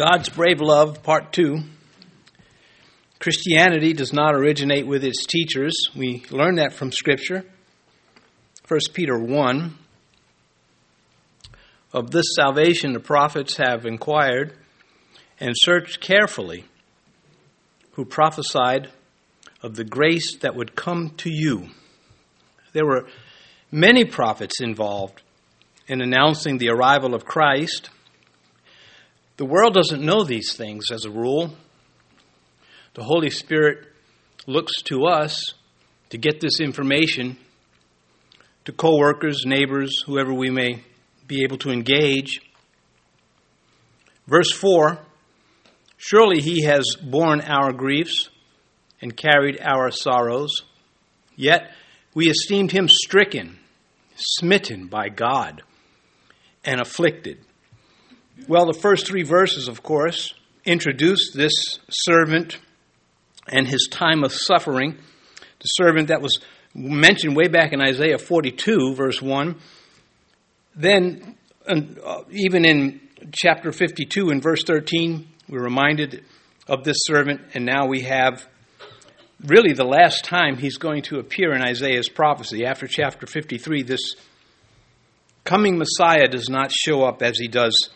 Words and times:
God's 0.00 0.30
Brave 0.30 0.62
Love, 0.62 1.02
Part 1.02 1.30
2. 1.34 1.58
Christianity 3.18 3.92
does 3.92 4.14
not 4.14 4.34
originate 4.34 4.86
with 4.86 5.04
its 5.04 5.26
teachers. 5.26 5.74
We 5.94 6.24
learn 6.30 6.54
that 6.54 6.72
from 6.72 6.90
Scripture. 6.90 7.44
1 8.66 8.80
Peter 8.94 9.18
1. 9.18 9.74
Of 11.92 12.12
this 12.12 12.24
salvation 12.34 12.94
the 12.94 13.00
prophets 13.00 13.58
have 13.58 13.84
inquired 13.84 14.54
and 15.38 15.52
searched 15.54 16.00
carefully, 16.00 16.64
who 17.92 18.06
prophesied 18.06 18.88
of 19.62 19.76
the 19.76 19.84
grace 19.84 20.38
that 20.38 20.56
would 20.56 20.74
come 20.74 21.10
to 21.18 21.30
you. 21.30 21.68
There 22.72 22.86
were 22.86 23.06
many 23.70 24.06
prophets 24.06 24.62
involved 24.62 25.20
in 25.88 26.00
announcing 26.00 26.56
the 26.56 26.70
arrival 26.70 27.14
of 27.14 27.26
Christ 27.26 27.90
the 29.40 29.46
world 29.46 29.72
doesn't 29.72 30.04
know 30.04 30.22
these 30.22 30.52
things 30.52 30.90
as 30.92 31.06
a 31.06 31.10
rule. 31.10 31.50
The 32.92 33.02
Holy 33.02 33.30
Spirit 33.30 33.88
looks 34.46 34.82
to 34.82 35.06
us 35.06 35.54
to 36.10 36.18
get 36.18 36.40
this 36.40 36.60
information 36.60 37.38
to 38.66 38.72
coworkers, 38.72 39.46
neighbors, 39.46 40.02
whoever 40.04 40.34
we 40.34 40.50
may 40.50 40.84
be 41.26 41.42
able 41.42 41.56
to 41.56 41.70
engage. 41.70 42.42
Verse 44.26 44.52
4 44.52 44.98
Surely 45.96 46.42
he 46.42 46.64
has 46.64 46.84
borne 47.02 47.40
our 47.40 47.72
griefs 47.72 48.28
and 49.00 49.16
carried 49.16 49.58
our 49.62 49.90
sorrows, 49.90 50.52
yet 51.34 51.72
we 52.12 52.28
esteemed 52.28 52.72
him 52.72 52.88
stricken, 52.88 53.58
smitten 54.16 54.88
by 54.88 55.08
God, 55.08 55.62
and 56.62 56.78
afflicted. 56.78 57.38
Well, 58.48 58.66
the 58.66 58.78
first 58.78 59.06
three 59.06 59.22
verses, 59.22 59.68
of 59.68 59.82
course, 59.82 60.34
introduce 60.64 61.32
this 61.32 61.52
servant 61.88 62.58
and 63.48 63.66
his 63.66 63.88
time 63.90 64.24
of 64.24 64.32
suffering. 64.32 64.96
The 65.58 65.66
servant 65.66 66.08
that 66.08 66.22
was 66.22 66.38
mentioned 66.74 67.36
way 67.36 67.48
back 67.48 67.72
in 67.72 67.80
Isaiah 67.80 68.18
42, 68.18 68.94
verse 68.94 69.20
1. 69.20 69.56
Then, 70.74 71.36
uh, 71.66 72.22
even 72.30 72.64
in 72.64 73.00
chapter 73.32 73.72
52 73.72 74.30
and 74.30 74.42
verse 74.42 74.62
13, 74.64 75.28
we're 75.48 75.62
reminded 75.62 76.24
of 76.66 76.84
this 76.84 76.98
servant, 77.00 77.40
and 77.54 77.66
now 77.66 77.86
we 77.86 78.02
have 78.02 78.46
really 79.44 79.72
the 79.72 79.84
last 79.84 80.24
time 80.24 80.56
he's 80.56 80.78
going 80.78 81.02
to 81.02 81.18
appear 81.18 81.52
in 81.52 81.62
Isaiah's 81.62 82.08
prophecy. 82.08 82.64
After 82.64 82.86
chapter 82.86 83.26
53, 83.26 83.82
this 83.82 84.14
coming 85.44 85.78
Messiah 85.78 86.28
does 86.28 86.48
not 86.48 86.70
show 86.72 87.02
up 87.02 87.22
as 87.22 87.38
he 87.38 87.48
does 87.48 87.90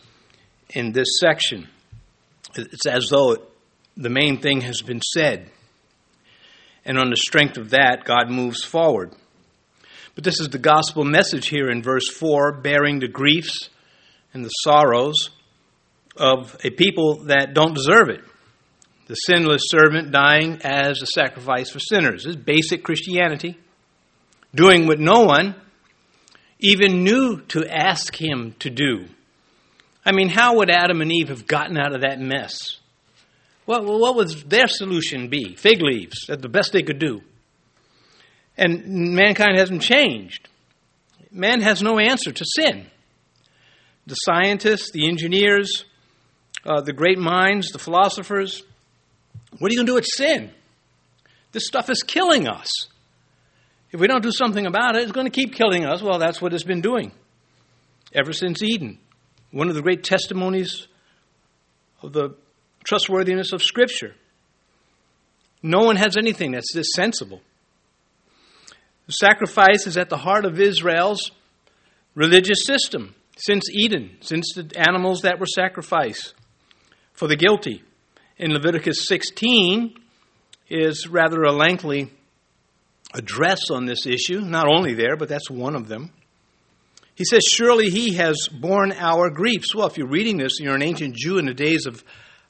in 0.69 0.91
this 0.91 1.07
section. 1.19 1.67
It's 2.55 2.85
as 2.85 3.09
though 3.09 3.37
the 3.97 4.09
main 4.09 4.41
thing 4.41 4.61
has 4.61 4.81
been 4.81 5.01
said. 5.01 5.49
And 6.85 6.97
on 6.97 7.09
the 7.09 7.17
strength 7.17 7.57
of 7.57 7.71
that, 7.71 8.05
God 8.05 8.29
moves 8.29 8.63
forward. 8.63 9.13
But 10.13 10.23
this 10.23 10.39
is 10.39 10.49
the 10.49 10.59
gospel 10.59 11.03
message 11.03 11.47
here 11.47 11.69
in 11.69 11.81
verse 11.81 12.09
4 12.09 12.61
bearing 12.61 12.99
the 12.99 13.07
griefs 13.07 13.69
and 14.33 14.45
the 14.45 14.49
sorrows 14.49 15.29
of 16.15 16.55
a 16.63 16.69
people 16.69 17.25
that 17.25 17.53
don't 17.53 17.73
deserve 17.73 18.09
it. 18.09 18.21
The 19.07 19.15
sinless 19.15 19.63
servant 19.65 20.11
dying 20.11 20.61
as 20.63 21.01
a 21.01 21.05
sacrifice 21.05 21.69
for 21.69 21.79
sinners. 21.79 22.23
This 22.23 22.35
is 22.35 22.41
basic 22.41 22.83
Christianity. 22.83 23.57
Doing 24.53 24.87
what 24.87 24.99
no 24.99 25.25
one 25.25 25.55
even 26.59 27.03
knew 27.03 27.41
to 27.49 27.65
ask 27.67 28.15
him 28.19 28.55
to 28.59 28.69
do. 28.69 29.05
I 30.05 30.11
mean, 30.11 30.29
how 30.29 30.57
would 30.57 30.69
Adam 30.69 31.01
and 31.01 31.11
Eve 31.11 31.29
have 31.29 31.47
gotten 31.47 31.77
out 31.77 31.95
of 31.95 32.01
that 32.01 32.19
mess? 32.19 32.77
Well, 33.65 33.99
what 33.99 34.15
would 34.15 34.29
their 34.47 34.67
solution 34.67 35.29
be? 35.29 35.55
Fig 35.55 35.81
leaves. 35.81 36.27
That's 36.27 36.41
the 36.41 36.49
best 36.49 36.71
they 36.71 36.83
could 36.83 36.99
do. 36.99 37.21
And 38.57 39.15
mankind 39.15 39.57
hasn't 39.57 39.81
changed. 39.81 40.47
Man 41.31 41.61
has 41.61 41.81
no 41.81 41.97
answer 41.97 42.31
to 42.31 42.45
sin. 42.55 42.85
The 44.05 44.15
scientists, 44.15 44.91
the 44.91 45.07
engineers, 45.07 45.85
uh, 46.63 46.81
the 46.81 46.93
great 46.93 47.17
minds, 47.17 47.71
the 47.71 47.79
philosophers, 47.79 48.61
what 49.57 49.69
are 49.69 49.73
you 49.73 49.79
going 49.79 49.87
to 49.87 49.91
do 49.91 49.95
with 49.95 50.05
sin? 50.05 50.51
This 51.51 51.65
stuff 51.65 51.89
is 51.89 52.03
killing 52.03 52.47
us. 52.47 52.69
If 53.91 53.99
we 53.99 54.07
don't 54.07 54.21
do 54.21 54.31
something 54.31 54.65
about 54.67 54.95
it, 54.95 55.03
it's 55.03 55.11
going 55.11 55.25
to 55.25 55.31
keep 55.31 55.55
killing 55.55 55.85
us. 55.85 56.03
Well, 56.03 56.19
that's 56.19 56.41
what 56.41 56.53
it's 56.53 56.63
been 56.63 56.81
doing 56.81 57.11
ever 58.13 58.31
since 58.31 58.61
Eden 58.61 58.99
one 59.51 59.69
of 59.69 59.75
the 59.75 59.81
great 59.81 60.03
testimonies 60.03 60.87
of 62.01 62.13
the 62.13 62.35
trustworthiness 62.83 63.53
of 63.53 63.63
Scripture. 63.63 64.13
No 65.63 65.79
one 65.79 65.95
has 65.95 66.17
anything 66.17 66.51
that's 66.51 66.73
this 66.73 66.91
sensible. 66.95 67.41
The 69.07 69.13
sacrifice 69.13 69.87
is 69.87 69.97
at 69.97 70.09
the 70.09 70.17
heart 70.17 70.45
of 70.45 70.59
Israel's 70.59 71.31
religious 72.13 72.63
system 72.65 73.15
since 73.37 73.69
Eden, 73.71 74.17
since 74.21 74.53
the 74.55 74.71
animals 74.77 75.21
that 75.21 75.39
were 75.39 75.45
sacrificed 75.45 76.33
for 77.13 77.27
the 77.27 77.35
guilty. 77.35 77.83
In 78.37 78.51
Leviticus 78.51 79.07
16 79.07 79.95
is 80.69 81.07
rather 81.07 81.43
a 81.43 81.51
lengthy 81.51 82.11
address 83.13 83.69
on 83.71 83.85
this 83.85 84.05
issue, 84.05 84.41
not 84.41 84.67
only 84.67 84.93
there, 84.93 85.15
but 85.15 85.29
that's 85.29 85.49
one 85.49 85.75
of 85.75 85.87
them. 85.87 86.11
He 87.15 87.23
says, 87.23 87.43
Surely 87.49 87.89
he 87.89 88.13
has 88.15 88.47
borne 88.51 88.91
our 88.91 89.29
griefs. 89.29 89.73
Well, 89.73 89.87
if 89.87 89.97
you're 89.97 90.07
reading 90.07 90.37
this 90.37 90.59
you're 90.59 90.75
an 90.75 90.83
ancient 90.83 91.15
Jew 91.15 91.37
in 91.37 91.45
the 91.45 91.53
days 91.53 91.85
of 91.85 92.03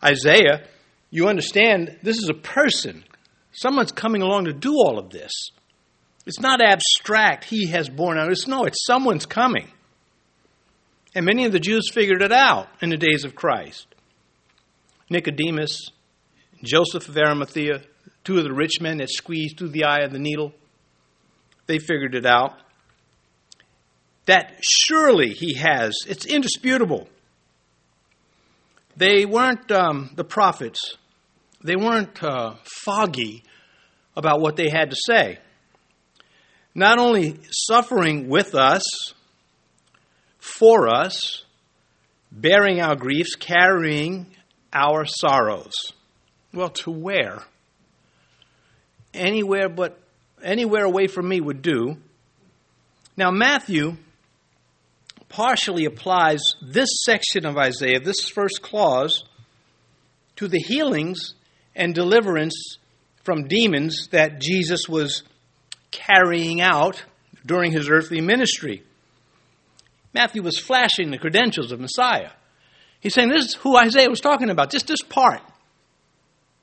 Isaiah, 0.04 0.68
you 1.12 1.28
understand 1.28 1.98
this 2.02 2.18
is 2.18 2.30
a 2.30 2.34
person. 2.34 3.04
Someone's 3.52 3.92
coming 3.92 4.22
along 4.22 4.46
to 4.46 4.54
do 4.54 4.74
all 4.74 4.98
of 4.98 5.12
this. 5.12 5.32
It's 6.26 6.40
not 6.40 6.62
abstract, 6.62 7.46
he 7.46 7.68
has 7.68 7.88
borne 7.88 8.18
our. 8.18 8.32
It's, 8.32 8.48
no, 8.48 8.66
it's 8.66 8.86
someone's 8.86 9.28
coming. 9.28 9.70
And 11.14 11.26
many 11.26 11.46
of 11.46 11.52
the 11.52 11.60
Jews 11.60 11.90
figured 11.94 12.24
it 12.24 12.32
out 12.32 12.68
in 12.82 12.90
the 12.90 12.98
days 12.98 13.24
of 13.24 13.36
Christ. 13.36 13.88
Nicodemus, 15.10 15.92
Joseph 16.64 17.08
of 17.08 17.16
Arimathea, 17.16 17.84
two 18.24 18.38
of 18.40 18.44
the 18.44 18.54
rich 18.54 18.82
men 18.82 18.98
that 18.98 19.10
squeezed 19.10 19.60
through 19.60 19.70
the 19.70 19.86
eye 19.86 20.02
of 20.02 20.12
the 20.12 20.20
needle, 20.20 20.52
they 21.68 21.78
figured 21.78 22.16
it 22.16 22.26
out 22.26 22.54
that 24.26 24.60
surely 24.62 25.30
he 25.30 25.56
has. 25.56 25.94
It's 26.08 26.26
indisputable. 26.26 27.08
They 28.98 29.26
weren't 29.26 29.72
um, 29.72 30.12
the 30.16 30.24
prophets, 30.24 30.96
they 31.64 31.76
weren't 31.76 32.24
uh, 32.24 32.56
foggy 32.64 33.44
about 34.16 34.40
what 34.40 34.56
they 34.56 34.70
had 34.70 34.92
to 34.92 34.96
say. 34.96 35.40
Not 36.74 37.00
only 37.00 37.40
suffering 37.52 38.28
with 38.28 38.54
us, 38.56 38.84
for 40.40 40.88
us, 40.88 41.44
bearing 42.32 42.82
our 42.82 42.96
griefs, 42.96 43.36
carrying 43.36 44.28
our 44.72 45.06
sorrows. 45.06 45.74
Well, 46.54 46.70
to 46.70 46.92
where? 46.92 47.44
Anywhere 49.14 49.70
but 49.70 50.00
anywhere 50.44 50.84
away 50.84 51.08
from 51.08 51.28
me 51.28 51.40
would 51.42 51.62
do. 51.62 51.98
Now, 53.18 53.32
Matthew 53.32 53.98
partially 55.36 55.84
applies 55.84 56.42
this 56.62 56.88
section 57.04 57.46
of 57.46 57.58
Isaiah, 57.58 58.00
this 58.00 58.30
first 58.30 58.62
clause, 58.62 59.26
to 60.38 60.48
the 60.48 60.60
healings 60.60 61.34
and 61.76 61.94
deliverance 61.94 62.78
from 63.26 63.50
demons 63.50 64.08
that 64.12 64.40
Jesus 64.40 64.88
was 64.88 65.24
carrying 65.92 66.62
out 66.62 67.04
during 67.46 67.74
his 67.74 67.90
earthly 67.90 68.22
ministry. 68.22 68.84
Matthew 70.14 70.42
was 70.42 70.58
flashing 70.58 71.12
the 71.12 71.18
credentials 71.18 71.74
of 71.74 71.82
Messiah. 71.82 72.32
He's 73.02 73.14
saying 73.14 73.28
this 73.28 73.48
is 73.48 73.54
who 73.56 73.76
Isaiah 73.76 74.10
was 74.10 74.22
talking 74.22 74.50
about, 74.50 74.72
just 74.72 74.88
this 74.88 75.02
part. 75.02 75.42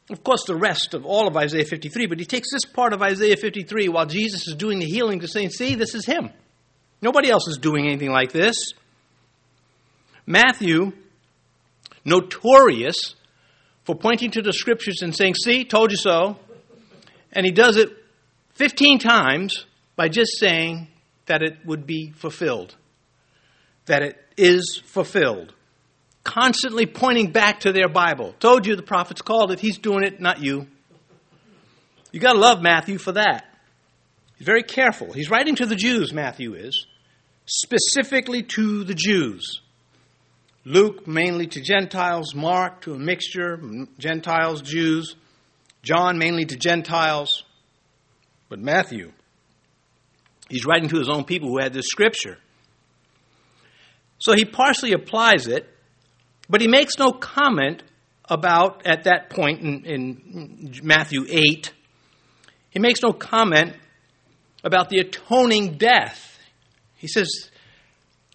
Of 0.09 0.25
course, 0.25 0.45
the 0.47 0.57
rest 0.57 0.95
of 0.95 1.05
all 1.05 1.29
of 1.29 1.37
Isaiah 1.37 1.67
53, 1.67 2.07
but 2.07 2.19
he 2.19 2.25
takes 2.25 2.49
this 2.51 2.65
part 2.65 2.95
of 2.95 3.03
Isaiah 3.03 3.37
53 3.37 3.91
while 3.91 4.07
Jesus 4.07 4.49
is 4.49 4.55
doing 4.55 4.79
the 4.79 4.87
healing 4.87 5.21
to 5.21 5.29
say, 5.29 5.47
see, 5.49 5.75
this 5.75 5.95
is 5.95 6.07
him. 6.07 6.31
Nobody 7.03 7.31
else 7.31 7.49
is 7.49 7.59
doing 7.59 7.87
anything 7.87 8.13
like 8.13 8.31
this. 8.31 8.57
Matthew, 10.25 10.93
notorious 12.05 13.17
for 13.85 13.97
pointing 13.97 14.31
to 14.31 14.43
the 14.43 14.53
scriptures 14.53 15.03
and 15.03 15.15
saying, 15.15 15.35
See, 15.35 15.65
told 15.65 15.91
you 15.91 15.97
so. 15.97 16.37
And 17.33 17.45
he 17.45 17.51
does 17.51 17.77
it 17.77 17.91
15 18.55 19.01
times 19.01 19.67
by 19.97 20.09
just 20.09 20.39
saying 20.39 20.87
that 21.27 21.43
it 21.43 21.59
would 21.65 21.87
be 21.87 22.13
fulfilled, 22.13 22.77
that 23.87 24.03
it 24.03 24.17
is 24.37 24.81
fulfilled. 24.85 25.53
Constantly 26.23 26.87
pointing 26.87 27.33
back 27.33 27.61
to 27.61 27.73
their 27.73 27.89
Bible. 27.89 28.33
Told 28.39 28.65
you 28.65 28.77
the 28.77 28.83
prophets 28.83 29.23
called 29.23 29.51
it, 29.51 29.59
he's 29.59 29.79
doing 29.79 30.05
it, 30.05 30.21
not 30.21 30.41
you. 30.41 30.69
You 32.13 32.21
got 32.21 32.35
to 32.35 32.39
love 32.39 32.63
Matthew 32.63 32.99
for 32.99 33.13
that. 33.13 33.45
He's 34.37 34.47
very 34.47 34.63
careful. 34.63 35.13
He's 35.13 35.31
writing 35.31 35.57
to 35.57 35.67
the 35.67 35.75
Jews, 35.75 36.13
Matthew 36.13 36.55
is 36.55 36.87
specifically 37.53 38.43
to 38.43 38.83
the 38.83 38.95
Jews. 38.95 39.61
Luke 40.65 41.07
mainly 41.07 41.47
to 41.49 41.61
Gentiles, 41.61 42.35
Mark 42.35 42.83
to 42.83 42.95
a 42.95 42.99
mixture, 42.99 43.61
Gentiles, 43.99 44.63
Jews, 44.63 45.17
John 45.83 46.19
mainly 46.19 46.47
to 46.47 46.57
Gentiles, 46.57 47.45
but 48.49 48.59
Matthew, 48.59 49.13
he's 50.49 50.65
writing 50.65 50.89
to 50.89 50.99
his 50.99 51.11
own 51.11 51.25
people 51.25 51.49
who 51.49 51.59
had 51.59 51.73
this 51.75 51.87
scripture. 51.87 52.39
So 54.19 54.35
he 54.35 54.45
partially 54.45 54.93
applies 54.93 55.47
it, 55.47 55.69
but 56.49 56.61
he 56.61 56.69
makes 56.69 56.97
no 56.99 57.11
comment 57.11 57.83
about, 58.31 58.87
at 58.87 59.05
that 59.05 59.29
point 59.29 59.61
in, 59.61 59.85
in 59.85 60.73
Matthew 60.83 61.27
8, 61.29 61.73
he 62.71 62.79
makes 62.79 63.03
no 63.03 63.13
comment 63.13 63.75
about 64.65 64.89
the 64.89 65.01
atoning 65.01 65.77
death. 65.77 66.32
He 67.03 67.09
says, 67.09 67.51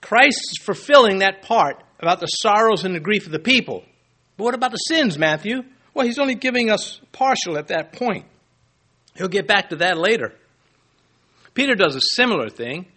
Christ 0.01 0.41
is 0.51 0.57
fulfilling 0.61 1.19
that 1.19 1.41
part 1.41 1.81
about 2.01 2.19
the 2.19 2.27
sorrows 2.27 2.83
and 2.83 2.93
the 2.93 2.99
grief 2.99 3.25
of 3.25 3.31
the 3.31 3.39
people. 3.39 3.85
But 4.35 4.43
what 4.43 4.55
about 4.55 4.71
the 4.71 4.77
sins, 4.77 5.17
Matthew? 5.17 5.63
Well, 5.93 6.05
he's 6.05 6.19
only 6.19 6.35
giving 6.35 6.69
us 6.69 6.99
partial 7.13 7.57
at 7.57 7.69
that 7.69 7.93
point. 7.93 8.25
He'll 9.15 9.29
get 9.29 9.47
back 9.47 9.69
to 9.69 9.77
that 9.77 9.97
later. 9.97 10.33
Peter 11.53 11.75
does 11.75 11.95
a 11.95 12.01
similar 12.01 12.49
thing. 12.49 12.87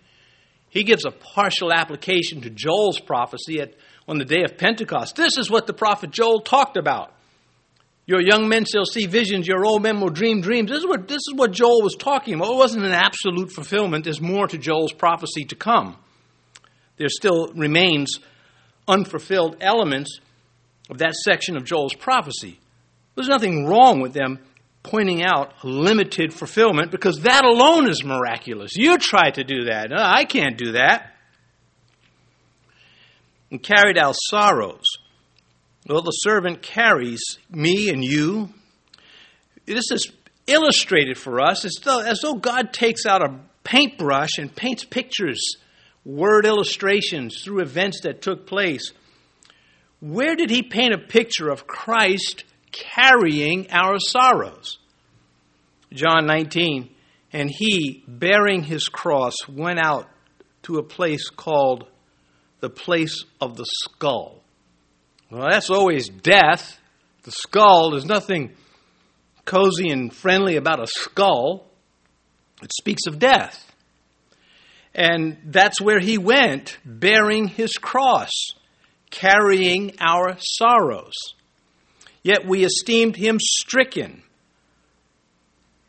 He 0.70 0.82
gives 0.82 1.04
a 1.04 1.12
partial 1.12 1.72
application 1.72 2.40
to 2.40 2.50
Joel's 2.50 2.98
prophecy 2.98 3.60
at, 3.60 3.74
on 4.08 4.18
the 4.18 4.24
day 4.24 4.42
of 4.42 4.58
Pentecost. 4.58 5.14
This 5.14 5.38
is 5.38 5.48
what 5.48 5.68
the 5.68 5.72
prophet 5.72 6.10
Joel 6.10 6.40
talked 6.40 6.76
about. 6.76 7.14
Your 8.10 8.20
young 8.20 8.48
men 8.48 8.64
shall 8.64 8.84
see 8.84 9.06
visions, 9.06 9.46
your 9.46 9.64
old 9.64 9.84
men 9.84 10.00
will 10.00 10.08
dream 10.08 10.40
dreams. 10.40 10.68
This 10.68 10.80
is 10.80 10.86
what, 10.86 11.06
this 11.06 11.22
is 11.28 11.32
what 11.36 11.52
Joel 11.52 11.80
was 11.80 11.94
talking 11.94 12.34
about. 12.34 12.50
It 12.50 12.56
wasn't 12.56 12.84
an 12.84 12.92
absolute 12.92 13.52
fulfillment, 13.52 14.02
there's 14.02 14.20
more 14.20 14.48
to 14.48 14.58
Joel's 14.58 14.92
prophecy 14.92 15.44
to 15.44 15.54
come. 15.54 15.96
There 16.96 17.08
still 17.08 17.52
remains 17.54 18.18
unfulfilled 18.88 19.58
elements 19.60 20.18
of 20.90 20.98
that 20.98 21.14
section 21.14 21.56
of 21.56 21.64
Joel's 21.64 21.94
prophecy. 21.94 22.58
There's 23.14 23.28
nothing 23.28 23.66
wrong 23.66 24.00
with 24.00 24.12
them 24.12 24.40
pointing 24.82 25.22
out 25.22 25.64
limited 25.64 26.34
fulfillment 26.34 26.90
because 26.90 27.20
that 27.20 27.44
alone 27.44 27.88
is 27.88 28.02
miraculous. 28.02 28.74
You 28.74 28.98
try 28.98 29.30
to 29.30 29.44
do 29.44 29.66
that. 29.66 29.92
I 29.96 30.24
can't 30.24 30.58
do 30.58 30.72
that. 30.72 31.14
And 33.52 33.62
carried 33.62 33.98
our 33.98 34.14
sorrows. 34.14 34.98
Well, 35.90 36.02
the 36.02 36.12
servant 36.12 36.62
carries 36.62 37.20
me 37.50 37.88
and 37.88 38.04
you. 38.04 38.50
This 39.66 39.90
is 39.90 40.12
illustrated 40.46 41.18
for 41.18 41.40
us 41.40 41.64
as 41.64 41.80
though, 41.82 41.98
as 41.98 42.20
though 42.20 42.34
God 42.34 42.72
takes 42.72 43.06
out 43.06 43.28
a 43.28 43.40
paintbrush 43.64 44.38
and 44.38 44.54
paints 44.54 44.84
pictures, 44.84 45.56
word 46.04 46.46
illustrations 46.46 47.42
through 47.42 47.62
events 47.62 48.02
that 48.02 48.22
took 48.22 48.46
place. 48.46 48.92
Where 49.98 50.36
did 50.36 50.48
he 50.48 50.62
paint 50.62 50.94
a 50.94 50.98
picture 50.98 51.50
of 51.50 51.66
Christ 51.66 52.44
carrying 52.70 53.72
our 53.72 53.98
sorrows? 53.98 54.78
John 55.92 56.24
19, 56.24 56.88
and 57.32 57.50
he, 57.52 58.04
bearing 58.06 58.62
his 58.62 58.84
cross, 58.84 59.34
went 59.48 59.80
out 59.80 60.08
to 60.62 60.78
a 60.78 60.84
place 60.84 61.30
called 61.30 61.88
the 62.60 62.70
place 62.70 63.24
of 63.40 63.56
the 63.56 63.66
skull 63.82 64.39
well, 65.30 65.48
that's 65.50 65.70
always 65.70 66.08
death. 66.08 66.78
The 67.22 67.30
skull, 67.30 67.90
there's 67.90 68.04
nothing 68.04 68.54
cozy 69.44 69.88
and 69.90 70.12
friendly 70.12 70.56
about 70.56 70.82
a 70.82 70.86
skull. 70.86 71.66
It 72.62 72.72
speaks 72.72 73.06
of 73.06 73.18
death. 73.18 73.66
And 74.94 75.38
that's 75.44 75.80
where 75.80 76.00
he 76.00 76.18
went, 76.18 76.78
bearing 76.84 77.46
his 77.46 77.72
cross, 77.72 78.30
carrying 79.10 79.94
our 80.00 80.36
sorrows. 80.40 81.14
Yet 82.22 82.46
we 82.46 82.64
esteemed 82.64 83.16
him 83.16 83.38
stricken. 83.40 84.22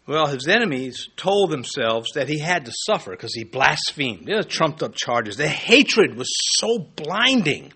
Well, 0.07 0.27
his 0.27 0.47
enemies 0.47 1.09
told 1.15 1.49
themselves 1.51 2.09
that 2.13 2.27
he 2.27 2.39
had 2.39 2.65
to 2.65 2.73
suffer 2.85 3.11
because 3.11 3.33
he 3.33 3.43
blasphemed. 3.43 4.27
They 4.27 4.39
trumped 4.41 4.83
up 4.83 4.93
charges. 4.95 5.38
The 5.38 5.47
hatred 5.47 6.15
was 6.15 6.29
so 6.57 6.79
blinding 6.95 7.73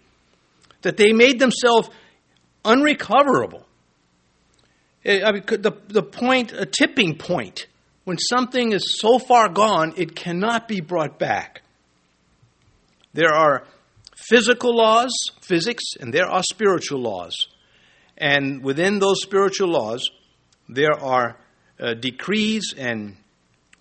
that 0.86 0.98
they 0.98 1.14
made 1.14 1.40
themselves 1.40 1.90
unrecoverable. 2.64 3.66
Eh, 5.04 5.22
I 5.26 5.32
mean, 5.32 5.44
the, 5.48 5.72
the 5.88 6.04
point, 6.04 6.54
a 6.54 6.68
tipping 6.68 7.18
point, 7.18 7.66
when 8.04 8.20
something 8.20 8.72
is 8.72 9.00
so 9.00 9.18
far 9.18 9.50
gone, 9.50 9.96
it 9.98 10.16
cannot 10.16 10.68
be 10.68 10.82
brought 10.82 11.18
back. 11.18 11.64
There 13.14 13.34
are 13.34 13.64
physical 14.16 14.78
laws, 14.78 15.12
physics, 15.42 15.84
and 16.00 16.14
there 16.14 16.28
are 16.28 16.44
spiritual 16.44 17.02
laws. 17.02 17.36
And 18.16 18.64
within 18.64 19.00
those 19.00 19.24
spiritual 19.24 19.70
laws, 19.70 20.08
there 20.70 20.94
are 20.94 21.38
uh, 21.80 21.96
decrees 21.96 22.76
and 22.78 23.18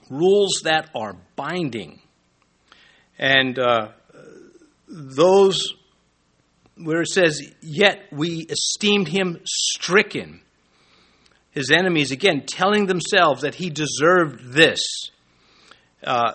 rules 0.08 0.62
that 0.64 0.88
are 0.94 1.16
binding. 1.36 2.00
And 3.18 3.58
uh, 3.58 3.88
those 4.88 5.74
where 6.76 7.02
it 7.02 7.08
says, 7.08 7.40
Yet 7.60 8.06
we 8.12 8.46
esteemed 8.48 9.08
him 9.08 9.40
stricken. 9.44 10.40
His 11.50 11.70
enemies, 11.70 12.10
again, 12.10 12.44
telling 12.46 12.86
themselves 12.86 13.42
that 13.42 13.54
he 13.54 13.70
deserved 13.70 14.52
this. 14.52 14.82
Uh, 16.02 16.32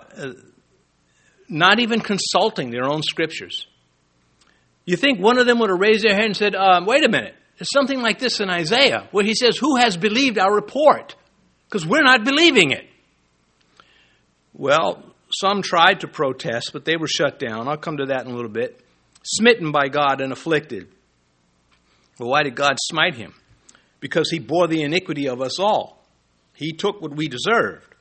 not 1.49 1.79
even 1.79 1.99
consulting 1.99 2.69
their 2.69 2.85
own 2.85 3.01
scriptures. 3.01 3.67
You 4.85 4.95
think 4.95 5.19
one 5.19 5.37
of 5.37 5.45
them 5.45 5.59
would 5.59 5.69
have 5.69 5.79
raised 5.79 6.03
their 6.03 6.15
hand 6.15 6.27
and 6.27 6.37
said, 6.37 6.55
um, 6.55 6.85
Wait 6.85 7.03
a 7.03 7.09
minute, 7.09 7.35
there's 7.57 7.69
something 7.73 8.01
like 8.01 8.19
this 8.19 8.39
in 8.39 8.49
Isaiah 8.49 9.07
where 9.11 9.25
he 9.25 9.35
says, 9.35 9.57
Who 9.57 9.75
has 9.75 9.97
believed 9.97 10.39
our 10.39 10.53
report? 10.53 11.15
Because 11.67 11.85
we're 11.85 12.03
not 12.03 12.23
believing 12.23 12.71
it. 12.71 12.85
Well, 14.53 15.03
some 15.31 15.61
tried 15.61 15.99
to 15.99 16.07
protest, 16.07 16.71
but 16.73 16.85
they 16.85 16.95
were 16.95 17.07
shut 17.07 17.39
down. 17.39 17.67
I'll 17.67 17.77
come 17.77 17.97
to 17.97 18.07
that 18.07 18.25
in 18.25 18.31
a 18.31 18.35
little 18.35 18.49
bit 18.51 18.81
smitten 19.23 19.71
by 19.71 19.87
God 19.87 20.21
and 20.21 20.31
afflicted. 20.31 20.87
Well, 22.19 22.29
why 22.29 22.43
did 22.43 22.55
God 22.55 22.77
smite 22.79 23.15
him? 23.15 23.33
Because 23.99 24.29
he 24.29 24.39
bore 24.39 24.67
the 24.67 24.81
iniquity 24.81 25.27
of 25.27 25.41
us 25.41 25.59
all. 25.59 26.03
He 26.53 26.73
took 26.73 27.01
what 27.01 27.15
we 27.15 27.27
deserved. 27.27 27.95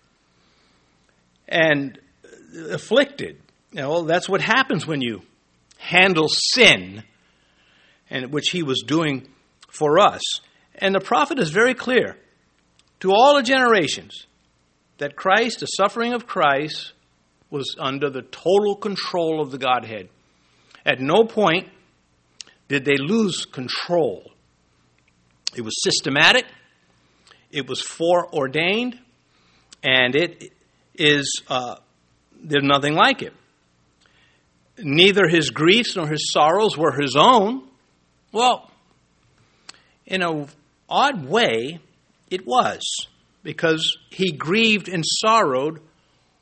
And 1.48 1.98
uh, 2.24 2.74
afflicted. 2.74 3.40
You 3.72 3.82
know, 3.82 4.02
that's 4.02 4.28
what 4.28 4.40
happens 4.40 4.86
when 4.86 5.00
you 5.00 5.22
handle 5.78 6.28
sin, 6.28 7.04
and 8.10 8.32
which 8.32 8.50
he 8.50 8.62
was 8.62 8.82
doing 8.86 9.28
for 9.68 9.98
us. 9.98 10.22
And 10.74 10.94
the 10.94 11.00
prophet 11.00 11.38
is 11.38 11.50
very 11.50 11.74
clear 11.74 12.16
to 13.00 13.12
all 13.12 13.36
the 13.36 13.42
generations 13.42 14.26
that 14.98 15.16
Christ, 15.16 15.60
the 15.60 15.66
suffering 15.66 16.12
of 16.12 16.26
Christ, 16.26 16.92
was 17.50 17.76
under 17.78 18.10
the 18.10 18.22
total 18.22 18.76
control 18.76 19.40
of 19.40 19.50
the 19.50 19.58
Godhead. 19.58 20.08
At 20.84 21.00
no 21.00 21.24
point 21.24 21.68
did 22.68 22.84
they 22.84 22.96
lose 22.96 23.44
control. 23.44 24.30
It 25.56 25.62
was 25.62 25.82
systematic, 25.82 26.44
it 27.50 27.66
was 27.66 27.80
foreordained, 27.80 28.98
and 29.82 30.14
it 30.14 30.52
is, 30.94 31.42
uh, 31.48 31.76
there's 32.40 32.64
nothing 32.64 32.94
like 32.94 33.22
it. 33.22 33.32
Neither 34.78 35.26
his 35.26 35.50
griefs 35.50 35.96
nor 35.96 36.06
his 36.06 36.30
sorrows 36.30 36.76
were 36.76 36.92
his 36.92 37.16
own. 37.16 37.66
Well, 38.30 38.70
in 40.06 40.22
an 40.22 40.48
odd 40.88 41.26
way, 41.26 41.80
it 42.30 42.46
was, 42.46 42.82
because 43.42 43.96
he 44.10 44.32
grieved 44.32 44.88
and 44.88 45.02
sorrowed 45.04 45.80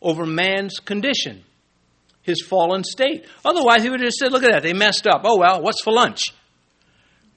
over 0.03 0.27
man's 0.27 0.81
condition 0.81 1.45
his 2.27 2.43
fallen 2.43 2.85
state. 2.85 3.25
Otherwise, 3.45 3.83
he 3.83 3.89
would 3.89 4.01
have 4.01 4.09
just 4.09 4.19
said, 4.19 4.33
Look 4.33 4.43
at 4.43 4.51
that, 4.51 4.63
they 4.63 4.75
messed 4.75 5.07
up. 5.07 5.23
Oh, 5.25 5.39
well, 5.39 5.63
what's 5.63 5.83
for 5.83 5.93
lunch? 5.93 6.35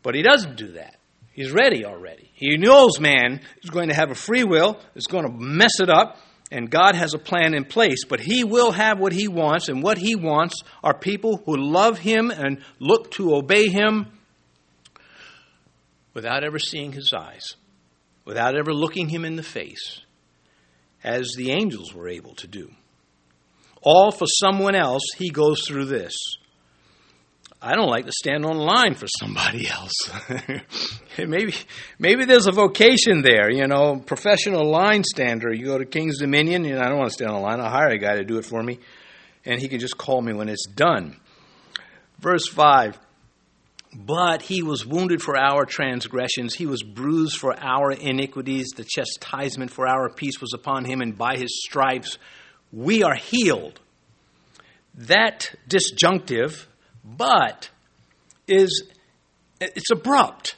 But 0.02 0.16
he 0.16 0.24
doesn't 0.24 0.58
do 0.58 0.74
that. 0.74 0.96
He's 1.32 1.52
ready 1.52 1.86
already. 1.86 2.32
He 2.34 2.58
knows 2.58 3.00
man 3.00 3.42
is 3.64 3.70
going 3.70 3.90
to 3.90 3.96
have 3.96 4.12
a 4.12 4.16
free 4.16 4.44
will, 4.44 4.80
is 4.96 5.06
going 5.06 5.26
to 5.26 5.32
mess 5.32 5.80
it 5.80 5.90
up, 5.90 6.18
and 6.52 6.70
God 6.70 6.96
has 6.96 7.14
a 7.14 7.20
plan 7.20 7.54
in 7.54 7.66
place. 7.66 8.04
But 8.04 8.20
he 8.20 8.44
will 8.44 8.72
have 8.72 9.00
what 9.00 9.14
he 9.14 9.28
wants, 9.28 9.70
and 9.70 9.84
what 9.84 10.00
he 10.00 10.16
wants 10.16 10.56
are 10.84 10.98
people 10.98 11.44
who 11.46 11.56
love 11.56 12.00
him 12.00 12.32
and 12.32 12.62
look 12.80 13.12
to 13.12 13.36
obey 13.36 13.68
him 13.70 14.08
without 16.14 16.44
ever 16.44 16.60
seeing 16.60 16.92
his 16.92 17.14
eyes, 17.16 17.56
without 18.26 18.58
ever 18.58 18.74
looking 18.74 19.08
him 19.08 19.24
in 19.24 19.36
the 19.36 19.44
face, 19.44 20.02
as 21.04 21.34
the 21.38 21.52
angels 21.52 21.94
were 21.94 22.10
able 22.10 22.34
to 22.36 22.48
do 22.48 22.72
all 23.82 24.12
for 24.12 24.26
someone 24.28 24.76
else, 24.76 25.04
he 25.18 25.30
goes 25.30 25.66
through 25.68 25.86
this. 25.86 26.16
I 27.62 27.76
don't 27.76 27.90
like 27.90 28.06
to 28.06 28.12
stand 28.14 28.46
on 28.46 28.58
line 28.58 28.96
for 28.96 29.08
somebody 29.20 29.68
else. 29.68 29.92
maybe, 31.18 31.54
maybe 31.98 32.24
there's 32.24 32.48
a 32.48 32.54
vocation 32.54 33.22
there, 33.22 33.52
you 33.52 33.68
know, 33.68 33.98
professional 33.98 34.70
line 34.70 35.04
stander. 35.04 35.54
You 35.54 35.66
go 35.66 35.78
to 35.78 35.86
King's 35.86 36.20
Dominion, 36.20 36.64
and 36.66 36.80
I 36.80 36.88
don't 36.88 36.98
want 36.98 37.10
to 37.10 37.14
stand 37.14 37.32
on 37.32 37.42
line. 37.42 37.60
I'll 37.60 37.70
hire 37.70 37.90
a 37.90 37.98
guy 37.98 38.16
to 38.16 38.24
do 38.24 38.38
it 38.38 38.46
for 38.46 38.64
me, 38.64 38.80
and 39.44 39.60
he 39.60 39.68
can 39.68 39.80
just 39.80 39.98
call 39.98 40.22
me 40.22 40.32
when 40.32 40.48
it's 40.48 40.68
done. 40.68 41.18
Verse 42.20 42.48
5 42.48 42.98
But 43.94 44.42
he 44.42 44.64
was 44.64 44.86
wounded 44.86 45.22
for 45.22 45.38
our 45.38 45.66
transgressions, 45.66 46.56
he 46.56 46.66
was 46.66 46.82
bruised 46.82 47.38
for 47.38 47.60
our 47.60 47.92
iniquities. 47.92 48.70
The 48.70 48.86
chastisement 48.86 49.72
for 49.72 49.86
our 49.86 50.10
peace 50.10 50.40
was 50.40 50.54
upon 50.54 50.86
him, 50.86 51.02
and 51.02 51.18
by 51.18 51.36
his 51.36 51.62
stripes 51.62 52.18
we 52.72 53.04
are 53.04 53.16
healed. 53.16 53.80
That 54.96 55.54
disjunctive, 55.68 56.68
but, 57.04 57.70
is 58.48 58.90
it's 59.62 59.92
abrupt. 59.92 60.56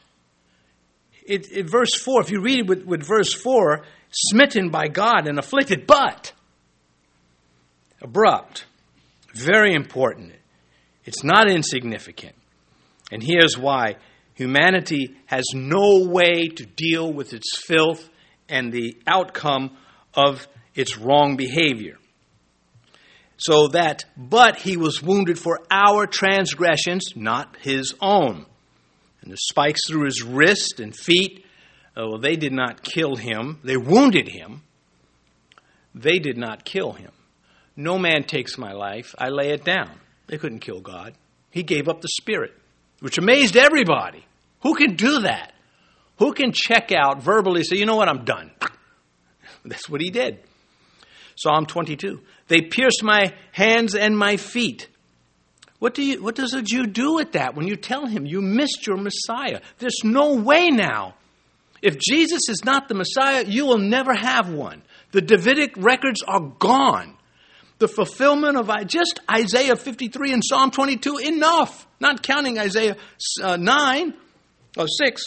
It, 1.26 1.48
it, 1.52 1.70
verse 1.70 1.94
4, 1.94 2.22
if 2.22 2.32
you 2.32 2.42
read 2.42 2.60
it 2.60 2.68
with, 2.68 2.84
with 2.86 3.04
verse 3.06 3.34
4, 3.34 3.84
smitten 4.12 4.70
by 4.70 4.88
God 4.88 5.28
and 5.28 5.40
afflicted, 5.40 5.88
but 5.88 6.34
abrupt. 8.02 8.66
Very 9.34 9.74
important. 9.74 10.34
It's 11.06 11.24
not 11.24 11.50
insignificant. 11.50 12.36
And 13.12 13.24
here's 13.24 13.58
why 13.58 13.96
humanity 14.34 15.16
has 15.26 15.44
no 15.54 16.06
way 16.08 16.48
to 16.48 16.66
deal 16.66 17.12
with 17.12 17.34
its 17.34 17.58
filth 17.58 18.10
and 18.50 18.72
the 18.72 18.98
outcome 19.08 19.78
of 20.14 20.48
its 20.76 20.98
wrong 20.98 21.38
behavior. 21.38 21.98
So 23.42 23.70
that, 23.70 24.06
but 24.16 24.58
he 24.58 24.78
was 24.78 25.02
wounded 25.02 25.40
for 25.40 25.60
our 25.72 26.06
transgressions, 26.06 27.14
not 27.16 27.58
his 27.60 27.96
own. 28.00 28.46
And 29.22 29.32
the 29.32 29.38
spikes 29.38 29.82
through 29.88 30.06
his 30.06 30.24
wrist 30.24 30.80
and 30.80 30.96
feet, 30.96 31.44
uh, 31.98 32.08
well, 32.08 32.20
they 32.20 32.36
did 32.36 32.54
not 32.54 32.84
kill 32.84 33.16
him. 33.16 33.60
They 33.64 33.78
wounded 33.78 34.28
him. 34.28 34.62
They 35.96 36.20
did 36.20 36.38
not 36.38 36.66
kill 36.66 36.94
him. 36.94 37.12
No 37.76 37.98
man 37.98 38.24
takes 38.24 38.58
my 38.58 38.74
life. 38.74 39.16
I 39.18 39.30
lay 39.30 39.50
it 39.50 39.66
down. 39.66 39.92
They 40.28 40.38
couldn't 40.38 40.60
kill 40.60 40.80
God. 40.80 41.14
He 41.50 41.64
gave 41.64 41.90
up 41.90 42.02
the 42.02 42.10
spirit 42.10 42.54
which 43.02 43.18
amazed 43.18 43.58
everybody. 43.58 44.24
Who 44.62 44.76
can 44.76 44.96
do 44.96 45.22
that? 45.22 45.52
Who 46.20 46.34
can 46.34 46.54
check 46.54 46.92
out 46.92 47.22
verbally, 47.22 47.64
say, 47.64 47.78
you 47.78 47.86
know 47.86 47.96
what, 47.96 48.08
I'm 48.08 48.24
done? 48.24 48.52
That's 49.66 49.90
what 49.90 50.02
he 50.02 50.12
did. 50.12 50.40
Psalm 51.36 51.66
22. 51.66 52.22
They 52.52 52.60
pierced 52.60 53.02
my 53.02 53.34
hands 53.54 53.96
and 53.96 54.18
my 54.18 54.36
feet. 54.36 54.90
What, 55.80 55.94
do 55.94 56.04
you, 56.04 56.22
what 56.22 56.36
does 56.36 56.54
a 56.54 56.62
Jew 56.62 56.86
do 56.86 57.16
with 57.16 57.32
that 57.32 57.56
when 57.56 57.66
you 57.66 57.78
tell 57.78 58.06
him 58.06 58.26
you 58.26 58.42
missed 58.42 58.86
your 58.86 58.98
Messiah? 58.98 59.62
There's 59.78 60.02
no 60.04 60.36
way 60.36 60.68
now. 60.70 61.16
If 61.82 61.98
Jesus 61.98 62.50
is 62.50 62.66
not 62.66 62.90
the 62.90 62.94
Messiah, 62.94 63.46
you 63.48 63.68
will 63.68 63.78
never 63.78 64.14
have 64.14 64.50
one. 64.52 64.82
The 65.14 65.22
Davidic 65.22 65.78
records 65.78 66.24
are 66.28 66.42
gone 66.42 67.16
the 67.78 67.88
fulfillment 67.88 68.58
of 68.58 68.70
just 68.86 69.22
Isaiah 69.32 69.78
53 69.78 70.34
and 70.34 70.44
Psalm 70.46 70.72
22 70.72 71.20
enough, 71.20 71.88
not 72.02 72.22
counting 72.22 72.60
Isaiah 72.60 72.98
uh, 73.42 73.56
9 73.56 74.14
or 74.78 74.88
6. 74.90 75.24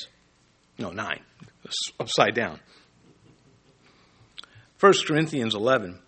No, 0.79 0.91
9. 0.91 1.21
Upside 1.99 2.35
down. 2.35 2.61
1 4.79 4.93
Corinthians 5.07 5.55
11. 5.55 6.01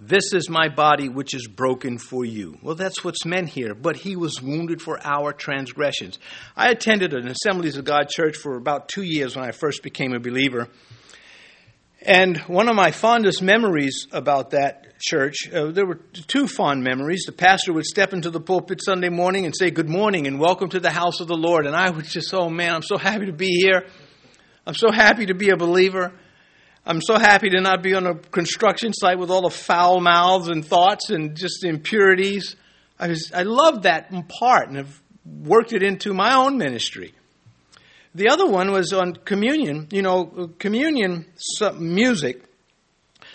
This 0.00 0.32
is 0.32 0.50
my 0.50 0.68
body 0.68 1.08
which 1.08 1.34
is 1.34 1.46
broken 1.46 1.98
for 1.98 2.24
you. 2.24 2.58
Well, 2.62 2.74
that's 2.74 3.04
what's 3.04 3.24
meant 3.24 3.48
here. 3.48 3.74
But 3.74 3.96
he 3.96 4.16
was 4.16 4.42
wounded 4.42 4.82
for 4.82 4.98
our 5.04 5.32
transgressions. 5.32 6.18
I 6.56 6.70
attended 6.70 7.14
an 7.14 7.28
Assemblies 7.28 7.76
of 7.76 7.84
God 7.84 8.08
church 8.08 8.36
for 8.36 8.56
about 8.56 8.88
two 8.88 9.02
years 9.02 9.36
when 9.36 9.44
I 9.44 9.52
first 9.52 9.82
became 9.84 10.12
a 10.12 10.18
believer. 10.18 10.68
And 12.02 12.38
one 12.40 12.68
of 12.68 12.74
my 12.74 12.90
fondest 12.90 13.40
memories 13.40 14.08
about 14.12 14.50
that 14.50 14.98
church, 15.00 15.48
uh, 15.52 15.70
there 15.70 15.86
were 15.86 16.00
two 16.26 16.48
fond 16.48 16.82
memories. 16.82 17.22
The 17.24 17.32
pastor 17.32 17.72
would 17.72 17.86
step 17.86 18.12
into 18.12 18.30
the 18.30 18.40
pulpit 18.40 18.80
Sunday 18.84 19.08
morning 19.08 19.46
and 19.46 19.54
say, 19.56 19.70
Good 19.70 19.88
morning 19.88 20.26
and 20.26 20.40
welcome 20.40 20.68
to 20.70 20.80
the 20.80 20.90
house 20.90 21.20
of 21.20 21.28
the 21.28 21.36
Lord. 21.36 21.66
And 21.66 21.74
I 21.74 21.88
would 21.88 22.04
just, 22.04 22.34
oh 22.34 22.50
man, 22.50 22.74
I'm 22.74 22.82
so 22.82 22.98
happy 22.98 23.26
to 23.26 23.32
be 23.32 23.48
here. 23.62 23.86
I'm 24.66 24.74
so 24.74 24.90
happy 24.90 25.26
to 25.26 25.34
be 25.34 25.50
a 25.50 25.56
believer. 25.56 26.12
I'm 26.86 27.00
so 27.00 27.18
happy 27.18 27.48
to 27.50 27.62
not 27.62 27.82
be 27.82 27.94
on 27.94 28.06
a 28.06 28.14
construction 28.14 28.92
site 28.92 29.18
with 29.18 29.30
all 29.30 29.42
the 29.42 29.50
foul 29.50 30.00
mouths 30.00 30.48
and 30.48 30.64
thoughts 30.64 31.08
and 31.08 31.34
just 31.34 31.64
impurities. 31.64 32.56
I, 32.98 33.08
was, 33.08 33.32
I 33.32 33.42
love 33.44 33.82
that 33.82 34.12
part 34.28 34.68
and 34.68 34.76
have 34.76 35.00
worked 35.24 35.72
it 35.72 35.82
into 35.82 36.12
my 36.12 36.34
own 36.34 36.58
ministry. 36.58 37.14
The 38.14 38.28
other 38.28 38.46
one 38.46 38.70
was 38.70 38.92
on 38.92 39.14
communion. 39.14 39.88
You 39.90 40.02
know, 40.02 40.50
communion 40.58 41.24
music. 41.78 42.44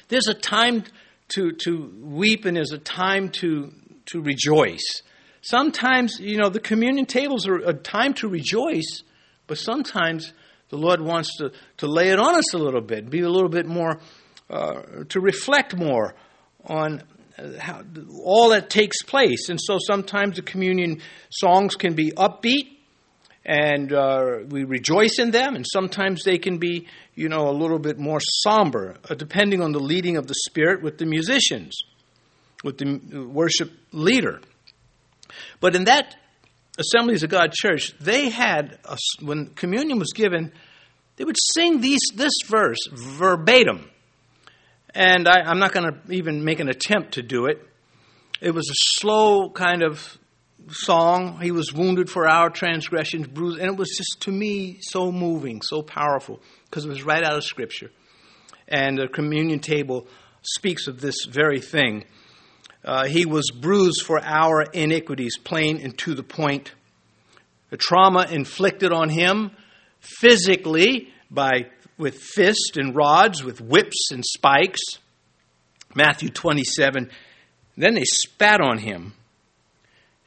There's 0.09 0.27
a 0.27 0.35
time 0.35 0.83
to, 1.29 1.51
to 1.63 1.91
weep 2.01 2.45
and 2.45 2.55
there's 2.55 2.71
a 2.71 2.77
time 2.77 3.29
to, 3.29 3.73
to 4.07 4.21
rejoice. 4.21 5.01
Sometimes, 5.41 6.19
you 6.19 6.37
know, 6.37 6.49
the 6.49 6.59
communion 6.59 7.07
tables 7.07 7.47
are 7.47 7.55
a 7.55 7.73
time 7.73 8.13
to 8.15 8.27
rejoice, 8.27 9.03
but 9.47 9.57
sometimes 9.57 10.33
the 10.69 10.77
Lord 10.77 11.01
wants 11.01 11.35
to, 11.37 11.51
to 11.77 11.87
lay 11.87 12.09
it 12.09 12.19
on 12.19 12.35
us 12.35 12.53
a 12.53 12.57
little 12.57 12.81
bit, 12.81 13.09
be 13.09 13.21
a 13.21 13.29
little 13.29 13.49
bit 13.49 13.65
more, 13.65 13.99
uh, 14.49 14.81
to 15.09 15.19
reflect 15.19 15.75
more 15.75 16.15
on 16.65 17.03
how, 17.59 17.83
all 18.23 18.49
that 18.49 18.69
takes 18.69 19.01
place. 19.03 19.49
And 19.49 19.59
so 19.61 19.77
sometimes 19.79 20.35
the 20.35 20.41
communion 20.41 21.01
songs 21.29 21.75
can 21.75 21.95
be 21.95 22.11
upbeat, 22.11 22.77
and 23.45 23.91
uh, 23.91 24.39
we 24.47 24.63
rejoice 24.63 25.17
in 25.17 25.31
them, 25.31 25.55
and 25.55 25.65
sometimes 25.65 26.23
they 26.23 26.37
can 26.37 26.57
be, 26.57 26.87
you 27.15 27.29
know, 27.29 27.49
a 27.49 27.55
little 27.55 27.79
bit 27.79 27.97
more 27.97 28.19
somber, 28.19 28.97
uh, 29.09 29.15
depending 29.15 29.61
on 29.61 29.71
the 29.71 29.79
leading 29.79 30.17
of 30.17 30.27
the 30.27 30.35
Spirit 30.47 30.83
with 30.83 30.97
the 30.97 31.05
musicians, 31.05 31.77
with 32.63 32.77
the 32.77 32.99
worship 33.27 33.71
leader. 33.91 34.41
But 35.59 35.75
in 35.75 35.85
that 35.85 36.15
Assemblies 36.79 37.23
of 37.23 37.29
God 37.29 37.51
church, 37.51 37.93
they 37.99 38.29
had, 38.29 38.79
a, 38.85 38.97
when 39.19 39.47
communion 39.47 39.99
was 39.99 40.13
given, 40.13 40.53
they 41.17 41.25
would 41.25 41.35
sing 41.53 41.81
these, 41.81 41.99
this 42.15 42.31
verse 42.45 42.79
verbatim. 42.91 43.89
And 44.95 45.27
I, 45.27 45.41
I'm 45.41 45.59
not 45.59 45.73
going 45.73 45.91
to 45.91 46.13
even 46.13 46.45
make 46.45 46.59
an 46.61 46.69
attempt 46.69 47.15
to 47.15 47.21
do 47.21 47.45
it. 47.47 47.61
It 48.41 48.51
was 48.51 48.69
a 48.69 48.79
slow 48.97 49.49
kind 49.49 49.83
of 49.83 50.17
song. 50.69 51.39
He 51.41 51.51
was 51.51 51.73
wounded 51.73 52.09
for 52.09 52.27
our 52.27 52.49
transgressions, 52.49 53.27
bruised. 53.27 53.59
And 53.59 53.69
it 53.69 53.77
was 53.77 53.89
just, 53.97 54.21
to 54.21 54.31
me, 54.31 54.77
so 54.81 55.11
moving, 55.11 55.61
so 55.61 55.81
powerful, 55.81 56.41
because 56.65 56.85
it 56.85 56.89
was 56.89 57.03
right 57.03 57.23
out 57.23 57.35
of 57.35 57.43
Scripture. 57.43 57.91
And 58.67 58.97
the 58.97 59.07
communion 59.07 59.59
table 59.59 60.07
speaks 60.41 60.87
of 60.87 61.01
this 61.01 61.25
very 61.29 61.59
thing. 61.59 62.05
Uh, 62.83 63.05
he 63.05 63.25
was 63.25 63.51
bruised 63.51 64.03
for 64.03 64.23
our 64.23 64.63
iniquities, 64.73 65.37
plain 65.37 65.79
and 65.81 65.97
to 65.97 66.13
the 66.13 66.23
point. 66.23 66.73
The 67.69 67.77
trauma 67.77 68.27
inflicted 68.29 68.91
on 68.91 69.09
him 69.09 69.51
physically 69.99 71.09
by 71.29 71.67
with 71.97 72.17
fists 72.17 72.77
and 72.77 72.95
rods, 72.95 73.43
with 73.43 73.59
whips 73.59 74.11
and 74.11 74.23
spikes. 74.25 74.79
Matthew 75.93 76.29
27. 76.29 77.09
Then 77.75 77.93
they 77.95 78.05
spat 78.05 78.61
on 78.61 78.77
him 78.77 79.13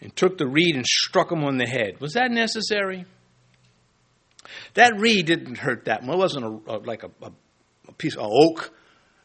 and 0.01 0.15
took 0.15 0.37
the 0.37 0.47
reed 0.47 0.77
and 0.77 0.85
struck 0.85 1.33
him 1.33 1.45
on 1.45 1.57
the 1.57 1.67
head. 1.67 2.01
Was 2.01 2.13
that 2.15 2.31
necessary? 2.31 3.07
That 4.75 4.99
reed 4.99 5.27
didn't 5.27 5.59
hurt 5.59 5.87
that 5.87 6.05
much. 6.05 6.15
It 6.15 6.19
wasn't 6.19 6.45
a, 6.45 6.73
a, 6.73 6.77
like 6.79 7.05
a, 7.05 7.11
a, 7.23 7.93
piece 7.93 8.17
of 8.17 8.27
oak 8.31 8.73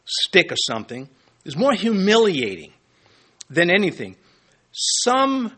stick 0.04 0.52
or 0.52 0.56
something. 0.56 1.02
It 1.02 1.44
was 1.44 1.56
more 1.56 1.72
humiliating 1.72 2.72
than 3.50 3.70
anything. 3.70 4.16
Some 4.72 5.52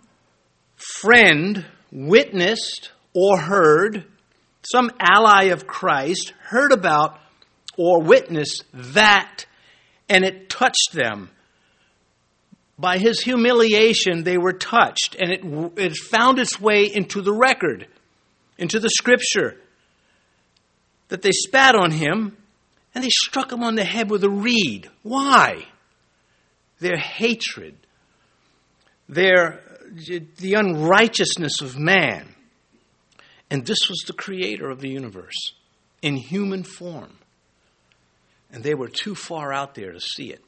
friend 0.76 1.64
witnessed 1.92 2.92
or 3.14 3.38
heard, 3.38 4.04
some 4.62 4.90
ally 4.98 5.46
of 5.46 5.66
Christ 5.66 6.32
heard 6.42 6.72
about 6.72 7.18
or 7.76 8.02
witnessed 8.02 8.64
that, 8.72 9.44
and 10.08 10.24
it 10.24 10.48
touched 10.48 10.92
them 10.92 11.30
by 12.80 12.96
his 12.96 13.20
humiliation, 13.20 14.24
they 14.24 14.38
were 14.38 14.54
touched, 14.54 15.14
and 15.14 15.30
it, 15.30 15.42
it 15.78 15.96
found 15.96 16.38
its 16.38 16.58
way 16.58 16.84
into 16.84 17.20
the 17.20 17.32
record, 17.32 17.86
into 18.56 18.80
the 18.80 18.88
scripture, 18.88 19.56
that 21.08 21.20
they 21.20 21.30
spat 21.30 21.74
on 21.74 21.90
him 21.90 22.38
and 22.94 23.04
they 23.04 23.10
struck 23.10 23.52
him 23.52 23.62
on 23.62 23.74
the 23.74 23.84
head 23.84 24.10
with 24.10 24.24
a 24.24 24.30
reed. 24.30 24.88
Why? 25.02 25.66
Their 26.78 26.96
hatred, 26.96 27.76
their, 29.10 29.60
the 30.38 30.54
unrighteousness 30.54 31.60
of 31.60 31.78
man. 31.78 32.34
And 33.50 33.66
this 33.66 33.88
was 33.88 33.98
the 34.06 34.12
creator 34.12 34.70
of 34.70 34.80
the 34.80 34.88
universe 34.88 35.52
in 36.00 36.16
human 36.16 36.62
form. 36.62 37.18
And 38.52 38.62
they 38.62 38.74
were 38.74 38.88
too 38.88 39.14
far 39.14 39.52
out 39.52 39.74
there 39.74 39.92
to 39.92 40.00
see 40.00 40.30
it. 40.30 40.42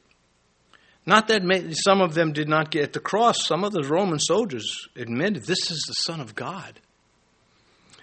Not 1.05 1.27
that 1.27 1.43
some 1.83 2.01
of 2.01 2.13
them 2.13 2.31
did 2.31 2.47
not 2.47 2.71
get 2.71 2.83
at 2.83 2.93
the 2.93 2.99
cross, 3.01 3.45
some 3.45 3.65
of 3.65 3.73
the 3.73 3.83
Roman 3.83 4.19
soldiers 4.19 4.87
admitted 4.95 5.43
this 5.43 5.69
is 5.69 5.83
the 5.87 5.93
Son 5.93 6.21
of 6.21 6.33
God. 6.33 6.79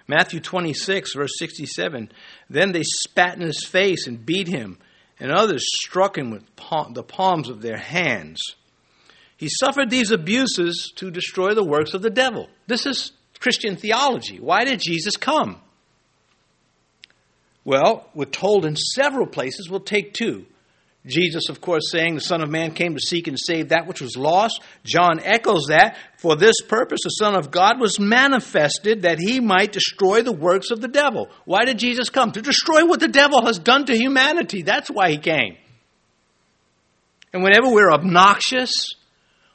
Matthew 0.06 0.40
26, 0.40 1.14
verse 1.14 1.38
67 1.38 2.12
Then 2.50 2.72
they 2.72 2.82
spat 2.82 3.36
in 3.36 3.42
his 3.42 3.64
face 3.64 4.06
and 4.06 4.26
beat 4.26 4.48
him, 4.48 4.78
and 5.18 5.32
others 5.32 5.64
struck 5.82 6.18
him 6.18 6.30
with 6.30 6.44
the 6.92 7.02
palms 7.02 7.48
of 7.48 7.62
their 7.62 7.78
hands. 7.78 8.40
He 9.40 9.48
suffered 9.48 9.88
these 9.88 10.10
abuses 10.10 10.92
to 10.96 11.10
destroy 11.10 11.54
the 11.54 11.64
works 11.64 11.94
of 11.94 12.02
the 12.02 12.10
devil. 12.10 12.50
This 12.66 12.84
is 12.84 13.12
Christian 13.38 13.76
theology. 13.76 14.38
Why 14.38 14.66
did 14.66 14.80
Jesus 14.80 15.16
come? 15.16 15.58
Well, 17.64 18.06
we're 18.12 18.26
told 18.26 18.66
in 18.66 18.76
several 18.76 19.26
places. 19.26 19.70
We'll 19.70 19.80
take 19.80 20.12
two. 20.12 20.44
Jesus, 21.06 21.48
of 21.48 21.62
course, 21.62 21.90
saying 21.90 22.16
the 22.16 22.20
Son 22.20 22.42
of 22.42 22.50
Man 22.50 22.74
came 22.74 22.92
to 22.92 23.00
seek 23.00 23.28
and 23.28 23.38
save 23.40 23.70
that 23.70 23.86
which 23.86 24.02
was 24.02 24.14
lost. 24.14 24.60
John 24.84 25.20
echoes 25.24 25.68
that. 25.70 25.96
For 26.18 26.36
this 26.36 26.60
purpose, 26.60 27.00
the 27.02 27.08
Son 27.08 27.34
of 27.34 27.50
God 27.50 27.80
was 27.80 27.98
manifested 27.98 29.02
that 29.02 29.18
he 29.18 29.40
might 29.40 29.72
destroy 29.72 30.20
the 30.20 30.32
works 30.32 30.70
of 30.70 30.82
the 30.82 30.88
devil. 30.88 31.30
Why 31.46 31.64
did 31.64 31.78
Jesus 31.78 32.10
come? 32.10 32.32
To 32.32 32.42
destroy 32.42 32.84
what 32.84 33.00
the 33.00 33.08
devil 33.08 33.46
has 33.46 33.58
done 33.58 33.86
to 33.86 33.96
humanity. 33.96 34.60
That's 34.60 34.90
why 34.90 35.08
he 35.08 35.16
came. 35.16 35.56
And 37.32 37.42
whenever 37.42 37.70
we're 37.70 37.90
obnoxious, 37.90 38.90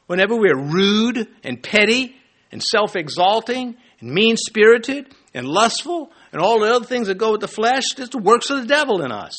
whenever 0.08 0.36
we're 0.36 0.58
rude 0.58 1.28
and 1.44 1.62
petty 1.62 2.16
and 2.52 2.62
self 2.62 2.96
exalting 2.96 3.76
and 4.00 4.12
mean 4.12 4.38
spirited 4.38 5.14
and 5.34 5.48
lustful 5.48 6.12
and 6.32 6.42
all 6.42 6.60
the 6.60 6.74
other 6.74 6.86
things 6.86 7.08
that 7.08 7.18
go 7.18 7.32
with 7.32 7.42
the 7.42 7.48
flesh, 7.48 7.84
it's 7.98 8.10
the 8.10 8.18
works 8.18 8.50
of 8.50 8.62
the 8.62 8.68
devil 8.68 9.02
in 9.02 9.12
us. 9.12 9.36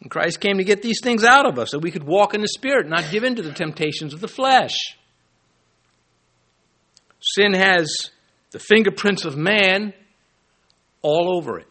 And 0.00 0.10
Christ 0.10 0.40
came 0.40 0.58
to 0.58 0.64
get 0.64 0.82
these 0.82 1.00
things 1.02 1.24
out 1.24 1.46
of 1.46 1.58
us 1.58 1.70
so 1.70 1.78
we 1.78 1.90
could 1.90 2.04
walk 2.04 2.34
in 2.34 2.40
the 2.40 2.48
Spirit, 2.48 2.88
not 2.88 3.10
give 3.10 3.24
in 3.24 3.34
to 3.36 3.42
the 3.42 3.52
temptations 3.52 4.14
of 4.14 4.20
the 4.20 4.28
flesh. 4.28 4.76
Sin 7.20 7.52
has 7.52 8.10
the 8.52 8.60
fingerprints 8.60 9.24
of 9.24 9.36
man 9.36 9.92
all 11.02 11.36
over 11.36 11.58
it. 11.58 11.66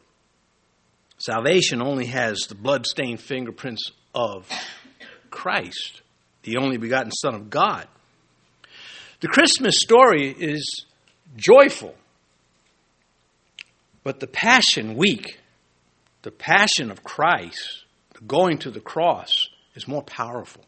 Salvation 1.20 1.82
only 1.82 2.06
has 2.06 2.40
the 2.48 2.56
blood-stained 2.56 3.20
fingerprints 3.20 3.92
of 4.14 4.48
Christ, 5.32 6.02
the 6.48 6.58
only 6.58 6.78
begotten 6.78 7.12
Son 7.12 7.36
of 7.36 7.50
God. 7.50 7.86
The 9.20 9.28
Christmas 9.28 9.76
story 9.80 10.30
is 10.30 10.86
joyful, 11.36 11.94
but 14.04 14.22
the 14.22 14.28
Passion 14.28 14.96
Week, 14.96 15.40
the 16.22 16.32
Passion 16.32 16.90
of 16.90 17.04
Christ, 17.04 17.84
the 18.14 18.22
going 18.22 18.60
to 18.60 18.72
the 18.72 18.80
cross 18.80 19.30
is 19.76 19.90
more 19.90 20.02
powerful. 20.02 20.64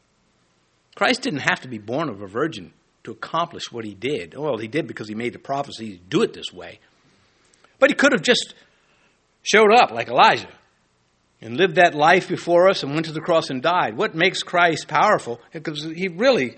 Christ 0.96 1.22
didn't 1.22 1.40
have 1.40 1.62
to 1.62 1.70
be 1.70 1.78
born 1.78 2.10
of 2.10 2.22
a 2.22 2.28
virgin 2.28 2.74
to 3.06 3.12
accomplish 3.12 3.72
what 3.72 3.86
he 3.86 3.94
did. 3.94 4.38
Well, 4.38 4.58
he 4.58 4.68
did 4.68 4.86
because 4.86 5.08
he 5.08 5.16
made 5.16 5.32
the 5.32 5.40
prophecy 5.40 6.02
do 6.10 6.24
it 6.24 6.34
this 6.34 6.52
way. 6.52 6.82
But 7.80 7.90
he 7.90 7.96
could 7.96 8.12
have 8.12 8.22
just 8.22 8.54
showed 9.44 9.72
up 9.74 9.92
like 9.92 10.10
Elijah 10.10 10.50
and 11.42 11.58
lived 11.58 11.76
that 11.76 11.96
life 11.96 12.28
before 12.28 12.70
us 12.70 12.84
and 12.84 12.94
went 12.94 13.06
to 13.06 13.12
the 13.12 13.22
cross 13.22 13.50
and 13.50 13.62
died. 13.62 13.96
What 13.96 14.16
makes 14.16 14.44
Christ 14.44 14.88
powerful? 14.88 15.40
Because 15.54 15.84
he 15.84 16.10
really, 16.10 16.58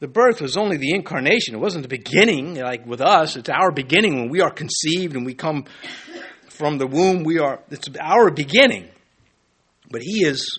the 0.00 0.08
birth 0.08 0.40
was 0.40 0.56
only 0.56 0.76
the 0.76 0.94
incarnation. 0.94 1.54
It 1.54 1.60
wasn't 1.60 1.82
the 1.82 1.88
beginning, 1.88 2.56
like 2.56 2.86
with 2.86 3.00
us. 3.00 3.36
It's 3.36 3.48
our 3.48 3.70
beginning 3.70 4.16
when 4.16 4.28
we 4.28 4.40
are 4.40 4.50
conceived 4.50 5.16
and 5.16 5.24
we 5.24 5.34
come 5.34 5.64
from 6.50 6.78
the 6.78 6.86
womb. 6.86 7.24
We 7.24 7.38
are, 7.38 7.62
it's 7.70 7.88
our 8.00 8.30
beginning. 8.30 8.88
But 9.90 10.02
he 10.02 10.26
is 10.26 10.58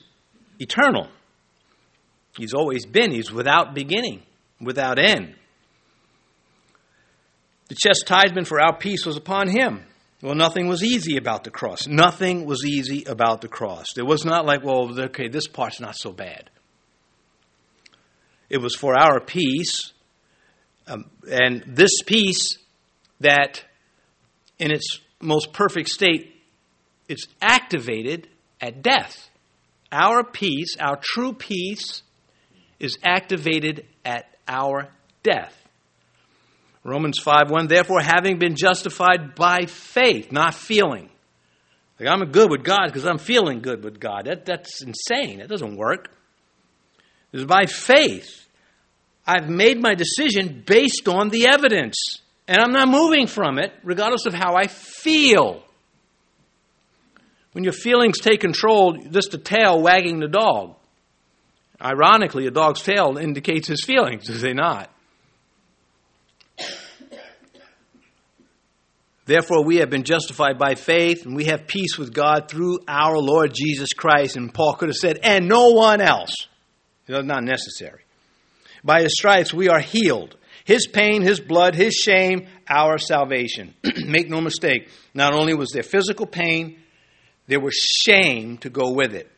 eternal. 0.60 1.08
He's 2.38 2.54
always 2.54 2.86
been. 2.86 3.12
He's 3.12 3.32
without 3.32 3.76
beginning, 3.76 4.24
without 4.60 4.98
end. 4.98 5.36
The 7.70 7.76
chastisement 7.76 8.48
for 8.48 8.60
our 8.60 8.76
peace 8.76 9.06
was 9.06 9.18
upon 9.18 9.48
him. 9.50 9.86
Well, 10.24 10.36
nothing 10.36 10.68
was 10.68 10.82
easy 10.86 11.18
about 11.18 11.44
the 11.44 11.52
cross. 11.52 11.86
Nothing 11.86 12.46
was 12.46 12.64
easy 12.66 13.04
about 13.04 13.42
the 13.42 13.50
cross. 13.50 13.88
It 13.98 14.06
was 14.06 14.24
not 14.24 14.46
like, 14.46 14.64
well, 14.64 14.98
okay, 14.98 15.28
this 15.28 15.48
part's 15.48 15.82
not 15.82 15.98
so 15.98 16.14
bad. 16.14 16.50
It 18.50 18.60
was 18.60 18.74
for 18.74 18.98
our 18.98 19.20
peace, 19.20 19.92
um, 20.88 21.10
and 21.30 21.66
this 21.68 22.02
peace 22.06 22.58
that, 23.20 23.66
in 24.60 24.72
its 24.72 25.02
most 25.22 25.52
perfect 25.52 25.90
state, 25.90 26.34
it's 27.10 27.28
activated 27.42 28.30
at 28.62 28.82
death. 28.82 29.30
Our 29.92 30.24
peace, 30.24 30.78
our 30.80 30.98
true 31.02 31.34
peace, 31.34 32.02
is 32.80 32.98
activated 33.04 33.86
at 34.06 34.28
our 34.48 34.88
death. 35.22 35.63
Romans 36.84 37.20
5 37.20 37.50
1, 37.50 37.68
therefore, 37.68 38.02
having 38.02 38.40
been 38.40 38.56
justified 38.56 39.36
by 39.36 39.66
faith, 39.66 40.32
not 40.32 40.54
feeling. 40.54 41.10
Like, 42.00 42.10
I'm 42.10 42.32
good 42.32 42.52
with 42.52 42.64
God 42.64 42.88
because 42.88 43.06
I'm 43.06 43.18
feeling 43.18 43.62
good 43.62 43.84
with 43.84 44.00
God. 44.00 44.26
That, 44.26 44.46
that's 44.46 44.82
insane. 44.82 45.40
That 45.40 45.48
doesn't 45.48 45.78
work. 45.78 46.10
It's 47.32 47.46
by 47.46 47.66
faith. 47.66 48.48
I've 49.26 49.50
made 49.50 49.82
my 49.82 49.96
decision 49.96 50.64
based 50.66 51.08
on 51.08 51.30
the 51.30 51.48
evidence, 51.48 51.96
and 52.48 52.60
I'm 52.60 52.74
not 52.74 52.90
moving 52.90 53.28
from 53.28 53.58
it, 53.58 53.72
regardless 53.84 54.26
of 54.26 54.34
how 54.34 54.56
I 54.56 54.68
feel. 54.68 55.64
When 57.54 57.64
your 57.64 57.74
feelings 57.74 58.20
take 58.20 58.42
control, 58.42 58.98
just 58.98 59.34
a 59.34 59.38
tail 59.38 59.82
wagging 59.82 60.20
the 60.20 60.28
dog. 60.28 60.76
Ironically, 61.82 62.48
a 62.48 62.52
dog's 62.52 62.82
tail 62.82 63.18
indicates 63.18 63.68
his 63.68 63.84
feelings, 63.86 64.28
does 64.28 64.42
they 64.42 64.54
not? 64.54 64.93
Therefore, 69.26 69.64
we 69.64 69.78
have 69.78 69.90
been 69.90 70.04
justified 70.04 70.60
by 70.60 70.76
faith, 70.76 71.26
and 71.26 71.36
we 71.36 71.46
have 71.46 71.66
peace 71.66 71.98
with 71.98 72.14
God 72.14 72.50
through 72.50 72.80
our 72.88 73.18
Lord 73.18 73.54
Jesus 73.54 73.94
Christ. 73.94 74.36
And 74.36 74.54
Paul 74.54 74.74
could 74.74 74.90
have 74.90 74.98
said, 74.98 75.20
and 75.24 75.48
no 75.48 75.70
one 75.70 76.02
else. 76.02 76.48
It's 77.08 77.26
not 77.26 77.44
necessary. 77.44 78.02
By 78.84 79.04
his 79.04 79.14
stripes, 79.14 79.54
we 79.54 79.70
are 79.70 79.80
healed. 79.80 80.36
His 80.66 80.88
pain, 80.88 81.22
his 81.22 81.40
blood, 81.40 81.76
his 81.76 81.94
shame, 81.94 82.48
our 82.68 82.98
salvation. 82.98 83.74
Make 84.06 84.30
no 84.30 84.42
mistake, 84.42 84.90
not 85.14 85.34
only 85.34 85.54
was 85.54 85.72
there 85.72 85.84
physical 85.84 86.26
pain, 86.26 86.80
there 87.48 87.60
was 87.60 87.76
shame 87.76 88.58
to 88.60 88.70
go 88.70 88.92
with 88.92 89.14
it. 89.14 89.30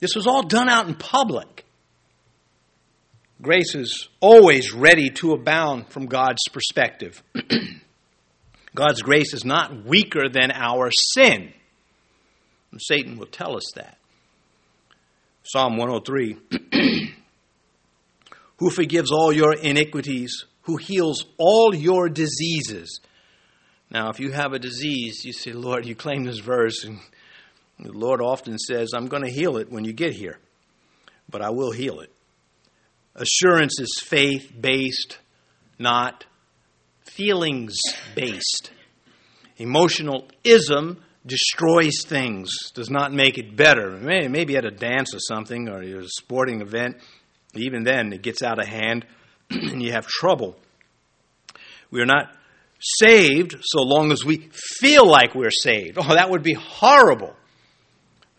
This 0.00 0.14
was 0.14 0.26
all 0.26 0.42
done 0.42 0.68
out 0.68 0.88
in 0.88 0.94
public. 0.94 1.64
Grace 3.40 3.74
is 3.74 4.08
always 4.20 4.72
ready 4.72 5.10
to 5.10 5.32
abound 5.32 5.88
from 5.90 6.06
God's 6.06 6.42
perspective. 6.52 7.22
God's 8.78 9.02
grace 9.02 9.34
is 9.34 9.44
not 9.44 9.84
weaker 9.86 10.28
than 10.28 10.52
our 10.52 10.92
sin. 10.92 11.52
And 12.70 12.80
Satan 12.80 13.18
will 13.18 13.26
tell 13.26 13.56
us 13.56 13.72
that. 13.74 13.98
Psalm 15.42 15.76
103 15.76 16.36
Who 18.58 18.70
forgives 18.70 19.10
all 19.10 19.32
your 19.32 19.54
iniquities, 19.54 20.44
who 20.62 20.76
heals 20.76 21.24
all 21.38 21.74
your 21.74 22.08
diseases. 22.08 23.00
Now, 23.90 24.10
if 24.10 24.20
you 24.20 24.30
have 24.30 24.52
a 24.52 24.60
disease, 24.60 25.24
you 25.24 25.32
say, 25.32 25.50
Lord, 25.50 25.84
you 25.84 25.96
claim 25.96 26.22
this 26.22 26.38
verse, 26.38 26.84
and 26.84 27.00
the 27.80 27.90
Lord 27.90 28.20
often 28.20 28.58
says, 28.58 28.90
I'm 28.94 29.08
going 29.08 29.24
to 29.24 29.30
heal 29.30 29.56
it 29.56 29.72
when 29.72 29.84
you 29.84 29.92
get 29.92 30.12
here, 30.12 30.38
but 31.28 31.42
I 31.42 31.50
will 31.50 31.72
heal 31.72 31.98
it. 31.98 32.12
Assurance 33.16 33.80
is 33.80 34.00
faith 34.00 34.52
based, 34.56 35.18
not 35.80 36.24
feelings 37.18 37.76
based. 38.14 38.70
Emotionalism 39.56 41.02
destroys 41.26 42.04
things, 42.04 42.70
does 42.74 42.90
not 42.90 43.12
make 43.12 43.38
it 43.38 43.56
better. 43.56 43.90
Maybe 43.90 44.56
at 44.56 44.64
a 44.64 44.70
dance 44.70 45.12
or 45.12 45.18
something, 45.18 45.68
or 45.68 45.82
a 45.82 46.04
sporting 46.06 46.60
event, 46.60 46.96
even 47.54 47.82
then 47.82 48.12
it 48.12 48.22
gets 48.22 48.40
out 48.40 48.60
of 48.60 48.68
hand 48.68 49.04
and 49.50 49.82
you 49.82 49.90
have 49.90 50.06
trouble. 50.06 50.56
We 51.90 52.00
are 52.00 52.06
not 52.06 52.32
saved 52.78 53.56
so 53.62 53.82
long 53.82 54.12
as 54.12 54.24
we 54.24 54.48
feel 54.52 55.04
like 55.04 55.34
we're 55.34 55.50
saved. 55.50 55.98
Oh, 55.98 56.14
that 56.14 56.30
would 56.30 56.44
be 56.44 56.54
horrible. 56.54 57.34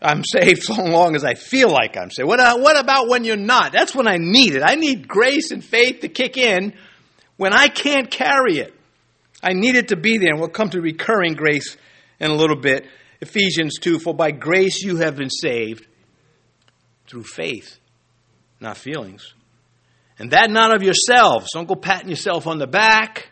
I'm 0.00 0.24
saved 0.24 0.62
so 0.62 0.82
long 0.82 1.16
as 1.16 1.24
I 1.24 1.34
feel 1.34 1.68
like 1.68 1.98
I'm 1.98 2.10
saved. 2.10 2.26
What, 2.26 2.40
uh, 2.40 2.56
what 2.56 2.80
about 2.80 3.08
when 3.08 3.24
you're 3.24 3.36
not? 3.36 3.72
That's 3.72 3.94
when 3.94 4.08
I 4.08 4.16
need 4.16 4.54
it. 4.54 4.62
I 4.64 4.76
need 4.76 5.06
grace 5.06 5.50
and 5.50 5.62
faith 5.62 6.00
to 6.00 6.08
kick 6.08 6.38
in 6.38 6.72
when 7.40 7.54
I 7.54 7.68
can't 7.68 8.10
carry 8.10 8.58
it. 8.58 8.74
I 9.42 9.54
need 9.54 9.74
it 9.74 9.88
to 9.88 9.96
be 9.96 10.18
there, 10.18 10.32
and 10.32 10.40
we'll 10.40 10.50
come 10.50 10.68
to 10.68 10.80
recurring 10.82 11.32
grace 11.32 11.74
in 12.18 12.30
a 12.30 12.34
little 12.34 12.60
bit. 12.60 12.86
Ephesians 13.22 13.78
2 13.80 13.98
For 13.98 14.12
by 14.12 14.30
grace 14.30 14.82
you 14.82 14.98
have 14.98 15.16
been 15.16 15.30
saved 15.30 15.86
through 17.08 17.22
faith, 17.22 17.78
not 18.60 18.76
feelings. 18.76 19.32
And 20.18 20.32
that 20.32 20.50
not 20.50 20.76
of 20.76 20.82
yourselves. 20.82 21.48
Don't 21.54 21.66
go 21.66 21.76
patting 21.76 22.10
yourself 22.10 22.46
on 22.46 22.58
the 22.58 22.66
back. 22.66 23.30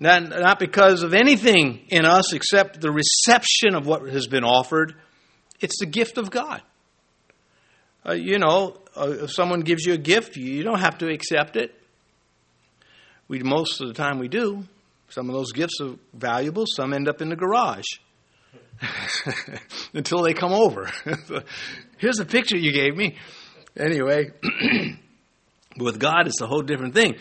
Not, 0.00 0.30
not 0.30 0.58
because 0.58 1.02
of 1.02 1.12
anything 1.12 1.82
in 1.88 2.06
us 2.06 2.32
except 2.32 2.80
the 2.80 2.90
reception 2.90 3.74
of 3.74 3.86
what 3.86 4.08
has 4.08 4.28
been 4.28 4.44
offered 4.44 4.94
it's 5.60 5.78
the 5.78 5.86
gift 5.86 6.16
of 6.16 6.30
God. 6.30 6.62
Uh, 8.06 8.14
you 8.14 8.38
know, 8.38 8.78
uh, 8.96 9.24
if 9.24 9.30
someone 9.30 9.60
gives 9.60 9.84
you 9.84 9.92
a 9.92 9.98
gift, 9.98 10.36
you 10.36 10.62
don't 10.62 10.80
have 10.80 10.98
to 10.98 11.08
accept 11.08 11.56
it. 11.56 11.78
We 13.28 13.40
most 13.40 13.80
of 13.80 13.88
the 13.88 13.94
time 13.94 14.18
we 14.18 14.28
do. 14.28 14.64
Some 15.08 15.28
of 15.28 15.34
those 15.34 15.52
gifts 15.52 15.80
are 15.80 15.94
valuable. 16.12 16.64
Some 16.66 16.92
end 16.92 17.08
up 17.08 17.22
in 17.22 17.28
the 17.28 17.36
garage 17.36 17.84
until 19.92 20.22
they 20.22 20.34
come 20.34 20.52
over. 20.52 20.90
Here's 21.98 22.16
the 22.16 22.24
picture 22.24 22.56
you 22.56 22.72
gave 22.72 22.96
me. 22.96 23.16
Anyway, 23.76 24.30
with 25.78 25.98
God, 25.98 26.26
it's 26.26 26.40
a 26.40 26.46
whole 26.46 26.62
different 26.62 26.94
thing. 26.94 27.16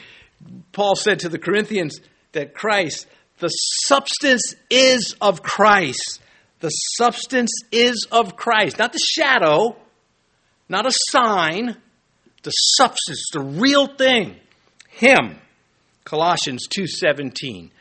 Paul 0.72 0.96
said 0.96 1.20
to 1.20 1.30
the 1.30 1.40
Corinthians, 1.40 2.00
that 2.34 2.54
Christ, 2.54 3.08
the 3.40 3.48
substance 3.48 4.54
is 4.70 5.16
of 5.22 5.42
Christ. 5.42 6.20
The 6.60 6.70
substance 6.70 7.52
is 7.72 8.08
of 8.12 8.36
Christ, 8.36 8.80
not 8.80 8.92
the 8.92 9.00
shadow, 9.00 9.76
not 10.68 10.86
a 10.86 10.92
sign, 11.10 11.78
the 12.44 12.52
substance, 12.52 13.30
the 13.32 13.42
real 13.42 13.88
thing. 13.88 14.36
Him. 14.90 15.40
Colossians 16.04 16.68
2:17. 16.68 17.72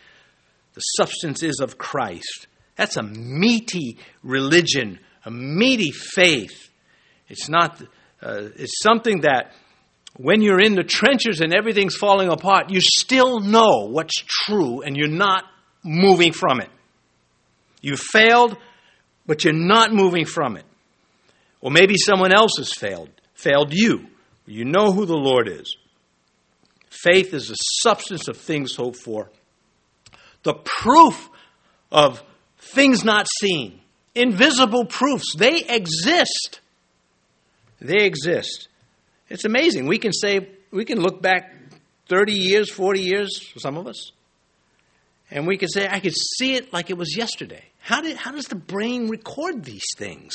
The 0.75 0.81
substance 0.81 1.43
is 1.43 1.61
of 1.61 1.79
Christ. 1.79 2.47
That's 2.77 2.97
a 2.97 3.03
meaty 3.03 3.99
religion, 4.23 4.99
a 5.25 5.31
meaty 5.31 5.91
faith. 5.91 6.71
It's 7.29 7.49
not 7.49 7.83
uh, 8.23 8.49
it's 8.57 8.81
something 8.83 9.23
that 9.23 9.53
when 10.17 10.43
you're 10.43 10.61
in 10.61 10.75
the 10.75 10.85
trenches 10.85 11.41
and 11.41 11.55
everything's 11.55 11.97
falling 11.97 12.29
apart, 12.29 12.71
you 12.71 12.81
still 12.81 13.41
know 13.41 13.89
what's 13.91 14.23
true 14.47 14.83
and 14.83 14.97
you're 14.97 15.09
not 15.09 15.45
moving 15.83 16.33
from 16.33 16.61
it. 16.61 16.71
You 17.81 17.97
failed, 17.97 18.57
but 19.27 19.45
you're 19.45 19.53
not 19.53 19.93
moving 19.93 20.25
from 20.25 20.57
it. 20.57 20.65
Or 21.61 21.71
maybe 21.71 21.95
someone 21.97 22.33
else 22.33 22.53
has 22.59 22.73
failed, 22.73 23.11
failed 23.35 23.73
you. 23.73 24.07
You 24.47 24.65
know 24.65 24.93
who 24.93 25.07
the 25.07 25.17
Lord 25.17 25.49
is. 25.49 25.77
Faith 26.93 27.33
is 27.33 27.49
the 27.49 27.55
substance 27.55 28.29
of 28.29 28.37
things 28.37 28.77
hoped 28.77 28.99
for, 28.99 29.31
the 30.43 30.53
proof 30.53 31.31
of 31.91 32.23
things 32.59 33.03
not 33.03 33.27
seen, 33.41 33.81
invisible 34.15 34.85
proofs. 34.85 35.35
They 35.35 35.63
exist. 35.63 36.61
They 37.81 38.05
exist. 38.05 38.69
It's 39.31 39.47
amazing. 39.47 39.87
We 39.87 39.97
can 39.97 40.13
say, 40.13 40.51
we 40.71 40.85
can 40.85 41.01
look 41.01 41.23
back 41.23 41.55
30 42.09 42.35
years, 42.35 42.71
40 42.71 43.01
years 43.01 43.41
for 43.41 43.59
some 43.59 43.79
of 43.79 43.87
us, 43.87 44.13
and 45.31 45.47
we 45.47 45.57
can 45.57 45.71
say, 45.71 45.89
I 45.89 45.99
could 45.99 46.15
see 46.15 46.57
it 46.57 46.75
like 46.75 46.91
it 46.91 46.99
was 46.99 47.17
yesterday. 47.17 47.65
How, 47.79 48.03
did, 48.03 48.19
how 48.19 48.33
does 48.33 48.45
the 48.45 48.55
brain 48.55 49.09
record 49.09 49.65
these 49.65 49.87
things? 49.97 50.35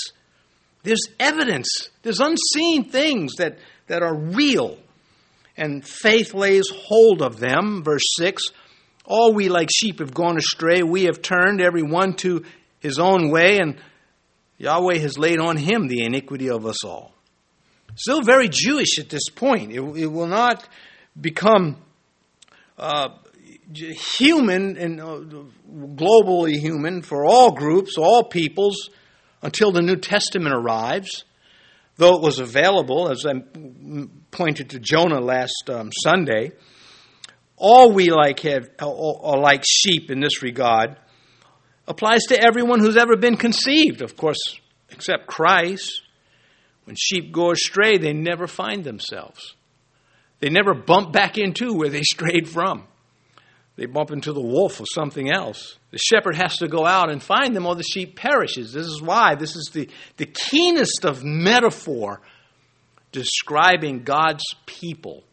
There's 0.81 1.05
evidence, 1.19 1.69
there's 2.01 2.19
unseen 2.19 2.89
things 2.89 3.35
that, 3.35 3.59
that 3.85 4.01
are 4.01 4.15
real. 4.15 4.79
And 5.57 5.85
faith 5.85 6.33
lays 6.33 6.69
hold 6.69 7.21
of 7.21 7.39
them. 7.39 7.83
Verse 7.83 8.03
6 8.17 8.43
All 9.05 9.33
we 9.33 9.49
like 9.49 9.69
sheep 9.73 9.99
have 9.99 10.13
gone 10.13 10.37
astray. 10.37 10.83
We 10.83 11.05
have 11.05 11.21
turned 11.21 11.61
every 11.61 11.83
one 11.83 12.13
to 12.17 12.43
his 12.79 12.99
own 12.99 13.31
way, 13.31 13.57
and 13.57 13.77
Yahweh 14.57 14.99
has 14.99 15.17
laid 15.17 15.39
on 15.39 15.57
him 15.57 15.87
the 15.87 16.03
iniquity 16.03 16.49
of 16.49 16.65
us 16.65 16.83
all. 16.83 17.13
Still 17.95 18.21
very 18.21 18.47
Jewish 18.47 18.99
at 18.99 19.09
this 19.09 19.29
point. 19.29 19.71
It, 19.71 19.81
it 19.81 20.07
will 20.07 20.27
not 20.27 20.67
become 21.19 21.77
uh, 22.77 23.09
human 23.73 24.77
and 24.77 25.01
uh, 25.01 25.19
globally 25.67 26.59
human 26.59 27.01
for 27.01 27.25
all 27.25 27.51
groups, 27.51 27.97
all 27.97 28.23
peoples, 28.23 28.89
until 29.41 29.71
the 29.71 29.81
New 29.81 29.95
Testament 29.95 30.53
arrives. 30.53 31.23
Though 31.97 32.15
it 32.15 32.21
was 32.21 32.39
available, 32.39 33.09
as 33.09 33.25
I 33.25 33.33
pointed 34.31 34.69
to 34.71 34.79
Jonah 34.79 35.19
last 35.19 35.69
um, 35.69 35.91
Sunday, 35.91 36.51
all 37.55 37.91
we 37.91 38.11
like 38.11 38.41
have 38.41 38.69
are 38.79 39.39
like 39.39 39.63
sheep 39.67 40.11
in 40.11 40.19
this 40.19 40.43
regard 40.43 40.95
applies 41.87 42.21
to 42.25 42.39
everyone 42.39 42.79
who's 42.79 42.97
ever 42.97 43.17
been 43.17 43.37
conceived, 43.37 44.01
of 44.01 44.15
course, 44.15 44.59
except 44.89 45.25
Christ. 45.25 46.01
When 46.83 46.95
sheep 46.95 47.31
go 47.31 47.51
astray, 47.51 47.97
they 47.97 48.13
never 48.13 48.45
find 48.45 48.83
themselves. 48.83 49.55
They 50.39 50.49
never 50.49 50.75
bump 50.75 51.11
back 51.11 51.37
into 51.37 51.73
where 51.73 51.89
they 51.89 52.01
strayed 52.03 52.47
from. 52.47 52.85
They 53.77 53.85
bump 53.85 54.11
into 54.11 54.33
the 54.33 54.41
wolf 54.41 54.81
or 54.81 54.85
something 54.91 55.31
else. 55.31 55.77
The 55.91 55.99
shepherd 55.99 56.35
has 56.35 56.57
to 56.57 56.67
go 56.67 56.85
out 56.85 57.11
and 57.11 57.21
find 57.21 57.55
them, 57.55 57.67
or 57.67 57.75
the 57.75 57.83
sheep 57.83 58.15
perishes. 58.15 58.73
This 58.73 58.87
is 58.87 59.01
why. 59.01 59.35
This 59.35 59.55
is 59.55 59.69
the, 59.71 59.87
the 60.17 60.25
keenest 60.25 61.05
of 61.05 61.23
metaphor 61.23 62.21
describing 63.11 64.03
God's 64.03 64.43
people. 64.65 65.23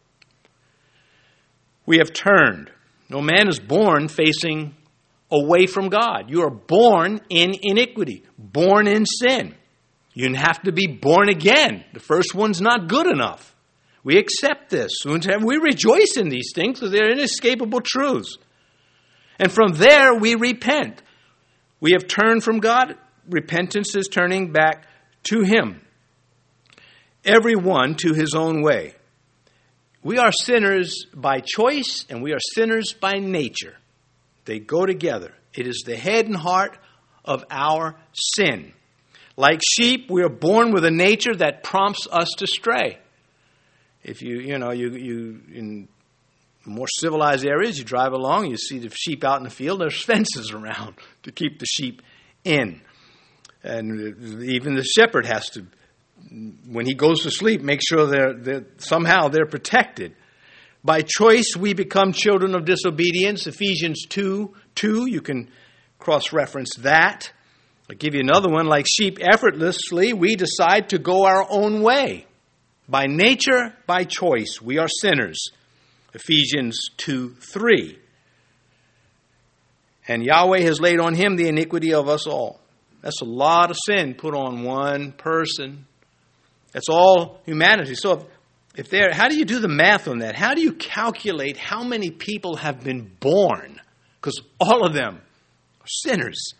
We 1.87 1.97
have 1.97 2.13
turned. 2.13 2.71
No 3.09 3.19
man 3.19 3.47
is 3.47 3.59
born 3.59 4.07
facing 4.07 4.75
away 5.31 5.65
from 5.65 5.89
God. 5.89 6.29
You 6.29 6.43
are 6.43 6.51
born 6.51 7.21
in 7.29 7.53
iniquity, 7.61 8.23
born 8.37 8.87
in 8.87 9.05
sin. 9.05 9.55
You 10.13 10.33
have 10.35 10.61
to 10.63 10.71
be 10.71 10.87
born 10.87 11.29
again. 11.29 11.83
The 11.93 11.99
first 11.99 12.35
one's 12.35 12.61
not 12.61 12.87
good 12.87 13.07
enough. 13.07 13.54
We 14.05 14.19
accept 14.19 14.69
this. 14.69 14.91
We 15.03 15.57
rejoice 15.57 16.15
in 16.15 16.29
these 16.29 16.51
things 16.53 16.79
because 16.79 16.91
they're 16.91 17.11
inescapable 17.11 17.81
truths. 17.81 18.37
And 19.39 19.51
from 19.51 19.73
there, 19.73 20.13
we 20.13 20.35
repent. 20.35 21.01
We 21.81 21.93
have 21.93 22.07
turned 22.07 22.43
from 22.43 22.59
God. 22.59 22.95
Repentance 23.27 23.95
is 23.95 24.07
turning 24.07 24.51
back 24.51 24.85
to 25.31 25.41
Him. 25.41 25.81
Everyone 27.25 27.95
to 27.95 28.13
his 28.13 28.35
own 28.35 28.61
way. 28.61 28.93
We 30.03 30.19
are 30.19 30.31
sinners 30.31 31.07
by 31.15 31.39
choice 31.39 32.05
and 32.07 32.21
we 32.21 32.33
are 32.33 32.39
sinners 32.53 32.93
by 32.93 33.13
nature. 33.13 33.75
They 34.45 34.59
go 34.59 34.85
together. 34.85 35.33
It 35.51 35.65
is 35.65 35.81
the 35.83 35.95
head 35.95 36.27
and 36.27 36.35
heart 36.35 36.77
of 37.25 37.43
our 37.49 37.95
sin. 38.13 38.73
Like 39.35 39.61
sheep, 39.67 40.11
we 40.11 40.21
are 40.21 40.29
born 40.29 40.71
with 40.71 40.85
a 40.85 40.91
nature 40.91 41.33
that 41.33 41.63
prompts 41.63 42.07
us 42.11 42.29
to 42.37 42.45
stray. 42.45 42.99
If 44.05 44.21
you, 44.21 44.39
you 44.39 44.59
know, 44.59 44.69
you, 44.69 44.91
you 44.91 45.41
in 45.51 45.87
more 46.63 46.87
civilized 46.99 47.43
areas, 47.43 47.79
you 47.79 47.83
drive 47.83 48.13
along, 48.13 48.51
you 48.51 48.55
see 48.55 48.77
the 48.77 48.89
sheep 48.89 49.23
out 49.23 49.37
in 49.37 49.43
the 49.43 49.49
field, 49.49 49.81
there's 49.81 50.03
fences 50.05 50.51
around 50.51 50.93
to 51.23 51.31
keep 51.31 51.59
the 51.59 51.65
sheep 51.65 52.03
in. 52.43 52.81
And 53.63 54.43
even 54.43 54.75
the 54.75 54.83
shepherd 54.83 55.25
has 55.25 55.49
to, 55.51 55.65
when 56.67 56.85
he 56.85 56.93
goes 56.93 57.23
to 57.23 57.31
sleep, 57.31 57.61
make 57.63 57.81
sure 57.81 58.05
they're, 58.05 58.33
they're 58.33 58.65
somehow 58.77 59.29
they're 59.29 59.47
protected. 59.47 60.15
By 60.83 61.01
choice, 61.01 61.55
we 61.57 61.73
become 61.73 62.13
children 62.13 62.53
of 62.53 62.65
disobedience. 62.65 63.47
Ephesians 63.47 64.05
2 64.07 64.53
2, 64.75 65.09
you 65.09 65.21
can 65.21 65.49
cross 65.97 66.31
reference 66.31 66.75
that. 66.75 67.31
I'll 67.89 67.95
give 67.95 68.13
you 68.13 68.19
another 68.19 68.49
one. 68.49 68.67
Like 68.67 68.85
sheep, 68.87 69.17
effortlessly, 69.19 70.13
we 70.13 70.35
decide 70.35 70.89
to 70.89 70.99
go 70.99 71.25
our 71.25 71.47
own 71.49 71.81
way. 71.81 72.27
By 72.87 73.05
nature, 73.07 73.73
by 73.87 74.03
choice, 74.03 74.61
we 74.61 74.77
are 74.77 74.87
sinners. 74.87 75.47
Ephesians 76.13 76.79
2 76.97 77.35
3. 77.35 77.99
And 80.07 80.23
Yahweh 80.23 80.61
has 80.61 80.79
laid 80.79 80.99
on 80.99 81.15
him 81.15 81.35
the 81.35 81.47
iniquity 81.47 81.93
of 81.93 82.07
us 82.07 82.27
all. 82.27 82.59
That's 83.01 83.21
a 83.21 83.25
lot 83.25 83.71
of 83.71 83.77
sin 83.85 84.13
put 84.13 84.35
on 84.35 84.63
one 84.63 85.11
person. 85.13 85.85
That's 86.73 86.89
all 86.89 87.39
humanity. 87.45 87.95
So, 87.95 88.13
if, 88.13 88.23
if 88.75 88.89
there, 88.89 89.11
how 89.11 89.29
do 89.29 89.35
you 89.35 89.45
do 89.45 89.59
the 89.59 89.67
math 89.67 90.07
on 90.07 90.19
that? 90.19 90.35
How 90.35 90.53
do 90.53 90.61
you 90.61 90.73
calculate 90.73 91.57
how 91.57 91.83
many 91.83 92.11
people 92.11 92.55
have 92.57 92.83
been 92.83 93.11
born? 93.19 93.79
Because 94.19 94.39
all 94.59 94.85
of 94.85 94.93
them 94.93 95.15
are 95.15 95.87
sinners 95.87 96.53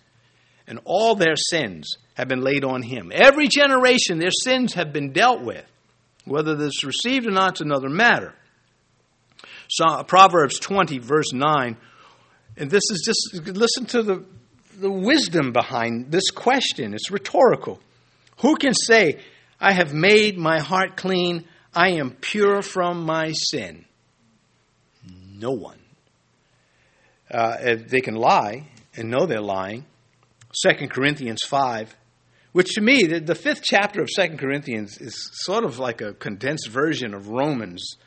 and 0.68 0.80
all 0.86 1.16
their 1.16 1.36
sins 1.36 1.98
have 2.16 2.28
been 2.28 2.42
laid 2.42 2.64
on 2.64 2.82
him. 2.82 3.12
Every 3.14 3.48
generation, 3.48 4.18
their 4.18 4.32
sins 4.32 4.74
have 4.74 4.94
been 4.94 5.12
dealt 5.12 5.42
with. 5.42 5.66
Whether 6.26 6.56
this 6.56 6.74
is 6.78 6.84
received 6.84 7.28
or 7.28 7.32
not 7.32 7.56
is 7.56 7.62
another 7.62 7.90
matter. 7.90 8.34
So, 9.68 10.04
Proverbs 10.04 10.60
20, 10.60 11.00
verse 11.00 11.34
9, 11.34 11.78
and 12.58 12.70
this 12.70 12.84
is 12.92 13.04
just, 13.06 13.48
listen 13.48 13.86
to 13.88 14.04
the, 14.04 14.26
the 14.80 14.92
wisdom 14.92 15.52
behind 15.52 16.12
this 16.12 16.30
question. 16.32 16.94
It's 16.94 17.12
rhetorical. 17.12 17.80
Who 18.40 18.56
can 18.58 18.74
say, 18.74 19.20
I 19.60 19.74
have 19.74 19.94
made 19.94 20.38
my 20.38 20.60
heart 20.60 20.98
clean, 20.98 21.46
I 21.74 21.92
am 21.92 22.12
pure 22.12 22.62
from 22.62 23.06
my 23.06 23.32
sin? 23.34 23.86
No 25.34 25.52
one. 25.52 25.80
Uh, 27.30 27.76
they 27.88 28.02
can 28.02 28.16
lie 28.16 28.68
and 28.96 29.10
know 29.10 29.26
they're 29.26 29.42
lying 29.42 29.86
2 30.64 30.88
Corinthians 30.88 31.42
5, 31.46 31.96
which 32.56 32.76
to 32.76 32.82
me, 32.82 33.04
the, 33.04 33.20
the 33.20 33.36
fifth 33.36 33.64
chapter 33.64 34.02
of 34.02 34.08
2 34.08 34.38
Corinthians 34.38 34.98
is 35.02 35.30
sort 35.44 35.66
of 35.66 35.78
like 35.78 36.00
a 36.00 36.14
condensed 36.14 36.70
version 36.70 37.14
of 37.14 37.28
Romans. 37.28 37.98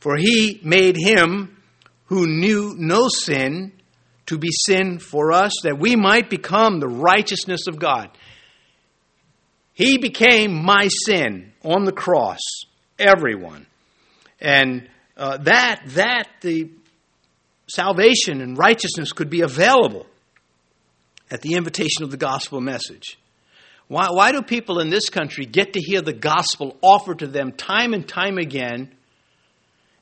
For 0.00 0.16
he 0.16 0.60
made 0.64 0.96
him 0.96 1.62
who 2.06 2.26
knew 2.26 2.74
no 2.76 3.06
sin 3.06 3.70
to 4.26 4.36
be 4.36 4.48
sin 4.66 4.98
for 4.98 5.30
us, 5.30 5.52
that 5.62 5.78
we 5.78 5.94
might 5.94 6.28
become 6.28 6.80
the 6.80 6.88
righteousness 6.88 7.68
of 7.68 7.78
God. 7.78 8.10
He 9.74 9.96
became 9.96 10.64
my 10.64 10.88
sin 11.06 11.52
on 11.62 11.84
the 11.84 11.92
cross, 11.92 12.40
everyone. 12.98 13.68
And 14.40 14.88
uh, 15.16 15.36
that, 15.36 15.82
that 15.90 16.24
the 16.40 16.68
salvation 17.68 18.40
and 18.40 18.58
righteousness 18.58 19.12
could 19.12 19.30
be 19.30 19.42
available 19.42 20.06
at 21.30 21.42
the 21.42 21.54
invitation 21.54 22.02
of 22.02 22.10
the 22.10 22.16
gospel 22.16 22.60
message. 22.60 23.18
Why, 23.92 24.08
why 24.10 24.32
do 24.32 24.40
people 24.40 24.80
in 24.80 24.88
this 24.88 25.10
country 25.10 25.44
get 25.44 25.74
to 25.74 25.78
hear 25.78 26.00
the 26.00 26.14
gospel 26.14 26.78
offered 26.80 27.18
to 27.18 27.26
them 27.26 27.52
time 27.52 27.92
and 27.92 28.08
time 28.08 28.38
again, 28.38 28.90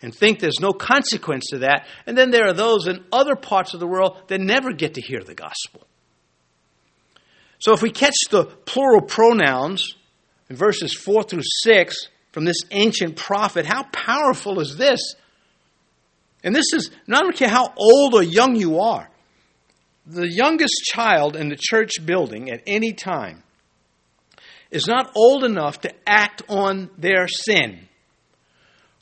and 0.00 0.14
think 0.14 0.38
there's 0.38 0.60
no 0.60 0.70
consequence 0.70 1.46
to 1.50 1.58
that. 1.58 1.88
And 2.06 2.16
then 2.16 2.30
there 2.30 2.46
are 2.46 2.52
those 2.52 2.86
in 2.86 3.04
other 3.10 3.34
parts 3.34 3.74
of 3.74 3.80
the 3.80 3.88
world 3.88 4.16
that 4.28 4.40
never 4.40 4.72
get 4.72 4.94
to 4.94 5.00
hear 5.00 5.24
the 5.24 5.34
gospel. 5.34 5.84
So 7.58 7.72
if 7.72 7.82
we 7.82 7.90
catch 7.90 8.14
the 8.30 8.44
plural 8.44 9.02
pronouns 9.02 9.96
in 10.48 10.54
verses 10.54 10.94
4 10.94 11.24
through 11.24 11.42
6 11.42 11.96
from 12.30 12.44
this 12.44 12.58
ancient 12.70 13.16
prophet, 13.16 13.66
how 13.66 13.82
powerful 13.90 14.60
is 14.60 14.76
this? 14.76 15.16
And 16.44 16.54
this 16.54 16.72
is, 16.74 16.92
I 17.12 17.20
don't 17.22 17.34
care 17.34 17.48
how 17.48 17.72
old 17.76 18.14
or 18.14 18.22
young 18.22 18.54
you 18.54 18.78
are, 18.78 19.10
the 20.06 20.30
youngest 20.32 20.76
child 20.84 21.34
in 21.34 21.48
the 21.48 21.58
church 21.58 22.06
building 22.06 22.52
at 22.52 22.62
any 22.68 22.92
time 22.92 23.42
is 24.70 24.86
not 24.86 25.12
old 25.14 25.44
enough 25.44 25.80
to 25.80 25.92
act 26.06 26.42
on 26.48 26.90
their 26.96 27.26
sin. 27.28 27.88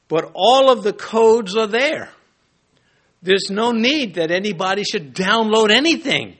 But 0.08 0.30
all 0.34 0.70
of 0.70 0.82
the 0.82 0.92
codes 0.92 1.56
are 1.56 1.66
there. 1.66 2.10
There's 3.22 3.50
no 3.50 3.72
need 3.72 4.14
that 4.14 4.30
anybody 4.30 4.84
should 4.84 5.14
download 5.14 5.70
anything 5.70 6.36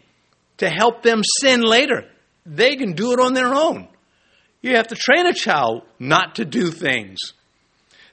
to 0.59 0.69
help 0.69 1.03
them 1.03 1.23
sin 1.41 1.61
later. 1.61 2.05
They 2.47 2.77
can 2.77 2.93
do 2.93 3.12
it 3.12 3.21
on 3.21 3.35
their 3.35 3.55
own. 3.55 3.88
You 4.62 4.77
have 4.77 4.88
to 4.88 4.97
train 4.97 5.27
a 5.27 5.35
child 5.35 5.83
not 5.99 6.37
to 6.37 6.45
do 6.45 6.71
things. 6.71 7.19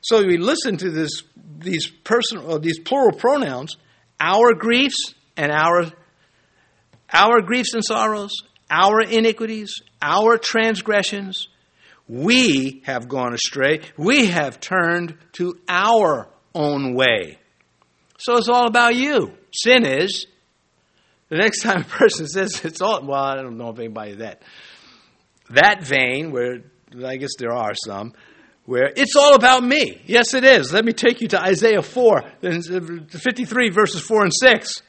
So 0.01 0.23
we 0.23 0.37
listen 0.37 0.77
to 0.77 0.91
this, 0.91 1.23
these 1.59 1.87
personal, 1.87 2.59
these 2.59 2.79
plural 2.79 3.17
pronouns, 3.17 3.77
our 4.19 4.53
griefs 4.53 5.15
and 5.35 5.51
our, 5.51 5.91
our 7.11 7.41
griefs 7.41 7.73
and 7.73 7.83
sorrows, 7.83 8.31
our 8.69 9.01
iniquities, 9.01 9.81
our 10.01 10.37
transgressions. 10.37 11.47
We 12.07 12.83
have 12.85 13.07
gone 13.07 13.33
astray. 13.33 13.81
We 13.97 14.27
have 14.27 14.59
turned 14.59 15.17
to 15.33 15.59
our 15.67 16.27
own 16.53 16.93
way. 16.93 17.39
So 18.17 18.37
it's 18.37 18.49
all 18.49 18.67
about 18.67 18.95
you. 18.95 19.33
Sin 19.51 19.85
is. 19.85 20.27
The 21.29 21.37
next 21.37 21.61
time 21.61 21.81
a 21.81 21.83
person 21.83 22.27
says 22.27 22.63
it's 22.63 22.81
all, 22.81 23.03
well, 23.03 23.23
I 23.23 23.35
don't 23.35 23.57
know 23.57 23.69
if 23.69 23.79
anybody 23.79 24.15
that. 24.15 24.41
That 25.49 25.83
vein, 25.83 26.31
where 26.31 26.61
I 27.03 27.17
guess 27.17 27.31
there 27.37 27.53
are 27.53 27.73
some, 27.85 28.13
where 28.65 28.91
it's 28.95 29.15
all 29.15 29.35
about 29.35 29.63
me. 29.63 30.01
Yes, 30.05 30.33
it 30.33 30.43
is. 30.43 30.73
Let 30.73 30.85
me 30.85 30.91
take 30.91 31.21
you 31.21 31.27
to 31.29 31.41
Isaiah 31.41 31.81
4, 31.81 32.17
uh, 32.17 32.59
53, 33.09 33.69
verses 33.69 34.01
4 34.01 34.23
and 34.23 34.33
6. 34.33 34.81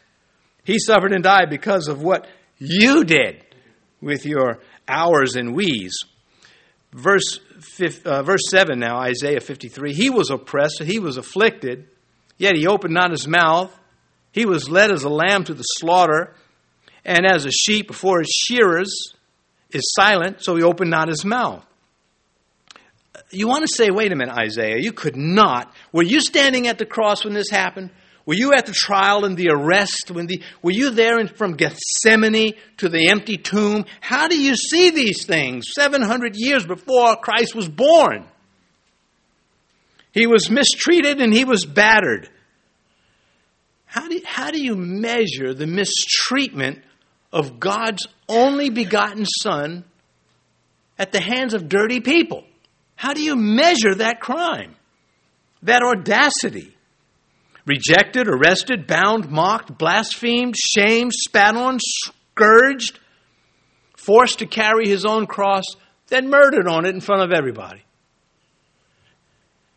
He 0.65 0.79
suffered 0.79 1.13
and 1.13 1.23
died 1.23 1.51
because 1.51 1.89
of 1.89 2.03
what 2.03 2.27
you 2.59 3.05
did 3.05 3.46
with 4.07 4.25
your 4.25 4.61
hours 4.89 5.37
and 5.37 5.55
we's. 5.55 5.99
Verse, 6.93 7.41
uh, 8.07 8.23
verse 8.23 8.49
7 8.49 8.79
now, 8.79 8.99
Isaiah 8.99 9.41
53. 9.41 9.93
He 9.93 10.09
was 10.09 10.31
oppressed, 10.31 10.83
he 10.83 10.99
was 10.99 11.19
afflicted, 11.19 11.89
yet 12.39 12.57
he 12.57 12.67
opened 12.67 12.95
not 12.95 13.11
his 13.11 13.27
mouth. 13.27 13.77
He 14.33 14.47
was 14.47 14.71
led 14.71 14.91
as 14.91 15.03
a 15.03 15.09
lamb 15.09 15.45
to 15.45 15.55
the 15.55 15.63
slaughter, 15.63 16.35
and 17.05 17.27
as 17.27 17.45
a 17.45 17.51
sheep 17.51 17.89
before 17.89 18.21
its 18.21 18.35
shearers 18.35 19.13
is 19.71 19.93
silent, 19.95 20.43
so 20.43 20.57
he 20.57 20.63
opened 20.63 20.91
not 20.91 21.09
his 21.09 21.25
mouth. 21.25 21.65
You 23.31 23.49
want 23.49 23.63
to 23.63 23.75
say, 23.75 23.91
wait 23.91 24.13
a 24.13 24.17
minute, 24.17 24.35
Isaiah, 24.35 24.79
you 24.79 24.93
could 24.93 25.17
not. 25.17 25.75
Were 25.93 26.03
you 26.03 26.21
standing 26.21 26.69
at 26.69 26.79
the 26.79 26.87
cross 26.87 27.25
when 27.25 27.35
this 27.35 27.51
happened? 27.51 27.91
Were 28.27 28.35
you 28.35 28.53
at 28.53 28.67
the 28.67 28.73
trial 28.73 29.25
and 29.25 29.37
the 29.37 29.51
arrest? 29.51 30.11
When 30.11 30.27
the, 30.27 30.43
were 30.61 30.73
you 30.73 30.91
there 30.91 31.21
in, 31.21 31.29
from 31.29 31.55
Gethsemane 31.55 32.55
to 32.79 32.89
the 32.89 33.09
empty 33.09 33.37
tomb? 33.37 33.85
How 34.01 34.27
do 34.27 34.37
you 34.37 34.57
see 34.57 34.91
these 34.91 35.25
things 35.25 35.69
700 35.75 36.35
years 36.35 36.67
before 36.67 37.17
Christ 37.17 37.55
was 37.55 37.69
born? 37.69 38.27
He 40.11 40.27
was 40.27 40.51
mistreated 40.51 41.21
and 41.21 41.33
he 41.33 41.45
was 41.45 41.65
battered. 41.65 42.29
How 43.85 44.09
do, 44.09 44.21
how 44.25 44.51
do 44.51 44.61
you 44.61 44.75
measure 44.75 45.55
the 45.55 45.69
mistreatment 45.69 46.83
of 47.33 47.61
God's 47.61 48.07
only 48.29 48.71
begotten 48.71 49.25
Son 49.25 49.85
at 50.99 51.13
the 51.13 51.21
hands 51.21 51.55
of 51.55 51.69
dirty 51.69 52.01
people? 52.01 52.45
How 52.97 53.15
do 53.15 53.23
you 53.23 53.37
measure 53.37 53.95
that 53.95 54.21
crime, 54.21 54.75
that 55.63 55.83
audacity? 55.83 56.76
Rejected, 57.67 58.29
arrested, 58.29 58.87
bound, 58.87 59.31
mocked, 59.31 59.77
blasphemed, 59.77 60.55
shamed, 60.57 61.13
spat 61.13 61.57
on, 61.57 61.79
scourged, 61.81 62.99
forced 63.97 64.39
to 64.39 64.47
carry 64.47 64.89
his 64.89 65.05
own 65.05 65.27
cross, 65.27 65.65
then 66.07 66.31
murdered 66.31 66.69
on 66.69 66.87
it 66.87 66.95
in 66.95 67.01
front 67.01 67.23
of 67.23 67.33
everybody. 67.33 67.83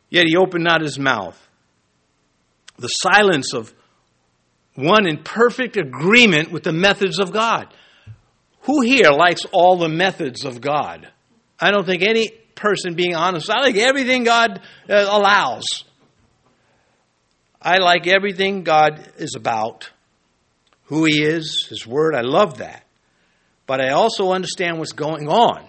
Yet 0.10 0.26
he 0.28 0.38
opened 0.38 0.64
not 0.64 0.82
his 0.82 0.98
mouth. 0.98 1.38
The 2.78 2.88
silence 2.88 3.54
of 3.54 3.74
one 4.76 5.08
in 5.08 5.24
perfect 5.24 5.76
agreement 5.76 6.52
with 6.52 6.64
the 6.64 6.72
methods 6.72 7.20
of 7.20 7.34
God. 7.34 7.74
Who 8.62 8.82
here 8.82 9.12
likes 9.12 9.42
all 9.52 9.78
the 9.78 9.90
methods 9.90 10.46
of 10.46 10.62
God? 10.62 11.08
I 11.60 11.72
don't 11.72 11.86
think 11.86 12.04
any 12.04 12.30
person 12.56 12.94
being 12.94 13.16
honest. 13.16 13.50
I 13.50 13.62
like 13.62 13.76
everything 13.76 14.24
God 14.24 14.62
uh, 14.90 15.08
allows. 15.10 15.64
I 17.62 17.78
like 17.78 18.08
everything 18.08 18.64
God 18.64 19.12
is 19.18 19.36
about, 19.36 19.90
who 20.86 21.06
He 21.06 21.22
is, 21.24 21.68
His 21.70 21.86
Word. 21.86 22.16
I 22.16 22.22
love 22.22 22.60
that. 22.60 22.86
But 23.68 23.82
I 23.82 23.90
also 23.90 24.32
understand 24.32 24.80
what's 24.80 24.94
going 24.94 25.28
on. 25.28 25.68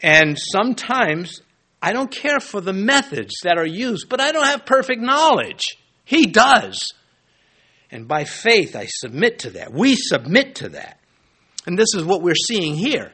And 0.00 0.38
sometimes 0.38 1.40
I 1.80 1.92
don't 1.92 2.10
care 2.10 2.40
for 2.40 2.60
the 2.60 2.72
methods 2.72 3.34
that 3.42 3.58
are 3.58 3.66
used, 3.66 4.08
but 4.08 4.20
I 4.20 4.32
don't 4.32 4.46
have 4.46 4.66
perfect 4.66 5.00
knowledge. 5.00 5.62
He 6.04 6.26
does. 6.26 6.92
And 7.90 8.06
by 8.06 8.24
faith, 8.24 8.76
I 8.76 8.86
submit 8.86 9.40
to 9.40 9.50
that. 9.50 9.72
We 9.72 9.96
submit 9.96 10.56
to 10.56 10.70
that. 10.70 10.98
And 11.66 11.78
this 11.78 11.94
is 11.94 12.04
what 12.04 12.22
we're 12.22 12.34
seeing 12.34 12.74
here. 12.74 13.12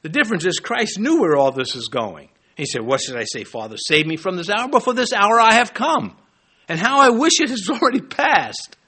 The 0.00 0.08
difference 0.08 0.44
is 0.46 0.58
Christ 0.58 0.98
knew 0.98 1.20
where 1.20 1.36
all 1.36 1.52
this 1.52 1.76
is 1.76 1.88
going. 1.88 2.30
He 2.56 2.64
said, 2.64 2.82
What 2.82 3.00
should 3.00 3.16
I 3.16 3.24
say, 3.24 3.44
Father? 3.44 3.76
Save 3.76 4.06
me 4.06 4.16
from 4.16 4.36
this 4.36 4.48
hour, 4.48 4.68
but 4.68 4.82
for 4.82 4.94
this 4.94 5.12
hour 5.12 5.38
I 5.38 5.54
have 5.54 5.74
come 5.74 6.16
and 6.72 6.80
how 6.80 7.00
I 7.00 7.10
wish 7.10 7.38
it 7.38 7.50
has 7.50 7.68
already 7.70 8.00
passed. 8.00 8.78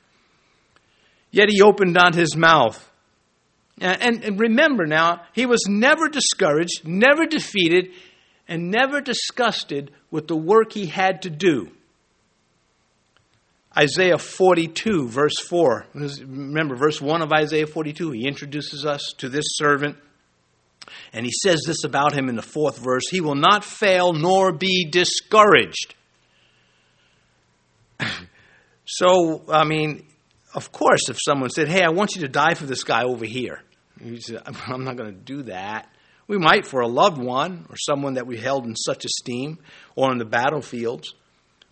Yet 1.31 1.51
he 1.51 1.61
opened 1.61 1.93
not 1.93 2.15
his 2.15 2.35
mouth. 2.35 2.83
And, 3.79 4.25
and, 4.25 4.41
remember 4.41 4.87
now, 4.87 5.21
he 5.35 5.45
was 5.45 5.67
never 5.69 6.09
discouraged, 6.09 6.87
never 6.87 7.27
defeated, 7.27 7.91
and 8.49 8.71
never 8.71 9.03
disgusted 9.03 9.91
with 10.11 10.29
the 10.29 10.37
work 10.37 10.73
he 10.73 10.87
had 10.87 11.23
to 11.23 11.31
do. 11.31 11.73
Isaiah 13.77 14.17
42, 14.17 15.09
verse 15.09 15.39
4. 15.41 15.87
Remember, 15.93 16.77
verse 16.77 17.03
1 17.03 17.21
of 17.21 17.33
Isaiah 17.33 17.67
42, 17.67 18.13
he 18.13 18.27
introduces 18.27 18.87
us 18.87 19.13
to 19.19 19.29
this 19.29 19.45
servant. 19.57 19.99
And 21.13 21.27
he 21.27 21.33
says 21.43 21.61
this 21.67 21.85
about 21.85 22.15
him 22.15 22.31
in 22.31 22.37
the 22.37 22.43
fourth 22.43 22.79
verse 22.79 23.05
He 23.11 23.21
will 23.21 23.35
not 23.35 23.63
fail 23.63 24.15
nor 24.15 24.53
be 24.53 24.89
discouraged. 24.91 25.95
So, 28.85 29.43
I 29.49 29.65
mean, 29.65 30.07
of 30.55 30.73
course, 30.73 31.09
if 31.09 31.19
someone 31.25 31.51
said, 31.51 31.69
Hey, 31.69 31.83
I 31.83 31.91
want 31.91 32.15
you 32.15 32.23
to 32.23 32.29
die 32.29 32.55
for 32.55 32.67
this 32.67 32.85
guy 32.85 33.05
over 33.05 33.25
here, 33.25 33.63
you 34.01 34.21
say, 34.21 34.39
I'm 34.67 34.85
not 34.85 34.97
going 34.97 35.13
to 35.13 35.21
do 35.21 35.43
that. 35.45 35.89
We 36.27 36.39
might 36.39 36.67
for 36.67 36.81
a 36.81 36.89
loved 36.89 37.19
one 37.19 37.67
or 37.69 37.77
someone 37.77 38.15
that 38.15 38.27
we 38.27 38.39
held 38.39 38.65
in 38.65 38.77
such 38.77 39.05
esteem 39.05 39.59
or 39.95 40.11
on 40.11 40.19
the 40.19 40.25
battlefields, 40.25 41.15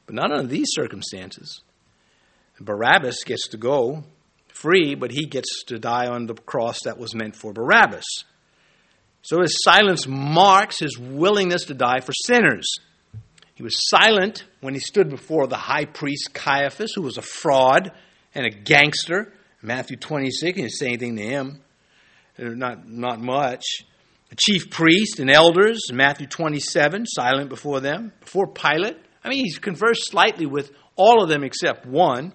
but 0.04 0.14
not 0.14 0.30
under 0.30 0.46
these 0.46 0.68
circumstances. 0.72 1.62
Barabbas 2.61 3.24
gets 3.24 3.48
to 3.48 3.56
go 3.56 4.04
free, 4.48 4.94
but 4.94 5.11
he 5.11 5.26
gets 5.26 5.64
to 5.64 5.78
die 5.78 6.06
on 6.06 6.26
the 6.26 6.35
cross 6.35 6.80
that 6.85 6.98
was 6.98 7.14
meant 7.14 7.35
for 7.35 7.52
Barabbas. 7.52 8.04
So 9.22 9.40
his 9.40 9.56
silence 9.62 10.06
marks 10.06 10.80
his 10.80 10.98
willingness 10.98 11.64
to 11.66 11.74
die 11.74 12.00
for 12.00 12.12
sinners. 12.12 12.66
He 13.55 13.62
was 13.62 13.88
silent 13.88 14.45
when 14.61 14.75
he 14.75 14.81
stood 14.81 15.11
before 15.11 15.47
the 15.47 15.57
high 15.57 15.85
priest 15.85 16.33
Caiaphas, 16.33 16.95
who 16.95 17.03
was 17.03 17.19
a 17.19 17.23
fraud 17.23 17.93
and 18.35 18.47
a 18.47 18.51
gangster. 18.51 19.33
Matthew 19.61 19.97
26, 19.97 20.41
he 20.41 20.53
didn't 20.53 20.73
say 20.73 20.87
anything 20.88 21.17
to 21.17 21.23
him. 21.23 21.61
Uh, 22.38 22.45
not, 22.45 22.88
not 22.88 23.21
much. 23.21 23.65
The 24.31 24.37
chief 24.37 24.71
priest 24.71 25.21
and 25.21 25.31
elders, 25.31 25.93
Matthew 25.93 26.27
27, 26.27 27.07
silent 27.07 27.51
before 27.51 27.81
them. 27.81 28.12
Before 28.21 28.47
Pilate, 28.47 28.97
I 29.23 29.29
mean, 29.29 29.45
he 29.45 29.53
conversed 29.53 30.11
slightly 30.11 30.47
with 30.47 30.73
all 30.97 31.23
of 31.23 31.29
them 31.29 31.45
except 31.45 31.87
one 31.87 32.33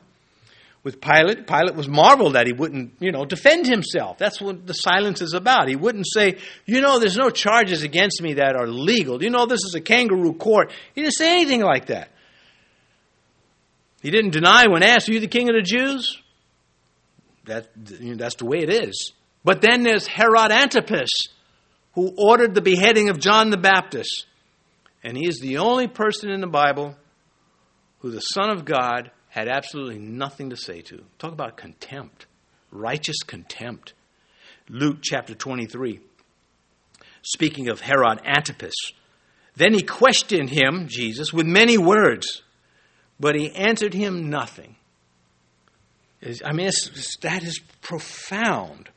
with 0.84 1.02
Pilate. 1.02 1.48
Pilate 1.48 1.76
was 1.76 1.88
marveled 1.88 2.34
that 2.36 2.48
he 2.48 2.54
wouldn't, 2.54 2.94
you 3.00 3.12
know, 3.12 3.26
defend 3.26 3.68
himself. 3.68 4.18
That's 4.18 4.40
what 4.40 4.66
the 4.66 4.74
silence 4.74 5.22
is 5.22 5.34
about. 5.34 5.68
He 5.68 5.76
wouldn't 5.76 6.08
say, 6.08 6.38
you 6.66 6.82
know, 6.82 7.00
there's 7.00 7.18
no 7.18 7.30
charges 7.30 7.84
against 7.84 8.22
me 8.22 8.36
that 8.36 8.56
are 8.56 8.68
legal. 8.68 9.22
You 9.22 9.30
know, 9.30 9.46
this 9.46 9.64
is 9.66 9.76
a 9.76 9.82
kangaroo 9.82 10.34
court. 10.34 10.72
He 10.96 11.02
didn't 11.02 11.16
say 11.16 11.34
anything 11.34 11.62
like 11.62 11.88
that. 11.88 12.10
He 14.02 14.12
didn't 14.12 14.32
deny 14.32 14.68
when 14.68 14.84
asked, 14.84 15.10
Are 15.10 15.14
you 15.14 15.20
the 15.20 15.28
king 15.28 15.50
of 15.50 15.56
the 15.56 15.62
Jews? 15.62 16.22
That, 17.46 17.68
you 18.00 18.12
know, 18.12 18.18
that's 18.18 18.36
the 18.36 18.46
way 18.46 18.60
it 18.60 18.70
is. 18.70 19.14
But 19.44 19.62
then 19.62 19.84
there's 19.84 20.08
Herod 20.08 20.52
Antipas, 20.52 21.10
who 21.94 22.14
ordered 22.18 22.54
the 22.54 22.62
beheading 22.62 23.10
of 23.10 23.20
John 23.20 23.50
the 23.50 23.58
Baptist. 23.58 24.26
And 25.04 25.18
he 25.18 25.28
is 25.28 25.40
the 25.40 25.58
only 25.58 25.88
person 25.88 26.30
in 26.30 26.42
the 26.42 26.48
Bible 26.48 26.96
who 28.00 28.12
the 28.12 28.20
Son 28.20 28.50
of 28.50 28.66
God 28.66 29.12
had 29.38 29.48
absolutely 29.48 30.00
nothing 30.00 30.50
to 30.50 30.58
say 30.58 30.82
to. 30.82 31.04
Talk 31.20 31.32
about 31.32 31.58
contempt, 31.58 32.26
righteous 32.72 33.18
contempt. 33.22 33.94
Luke 34.68 34.98
chapter 35.04 35.36
23, 35.36 36.00
speaking 37.22 37.70
of 37.70 37.80
Herod 37.80 38.20
Antipas. 38.26 38.74
Then 39.56 39.76
he 39.76 39.84
questioned 39.84 40.50
him, 40.50 40.88
Jesus, 40.88 41.32
with 41.32 41.46
many 41.46 41.78
words, 41.78 42.42
but 43.20 43.36
he 43.36 43.52
answered 43.52 43.94
him 43.94 44.32
nothing. 44.32 44.76
I 46.44 46.52
mean, 46.52 46.72
that 47.22 47.44
is 47.44 47.60
profound 47.82 48.90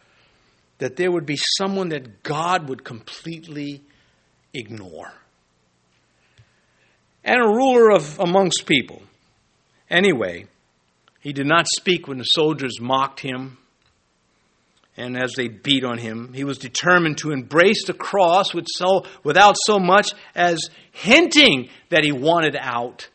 that 0.78 0.96
there 0.96 1.12
would 1.12 1.26
be 1.26 1.36
someone 1.58 1.90
that 1.90 2.22
God 2.22 2.66
would 2.70 2.82
completely 2.82 3.82
ignore. 4.54 5.12
And 7.24 7.42
a 7.42 7.46
ruler 7.46 7.90
of 7.90 8.18
amongst 8.18 8.64
people. 8.64 9.02
Anyway, 9.90 10.46
he 11.20 11.32
did 11.32 11.46
not 11.46 11.66
speak 11.66 12.06
when 12.06 12.18
the 12.18 12.24
soldiers 12.24 12.80
mocked 12.80 13.20
him 13.20 13.58
and 14.96 15.16
as 15.16 15.32
they 15.32 15.48
beat 15.48 15.84
on 15.84 15.98
him. 15.98 16.32
He 16.32 16.44
was 16.44 16.58
determined 16.58 17.18
to 17.18 17.32
embrace 17.32 17.84
the 17.86 17.94
cross 17.94 18.54
with 18.54 18.66
so, 18.68 19.04
without 19.24 19.56
so 19.64 19.78
much 19.78 20.12
as 20.34 20.68
hinting 20.92 21.68
that 21.88 22.04
he 22.04 22.12
wanted 22.12 22.56
out 22.58 23.08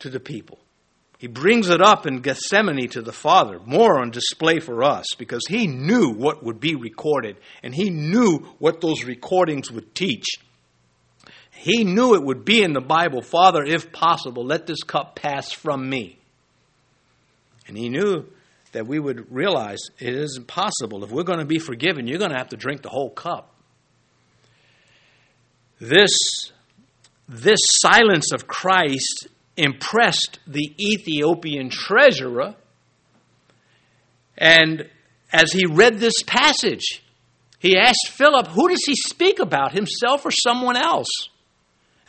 to 0.00 0.08
the 0.08 0.20
people. 0.20 0.58
He 1.18 1.26
brings 1.26 1.68
it 1.68 1.82
up 1.82 2.06
in 2.06 2.20
Gethsemane 2.22 2.88
to 2.90 3.02
the 3.02 3.12
Father, 3.12 3.60
more 3.66 4.00
on 4.00 4.10
display 4.10 4.58
for 4.58 4.82
us, 4.82 5.04
because 5.18 5.42
he 5.48 5.66
knew 5.66 6.14
what 6.14 6.42
would 6.42 6.60
be 6.60 6.74
recorded, 6.76 7.36
and 7.62 7.74
he 7.74 7.90
knew 7.90 8.38
what 8.58 8.80
those 8.80 9.04
recordings 9.04 9.70
would 9.70 9.94
teach. 9.94 10.24
He 11.60 11.84
knew 11.84 12.14
it 12.14 12.24
would 12.24 12.46
be 12.46 12.62
in 12.62 12.72
the 12.72 12.80
Bible 12.80 13.20
Father, 13.20 13.62
if 13.62 13.92
possible, 13.92 14.46
let 14.46 14.66
this 14.66 14.82
cup 14.82 15.14
pass 15.14 15.52
from 15.52 15.90
me. 15.90 16.18
And 17.68 17.76
he 17.76 17.90
knew 17.90 18.24
that 18.72 18.86
we 18.86 18.98
would 18.98 19.30
realize 19.30 19.78
it 19.98 20.14
isn't 20.14 20.46
possible. 20.46 21.04
If 21.04 21.10
we're 21.10 21.22
going 21.22 21.40
to 21.40 21.44
be 21.44 21.58
forgiven, 21.58 22.06
you're 22.06 22.18
going 22.18 22.30
to 22.30 22.38
have 22.38 22.48
to 22.48 22.56
drink 22.56 22.80
the 22.80 22.88
whole 22.88 23.10
cup. 23.10 23.52
This, 25.78 26.10
this 27.28 27.60
silence 27.62 28.32
of 28.32 28.46
Christ 28.46 29.28
impressed 29.58 30.38
the 30.46 30.74
Ethiopian 30.80 31.68
treasurer. 31.68 32.54
And 34.38 34.88
as 35.30 35.52
he 35.52 35.66
read 35.66 35.98
this 35.98 36.22
passage, 36.26 37.02
he 37.58 37.76
asked 37.76 38.08
Philip, 38.08 38.46
Who 38.46 38.70
does 38.70 38.82
he 38.86 38.94
speak 38.94 39.40
about, 39.40 39.72
himself 39.72 40.24
or 40.24 40.30
someone 40.30 40.78
else? 40.78 41.28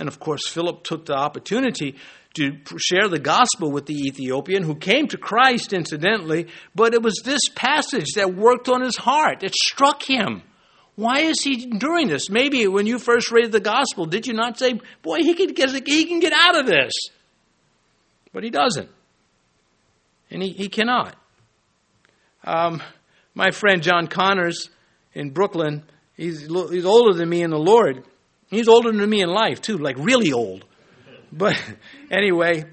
And 0.02 0.08
of 0.08 0.20
course, 0.20 0.48
Philip 0.48 0.84
took 0.84 1.06
the 1.06 1.14
opportunity 1.14 1.96
to 2.34 2.58
share 2.78 3.08
the 3.08 3.20
gospel 3.20 3.72
with 3.72 3.86
the 3.86 4.08
Ethiopian 4.08 4.64
who 4.64 4.74
came 4.74 5.08
to 5.10 5.18
Christ, 5.20 5.74
incidentally, 5.74 6.48
but 6.74 6.96
it 6.96 7.04
was 7.04 7.22
this 7.24 7.42
passage 7.54 8.14
that 8.16 8.34
worked 8.34 8.68
on 8.68 8.82
his 8.82 8.98
heart. 8.98 9.44
It 9.44 9.54
struck 9.54 10.02
him. 10.02 10.42
Why 10.96 11.20
is 11.20 11.44
he 11.44 11.68
doing 11.68 12.08
this? 12.08 12.32
Maybe 12.32 12.68
when 12.68 12.88
you 12.88 12.98
first 12.98 13.30
read 13.30 13.52
the 13.52 13.60
gospel, 13.60 14.08
did 14.08 14.26
you 14.26 14.34
not 14.34 14.58
say, 14.58 14.82
Boy, 15.04 15.18
he 15.20 15.36
can 15.36 15.54
get, 15.54 15.70
he 15.70 16.06
can 16.06 16.20
get 16.20 16.34
out 16.34 16.58
of 16.58 16.66
this? 16.66 16.94
But 18.34 18.44
he 18.44 18.50
doesn't. 18.50 18.90
And 20.32 20.42
he, 20.42 20.50
he 20.50 20.68
cannot. 20.68 21.16
Um, 22.44 22.82
my 23.36 23.52
friend 23.52 23.84
John 23.84 24.08
Connors 24.08 24.72
in 25.14 25.30
Brooklyn, 25.30 25.84
he's, 26.18 26.48
he's 26.48 26.86
older 26.86 27.14
than 27.16 27.30
me 27.30 27.44
in 27.44 27.52
the 27.52 27.60
Lord. 27.60 28.04
He's 28.52 28.68
older 28.68 28.92
than 28.92 29.10
me 29.10 29.22
in 29.22 29.30
life, 29.30 29.62
too, 29.62 29.78
like 29.78 29.98
really 29.98 30.34
old. 30.34 30.66
But 31.32 31.56
anyway, 32.12 32.66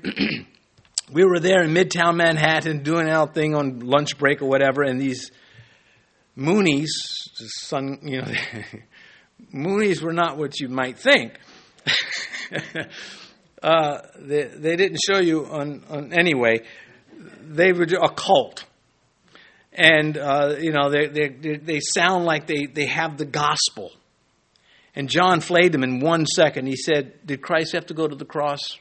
we 1.13 1.25
were 1.25 1.39
there 1.39 1.63
in 1.63 1.73
Midtown 1.73 2.17
Manhattan 2.17 2.83
doing 2.83 3.09
our 3.09 3.29
thing 3.29 3.55
on 3.55 3.79
lunch 3.79 4.19
break 4.19 4.43
or 4.43 4.47
whatever, 4.47 4.83
and 4.83 5.01
these 5.01 5.31
Moonies, 6.37 6.89
sun, 7.35 8.01
you 8.03 8.21
know, 8.21 8.33
Moonies 9.55 10.03
were 10.03 10.13
not 10.13 10.37
what 10.37 10.59
you 10.59 10.69
might 10.69 10.99
think. 10.99 11.39
uh, 13.63 13.99
they, 14.19 14.45
they 14.45 14.75
didn't 14.75 14.99
show 15.09 15.21
you 15.21 15.47
on, 15.47 15.85
on 15.89 16.13
anyway. 16.13 16.61
They 17.41 17.73
were 17.73 17.85
a 17.85 18.09
cult, 18.09 18.65
and 19.73 20.19
uh, 20.19 20.57
you 20.61 20.73
know 20.73 20.91
they, 20.91 21.07
they 21.07 21.29
they 21.57 21.81
sound 21.81 22.25
like 22.25 22.47
they 22.47 22.67
they 22.67 22.87
have 22.87 23.17
the 23.17 23.25
gospel. 23.25 23.91
And 24.99 25.09
John 25.09 25.41
flayed 25.41 25.71
them 25.71 25.85
in 25.85 26.01
one 26.01 26.27
second. 26.27 26.67
He 26.67 26.75
said, 26.75 27.25
"Did 27.25 27.41
Christ 27.41 27.73
have 27.73 27.87
to 27.87 27.95
go 27.95 28.09
to 28.09 28.17
the 28.17 28.25
cross?" 28.25 28.79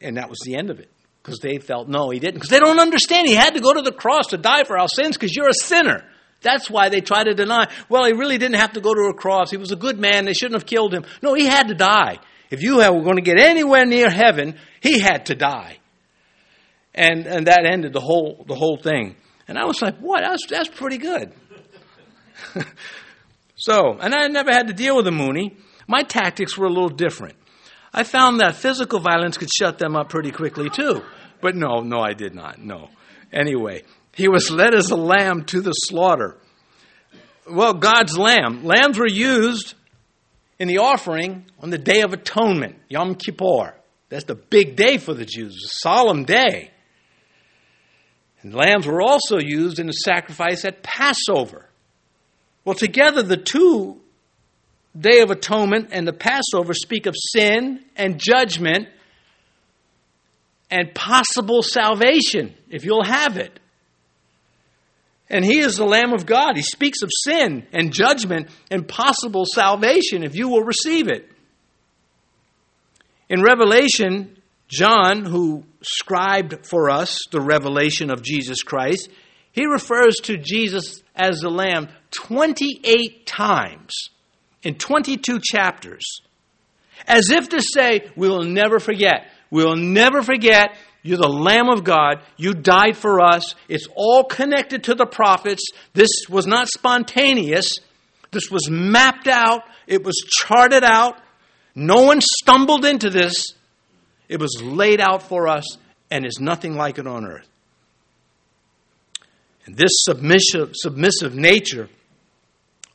And 0.00 0.16
that 0.16 0.30
was 0.30 0.38
the 0.44 0.54
end 0.54 0.70
of 0.70 0.78
it 0.78 0.88
because 1.20 1.40
they 1.40 1.58
felt 1.58 1.88
no, 1.88 2.10
he 2.10 2.20
didn't 2.20 2.34
because 2.34 2.48
they 2.48 2.60
don't 2.60 2.78
understand. 2.78 3.26
He 3.26 3.34
had 3.34 3.54
to 3.54 3.60
go 3.60 3.74
to 3.74 3.82
the 3.82 3.90
cross 3.90 4.28
to 4.28 4.38
die 4.38 4.62
for 4.62 4.78
our 4.78 4.86
sins 4.86 5.16
because 5.16 5.34
you're 5.34 5.48
a 5.48 5.64
sinner. 5.64 6.04
That's 6.42 6.70
why 6.70 6.90
they 6.90 7.00
try 7.00 7.24
to 7.24 7.34
deny. 7.34 7.66
Well, 7.88 8.04
he 8.04 8.12
really 8.12 8.38
didn't 8.38 8.60
have 8.60 8.74
to 8.74 8.80
go 8.80 8.94
to 8.94 9.10
a 9.10 9.14
cross. 9.14 9.50
He 9.50 9.56
was 9.56 9.72
a 9.72 9.76
good 9.76 9.98
man. 9.98 10.26
They 10.26 10.32
shouldn't 10.32 10.60
have 10.60 10.66
killed 10.66 10.94
him. 10.94 11.04
No, 11.22 11.34
he 11.34 11.46
had 11.46 11.66
to 11.68 11.74
die. 11.74 12.18
If 12.48 12.62
you 12.62 12.76
were 12.76 13.02
going 13.02 13.16
to 13.16 13.22
get 13.22 13.40
anywhere 13.40 13.84
near 13.84 14.08
heaven, 14.08 14.54
he 14.80 15.00
had 15.00 15.26
to 15.26 15.34
die. 15.34 15.78
And, 16.94 17.26
and 17.26 17.48
that 17.48 17.66
ended 17.66 17.92
the 17.92 18.00
whole, 18.00 18.44
the 18.46 18.54
whole 18.54 18.76
thing. 18.76 19.16
And 19.48 19.58
I 19.58 19.64
was 19.64 19.82
like, 19.82 19.98
what? 19.98 20.20
That's, 20.20 20.46
that's 20.46 20.68
pretty 20.68 20.98
good. 20.98 21.32
so, 23.58 23.98
and 24.00 24.14
I 24.14 24.28
never 24.28 24.52
had 24.52 24.68
to 24.68 24.72
deal 24.72 24.96
with 24.96 25.08
a 25.08 25.10
Moonie. 25.10 25.56
My 25.88 26.02
tactics 26.02 26.56
were 26.56 26.66
a 26.66 26.70
little 26.70 26.88
different. 26.88 27.34
I 27.92 28.04
found 28.04 28.40
that 28.40 28.54
physical 28.54 29.00
violence 29.00 29.36
could 29.36 29.50
shut 29.52 29.78
them 29.78 29.96
up 29.96 30.08
pretty 30.08 30.30
quickly, 30.30 30.70
too. 30.70 31.02
But 31.40 31.56
no, 31.56 31.80
no, 31.80 32.00
I 32.00 32.12
did 32.12 32.34
not. 32.34 32.60
No. 32.60 32.88
Anyway, 33.32 33.82
he 34.14 34.28
was 34.28 34.50
led 34.52 34.74
as 34.74 34.90
a 34.90 34.96
lamb 34.96 35.44
to 35.46 35.60
the 35.60 35.72
slaughter. 35.72 36.36
Well, 37.50 37.74
God's 37.74 38.16
lamb. 38.16 38.64
Lambs 38.64 38.98
were 38.98 39.08
used 39.08 39.74
in 40.58 40.68
the 40.68 40.78
offering 40.78 41.46
on 41.60 41.70
the 41.70 41.78
Day 41.78 42.02
of 42.02 42.12
Atonement, 42.12 42.76
Yom 42.88 43.16
Kippur. 43.16 43.74
That's 44.08 44.24
the 44.24 44.36
big 44.36 44.76
day 44.76 44.98
for 44.98 45.14
the 45.14 45.24
Jews, 45.24 45.54
a 45.64 45.68
solemn 45.80 46.24
day. 46.24 46.70
And 48.42 48.54
lambs 48.54 48.86
were 48.86 49.02
also 49.02 49.38
used 49.38 49.80
in 49.80 49.86
the 49.86 49.92
sacrifice 49.92 50.64
at 50.64 50.82
Passover. 50.82 51.67
Well, 52.68 52.74
together, 52.74 53.22
the 53.22 53.38
two 53.38 53.98
Day 54.94 55.20
of 55.20 55.30
Atonement 55.30 55.88
and 55.90 56.06
the 56.06 56.12
Passover 56.12 56.74
speak 56.74 57.06
of 57.06 57.14
sin 57.16 57.82
and 57.96 58.20
judgment 58.20 58.88
and 60.70 60.94
possible 60.94 61.62
salvation, 61.62 62.52
if 62.68 62.84
you'll 62.84 63.04
have 63.04 63.38
it. 63.38 63.58
And 65.30 65.46
he 65.46 65.60
is 65.60 65.76
the 65.76 65.86
Lamb 65.86 66.12
of 66.12 66.26
God. 66.26 66.56
He 66.56 66.62
speaks 66.62 67.00
of 67.00 67.08
sin 67.24 67.66
and 67.72 67.90
judgment 67.90 68.50
and 68.70 68.86
possible 68.86 69.46
salvation 69.46 70.22
if 70.22 70.36
you 70.36 70.50
will 70.50 70.62
receive 70.62 71.08
it. 71.08 71.26
In 73.30 73.40
Revelation, 73.40 74.36
John, 74.68 75.24
who 75.24 75.64
scribed 75.80 76.66
for 76.66 76.90
us 76.90 77.18
the 77.30 77.40
revelation 77.40 78.10
of 78.10 78.20
Jesus 78.20 78.62
Christ, 78.62 79.08
he 79.58 79.66
refers 79.66 80.16
to 80.24 80.36
Jesus 80.36 81.02
as 81.16 81.40
the 81.40 81.50
Lamb 81.50 81.88
28 82.12 83.26
times 83.26 84.10
in 84.62 84.76
22 84.76 85.40
chapters, 85.42 86.04
as 87.06 87.30
if 87.30 87.48
to 87.48 87.60
say, 87.60 88.10
We 88.16 88.28
will 88.28 88.44
never 88.44 88.78
forget. 88.78 89.30
We 89.50 89.64
will 89.64 89.76
never 89.76 90.22
forget 90.22 90.76
you're 91.02 91.16
the 91.16 91.28
Lamb 91.28 91.68
of 91.68 91.84
God. 91.84 92.22
You 92.36 92.54
died 92.54 92.96
for 92.96 93.20
us. 93.20 93.54
It's 93.68 93.86
all 93.94 94.24
connected 94.24 94.84
to 94.84 94.94
the 94.94 95.06
prophets. 95.06 95.62
This 95.94 96.10
was 96.28 96.46
not 96.46 96.68
spontaneous. 96.68 97.78
This 98.30 98.50
was 98.50 98.68
mapped 98.68 99.26
out. 99.26 99.62
It 99.86 100.04
was 100.04 100.16
charted 100.16 100.84
out. 100.84 101.18
No 101.74 102.02
one 102.02 102.20
stumbled 102.20 102.84
into 102.84 103.10
this. 103.10 103.46
It 104.28 104.40
was 104.40 104.60
laid 104.62 105.00
out 105.00 105.22
for 105.22 105.48
us, 105.48 105.78
and 106.10 106.26
is 106.26 106.38
nothing 106.40 106.76
like 106.76 106.98
it 106.98 107.06
on 107.06 107.24
earth. 107.24 107.48
And 109.68 109.76
this 109.76 109.90
submissive, 109.96 110.70
submissive 110.72 111.34
nature 111.34 111.90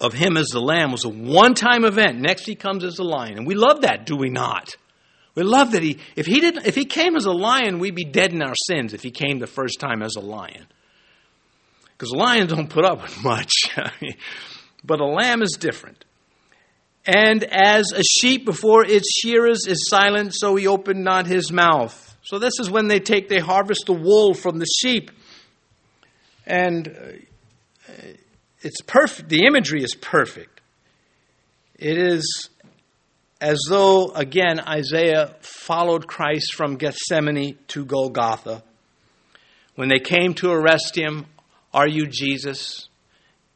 of 0.02 0.12
him 0.14 0.38
as 0.38 0.48
the 0.48 0.60
lamb 0.60 0.92
was 0.92 1.06
a 1.06 1.10
one 1.10 1.54
time 1.54 1.86
event. 1.86 2.20
Next, 2.20 2.48
he 2.48 2.56
comes 2.56 2.84
as 2.84 2.96
the 2.96 3.04
lion. 3.04 3.38
And 3.38 3.46
we 3.46 3.54
love 3.54 3.82
that, 3.82 4.08
do 4.08 4.16
we 4.16 4.32
not? 4.32 4.76
We 5.36 5.44
love 5.44 5.74
that 5.74 5.84
he, 5.84 6.00
if 6.16 6.26
he 6.26 6.40
didn't, 6.40 6.66
if 6.66 6.74
he 6.74 6.86
came 6.86 7.16
as 7.16 7.26
a 7.26 7.32
lion, 7.32 7.78
we'd 7.78 7.94
be 7.94 8.06
dead 8.06 8.34
in 8.34 8.42
our 8.42 8.56
sins 8.56 8.96
if 8.96 9.04
he 9.04 9.12
came 9.12 9.38
the 9.38 9.46
first 9.46 9.80
time 9.80 10.02
as 10.02 10.16
a 10.16 10.20
lion. 10.20 10.66
Because 11.92 12.12
lions 12.12 12.52
don't 12.52 12.72
put 12.72 12.86
up 12.86 13.04
with 13.04 13.18
much. 13.24 13.54
but 14.84 15.00
a 15.00 15.06
lamb 15.06 15.44
is 15.44 15.58
different. 15.60 16.06
And 17.06 17.44
as 17.44 17.92
a 17.92 18.02
sheep 18.02 18.46
before 18.46 18.84
its 18.84 19.12
shearers 19.16 19.68
is 19.68 19.88
silent, 19.88 20.34
so 20.34 20.56
he 20.56 20.66
opened 20.66 21.04
not 21.04 21.28
his 21.28 21.52
mouth. 21.52 22.18
So 22.24 22.40
this 22.40 22.54
is 22.60 22.72
when 22.72 22.88
they 22.88 23.00
take, 23.00 23.30
they 23.30 23.42
harvest 23.42 23.84
the 23.86 23.94
wool 23.94 24.34
from 24.34 24.58
the 24.58 24.66
sheep. 24.66 25.12
And 26.46 26.88
uh, 26.88 27.92
it's 28.62 28.82
perfect. 28.82 29.30
The 29.30 29.46
imagery 29.46 29.84
is 29.84 29.96
perfect. 29.96 30.62
It 31.78 31.98
is 31.98 32.50
as 33.42 33.60
though, 33.70 34.12
again, 34.12 34.62
Isaiah 34.62 35.36
followed 35.42 36.08
Christ 36.08 36.54
from 36.56 36.78
Gethsemane 36.78 37.58
to 37.68 37.84
Golgotha. 37.84 38.64
When 39.76 39.90
they 39.90 40.00
came 40.00 40.34
to 40.36 40.52
arrest 40.52 40.96
him, 40.98 41.26
Are 41.74 41.88
you 41.88 42.08
Jesus? 42.08 42.88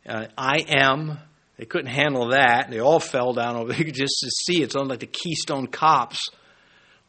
Uh, 0.05 0.25
I 0.37 0.65
am. 0.67 1.19
They 1.57 1.65
couldn't 1.65 1.91
handle 1.91 2.29
that. 2.29 2.69
They 2.69 2.79
all 2.79 2.99
fell 2.99 3.33
down 3.33 3.55
over 3.55 3.73
there 3.73 3.83
just 3.91 4.19
to 4.23 4.29
see. 4.29 4.61
It's 4.61 4.75
almost 4.75 4.89
like 4.89 4.99
the 4.99 5.07
Keystone 5.07 5.67
Cops 5.67 6.19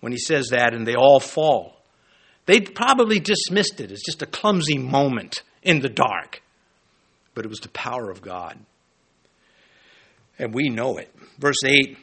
when 0.00 0.12
he 0.12 0.18
says 0.18 0.48
that, 0.50 0.72
and 0.72 0.86
they 0.86 0.94
all 0.94 1.20
fall. 1.20 1.82
They 2.46 2.60
probably 2.60 3.18
dismissed 3.18 3.80
it 3.80 3.90
as 3.90 4.02
just 4.06 4.22
a 4.22 4.26
clumsy 4.26 4.78
moment 4.78 5.42
in 5.68 5.80
the 5.80 5.88
dark, 5.90 6.42
but 7.34 7.44
it 7.44 7.48
was 7.48 7.60
the 7.60 7.68
power 7.68 8.10
of 8.10 8.22
God. 8.22 8.58
And 10.38 10.54
we 10.54 10.70
know 10.70 10.96
it. 10.96 11.14
Verse 11.38 11.62
8 11.62 11.98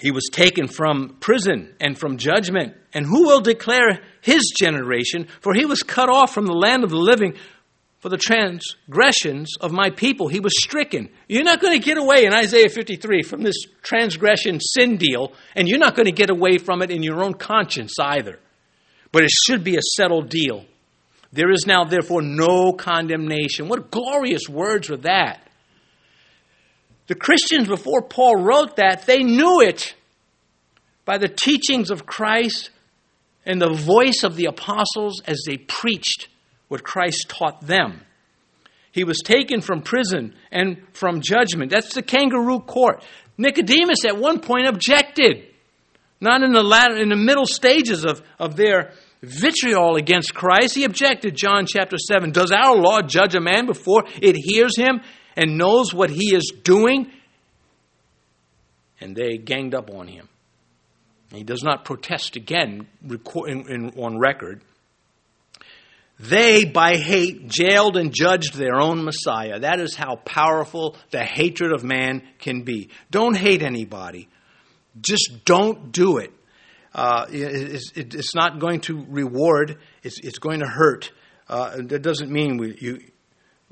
He 0.00 0.10
was 0.10 0.24
taken 0.32 0.68
from 0.68 1.18
prison 1.20 1.74
and 1.80 1.98
from 1.98 2.16
judgment. 2.16 2.74
And 2.94 3.04
who 3.04 3.26
will 3.26 3.42
declare 3.42 4.00
his 4.22 4.54
generation? 4.58 5.28
For 5.42 5.52
he 5.52 5.66
was 5.66 5.82
cut 5.82 6.08
off 6.08 6.32
from 6.32 6.46
the 6.46 6.54
land 6.54 6.82
of 6.82 6.88
the 6.88 6.96
living 6.96 7.34
for 8.00 8.08
the 8.08 8.16
transgressions 8.16 9.56
of 9.60 9.70
my 9.70 9.90
people. 9.90 10.28
He 10.28 10.40
was 10.40 10.54
stricken. 10.56 11.10
You're 11.28 11.44
not 11.44 11.60
going 11.60 11.78
to 11.78 11.84
get 11.84 11.98
away 11.98 12.24
in 12.24 12.32
Isaiah 12.32 12.70
53 12.70 13.22
from 13.22 13.42
this 13.42 13.66
transgression 13.82 14.60
sin 14.60 14.96
deal, 14.96 15.34
and 15.54 15.68
you're 15.68 15.78
not 15.78 15.94
going 15.94 16.06
to 16.06 16.12
get 16.12 16.30
away 16.30 16.56
from 16.56 16.80
it 16.80 16.90
in 16.90 17.02
your 17.02 17.22
own 17.22 17.34
conscience 17.34 17.96
either. 18.00 18.38
But 19.12 19.24
it 19.24 19.30
should 19.30 19.62
be 19.62 19.76
a 19.76 19.82
settled 19.82 20.30
deal. 20.30 20.64
There 21.32 21.50
is 21.50 21.66
now, 21.66 21.84
therefore, 21.84 22.22
no 22.22 22.72
condemnation. 22.72 23.68
What 23.68 23.90
glorious 23.90 24.48
words 24.48 24.88
were 24.88 24.96
that! 24.98 25.48
The 27.06 27.14
Christians 27.14 27.68
before 27.68 28.02
Paul 28.02 28.36
wrote 28.36 28.76
that, 28.76 29.06
they 29.06 29.22
knew 29.22 29.60
it 29.60 29.94
by 31.04 31.18
the 31.18 31.28
teachings 31.28 31.90
of 31.90 32.06
Christ 32.06 32.70
and 33.46 33.60
the 33.60 33.72
voice 33.72 34.24
of 34.24 34.36
the 34.36 34.44
apostles 34.44 35.22
as 35.26 35.42
they 35.46 35.56
preached 35.56 36.28
what 36.68 36.84
Christ 36.84 37.30
taught 37.30 37.62
them. 37.62 38.02
He 38.92 39.04
was 39.04 39.20
taken 39.24 39.62
from 39.62 39.80
prison 39.80 40.34
and 40.50 40.82
from 40.92 41.22
judgment. 41.22 41.70
That's 41.70 41.94
the 41.94 42.02
kangaroo 42.02 42.60
court. 42.60 43.02
Nicodemus 43.38 44.04
at 44.04 44.18
one 44.18 44.40
point 44.40 44.66
objected, 44.66 45.46
not 46.20 46.42
in 46.42 46.52
the 46.52 46.62
latter, 46.62 46.98
in 46.98 47.08
the 47.08 47.16
middle 47.16 47.46
stages 47.46 48.04
of, 48.04 48.20
of 48.38 48.56
their 48.56 48.92
vitriol 49.22 49.96
against 49.96 50.34
Christ. 50.34 50.74
He 50.74 50.84
objected, 50.84 51.36
John 51.36 51.66
chapter 51.66 51.96
7. 51.98 52.30
Does 52.30 52.52
our 52.52 52.76
law 52.76 53.00
judge 53.02 53.34
a 53.34 53.40
man 53.40 53.66
before 53.66 54.04
it 54.20 54.36
hears 54.36 54.76
him 54.76 55.00
and 55.36 55.58
knows 55.58 55.92
what 55.92 56.10
he 56.10 56.34
is 56.34 56.52
doing? 56.62 57.10
And 59.00 59.14
they 59.14 59.38
ganged 59.38 59.74
up 59.74 59.90
on 59.90 60.08
him. 60.08 60.28
He 61.32 61.44
does 61.44 61.62
not 61.62 61.84
protest 61.84 62.36
again 62.36 62.86
on 63.96 64.18
record. 64.18 64.62
They, 66.20 66.64
by 66.64 66.96
hate, 66.96 67.46
jailed 67.46 67.96
and 67.96 68.12
judged 68.12 68.54
their 68.54 68.80
own 68.80 69.04
Messiah. 69.04 69.60
That 69.60 69.78
is 69.78 69.94
how 69.94 70.16
powerful 70.16 70.96
the 71.10 71.22
hatred 71.22 71.72
of 71.72 71.84
man 71.84 72.26
can 72.40 72.62
be. 72.62 72.88
Don't 73.10 73.36
hate 73.36 73.62
anybody. 73.62 74.28
Just 75.00 75.44
don't 75.44 75.92
do 75.92 76.18
it. 76.18 76.32
Uh, 76.94 77.26
it's, 77.30 78.34
not 78.34 78.58
going 78.58 78.80
to 78.80 79.04
reward, 79.08 79.78
it's, 80.02 80.18
it's 80.20 80.38
going 80.38 80.60
to 80.60 80.66
hurt. 80.66 81.12
Uh, 81.48 81.76
that 81.86 82.02
doesn't 82.02 82.30
mean 82.30 82.56
we, 82.56 82.76
you, 82.80 83.00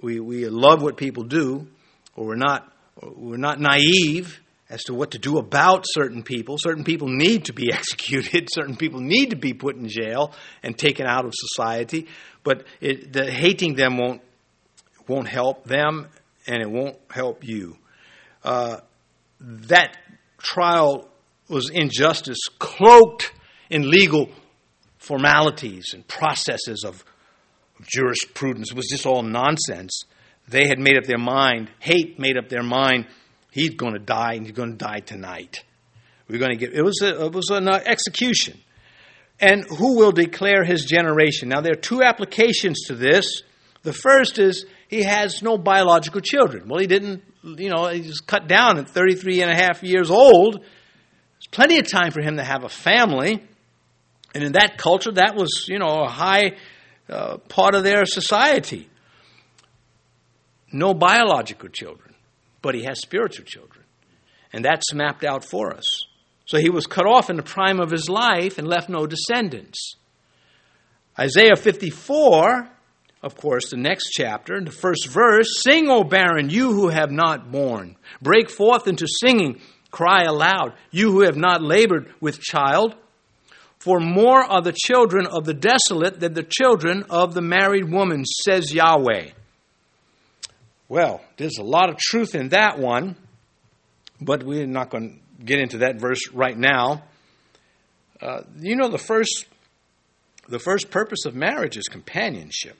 we, 0.01 0.21
we 0.21 0.49
love 0.49 0.83
what 0.83 0.97
people 0.97 1.25
do, 1.25 1.67
or 2.15 2.27
we're 2.27 2.37
not, 2.37 2.71
we're 3.01 3.37
not 3.37 3.59
naive 3.59 4.41
as 4.69 4.83
to 4.85 4.95
what 4.95 5.13
to 5.13 5.19
do 5.19 5.39
about 5.39 5.85
certain 5.87 6.23
people. 6.23 6.57
Certain 6.59 6.85
people 6.85 7.09
need 7.09 7.47
to 7.47 7.53
be 7.53 7.73
executed, 7.73 8.49
certain 8.53 8.77
people 8.77 9.01
need 9.01 9.31
to 9.31 9.37
be 9.37 9.55
put 9.55 9.77
in 9.77 9.89
jail 9.89 10.33
and 10.63 10.77
taken 10.77 11.07
out 11.07 11.25
of 11.25 11.33
society 11.35 12.07
but 12.47 12.63
it, 12.81 13.13
the 13.13 13.29
hating 13.29 13.75
them 13.75 13.99
won't 13.99 14.23
won't 15.09 15.27
help 15.27 15.65
them, 15.65 16.07
and 16.47 16.63
it 16.63 16.71
won't 16.71 16.97
help 17.11 17.45
you. 17.45 17.77
Uh, 18.45 18.79
that 19.41 19.97
trial 20.39 21.09
was 21.49 21.71
injustice 21.71 22.39
cloaked 22.59 23.33
in 23.71 23.91
legal 23.91 24.29
formalities 24.99 25.93
and 25.95 26.07
processes 26.07 26.85
of, 26.85 27.05
jurisprudence. 27.83 28.71
It 28.71 28.77
was 28.77 28.87
just 28.87 29.07
all 29.07 29.23
nonsense. 29.23 30.05
They 30.49 30.67
had 30.69 30.79
made 30.79 30.97
up 30.97 31.05
their 31.05 31.19
mind. 31.19 31.71
Hate 31.79 32.19
made 32.19 32.39
up 32.39 32.49
their 32.49 32.63
mind. 32.63 33.07
He's 33.51 33.75
going 33.75 33.95
to 33.95 33.99
die, 33.99 34.35
and 34.35 34.47
he's 34.47 34.55
going 34.55 34.71
to 34.71 34.77
die 34.77 35.01
tonight. 35.01 35.63
We're 36.29 36.39
going 36.39 36.53
to 36.53 36.57
get. 36.57 36.75
It 36.75 36.83
was 36.83 37.01
a, 37.03 37.27
it 37.27 37.33
was 37.33 37.51
an 37.51 37.69
uh, 37.69 37.81
execution 37.85 38.59
and 39.41 39.65
who 39.65 39.97
will 39.97 40.13
declare 40.13 40.65
his 40.65 40.85
generation. 40.85 41.49
Now, 41.49 41.61
there 41.61 41.73
are 41.73 41.81
two 41.81 42.03
applications 42.03 42.83
to 42.87 42.95
this. 42.95 43.43
The 43.83 43.93
first 43.93 44.39
is 44.39 44.67
he 44.89 45.03
has 45.03 45.43
no 45.43 45.59
biological 45.59 46.21
children. 46.21 46.69
Well, 46.69 46.81
he 46.81 46.87
didn't, 46.87 47.23
you 47.43 47.71
know, 47.71 47.89
he's 47.89 48.21
cut 48.21 48.49
down 48.49 48.79
at 48.79 48.89
33 48.89 49.43
and 49.43 49.51
a 49.51 49.55
half 49.55 49.83
years 49.83 50.11
old. 50.11 50.65
Plenty 51.57 51.79
of 51.79 51.91
time 51.91 52.11
for 52.13 52.21
him 52.21 52.37
to 52.37 52.45
have 52.45 52.65
a 52.65 52.69
family. 52.69 53.43
And 54.35 54.45
in 54.45 54.53
that 54.53 54.77
culture, 54.77 55.13
that 55.13 55.35
was, 55.35 55.65
you 55.67 55.79
know, 55.79 56.03
a 56.03 56.07
high 56.07 56.57
uh, 57.09 57.39
part 57.49 57.75
of 57.75 57.83
their 57.83 58.05
society. 58.05 58.91
No 60.71 60.93
biological 60.93 61.71
children, 61.71 62.15
but 62.61 62.75
he 62.75 62.85
has 62.85 63.01
spiritual 63.01 63.47
children. 63.47 63.87
And 64.53 64.67
that's 64.67 64.93
mapped 64.93 65.25
out 65.25 65.47
for 65.47 65.73
us. 65.73 65.87
So 66.45 66.59
he 66.59 66.69
was 66.69 66.87
cut 66.87 67.07
off 67.07 67.31
in 67.31 67.37
the 67.37 67.43
prime 67.43 67.81
of 67.81 67.91
his 67.91 68.11
life 68.11 68.59
and 68.59 68.69
left 68.69 68.91
no 68.91 69.07
descendants. 69.07 69.97
Isaiah 71.19 71.57
54, 71.57 72.69
of 73.23 73.35
course, 73.35 73.71
the 73.71 73.79
next 73.79 74.11
chapter, 74.11 74.61
the 74.61 74.71
first 74.71 75.07
verse 75.07 75.63
Sing, 75.63 75.89
O 75.89 76.05
barren, 76.05 76.51
you 76.51 76.75
who 76.75 76.89
have 76.89 77.11
not 77.11 77.51
borne. 77.51 77.97
Break 78.21 78.51
forth 78.51 78.87
into 78.87 79.07
singing, 79.09 79.59
cry 79.97 80.25
aloud, 80.25 80.75
you 80.91 81.11
who 81.11 81.23
have 81.23 81.37
not 81.37 81.63
labored 81.63 82.13
with 82.21 82.39
child. 82.39 82.95
For 83.79 83.99
more 83.99 84.43
are 84.43 84.61
the 84.61 84.77
children 84.77 85.27
of 85.27 85.47
the 85.47 85.55
desolate 85.55 86.21
than 86.21 86.35
the 86.35 86.43
children 86.43 87.05
of 87.09 87.33
the 87.33 87.41
married 87.41 87.91
woman, 87.91 88.25
says 88.45 88.75
Yahweh. 88.75 89.31
Well, 90.89 91.25
there's 91.39 91.57
a 91.59 91.63
lot 91.63 91.89
of 91.89 91.97
truth 91.97 92.35
in 92.35 92.51
that 92.51 92.79
one, 92.79 93.17
but 94.21 94.43
we're 94.43 94.67
not 94.67 94.91
going 94.91 95.21
to 95.39 95.45
get 95.45 95.61
into 95.61 95.79
that 95.79 95.97
verse 95.97 96.31
right 96.31 96.57
now. 96.57 97.03
Uh, 98.21 98.43
you 98.61 98.77
know, 98.77 98.89
the 98.89 98.99
first, 98.99 99.47
the 100.47 100.59
first 100.59 100.91
purpose 100.91 101.25
of 101.25 101.35
marriage 101.35 101.79
is 101.79 101.85
companionship. 101.85 102.77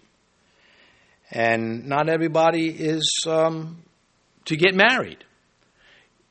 And 1.31 1.87
not 1.87 2.11
everybody 2.11 2.69
is 2.69 3.25
um, 3.27 3.83
to 4.45 4.57
get 4.57 4.75
married. 4.75 5.25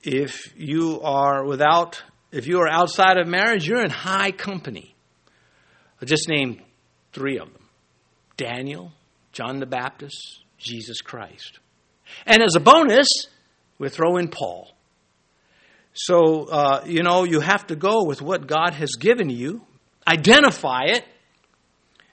If 0.05 0.53
you 0.55 1.01
are 1.01 1.43
without, 1.43 2.03
if 2.31 2.45
you 2.45 2.59
are 2.59 2.69
outside 2.69 3.17
of 3.17 3.27
marriage, 3.27 3.67
you're 3.67 3.83
in 3.83 3.89
high 3.89 4.29
company. 4.29 4.93
I'll 5.99 6.07
just 6.07 6.29
name 6.29 6.61
three 7.11 7.39
of 7.39 7.51
them 7.51 7.63
Daniel, 8.37 8.91
John 9.31 9.59
the 9.59 9.65
Baptist, 9.65 10.43
Jesus 10.59 11.01
Christ. 11.01 11.59
And 12.27 12.43
as 12.43 12.55
a 12.55 12.59
bonus, 12.59 13.07
we 13.79 13.89
throw 13.89 14.17
in 14.17 14.27
Paul. 14.27 14.71
So, 15.93 16.45
uh, 16.49 16.83
you 16.85 17.01
know, 17.01 17.23
you 17.23 17.39
have 17.39 17.65
to 17.67 17.75
go 17.75 18.03
with 18.03 18.21
what 18.21 18.45
God 18.45 18.73
has 18.73 18.91
given 18.99 19.31
you, 19.31 19.61
identify 20.07 20.83
it, 20.85 21.03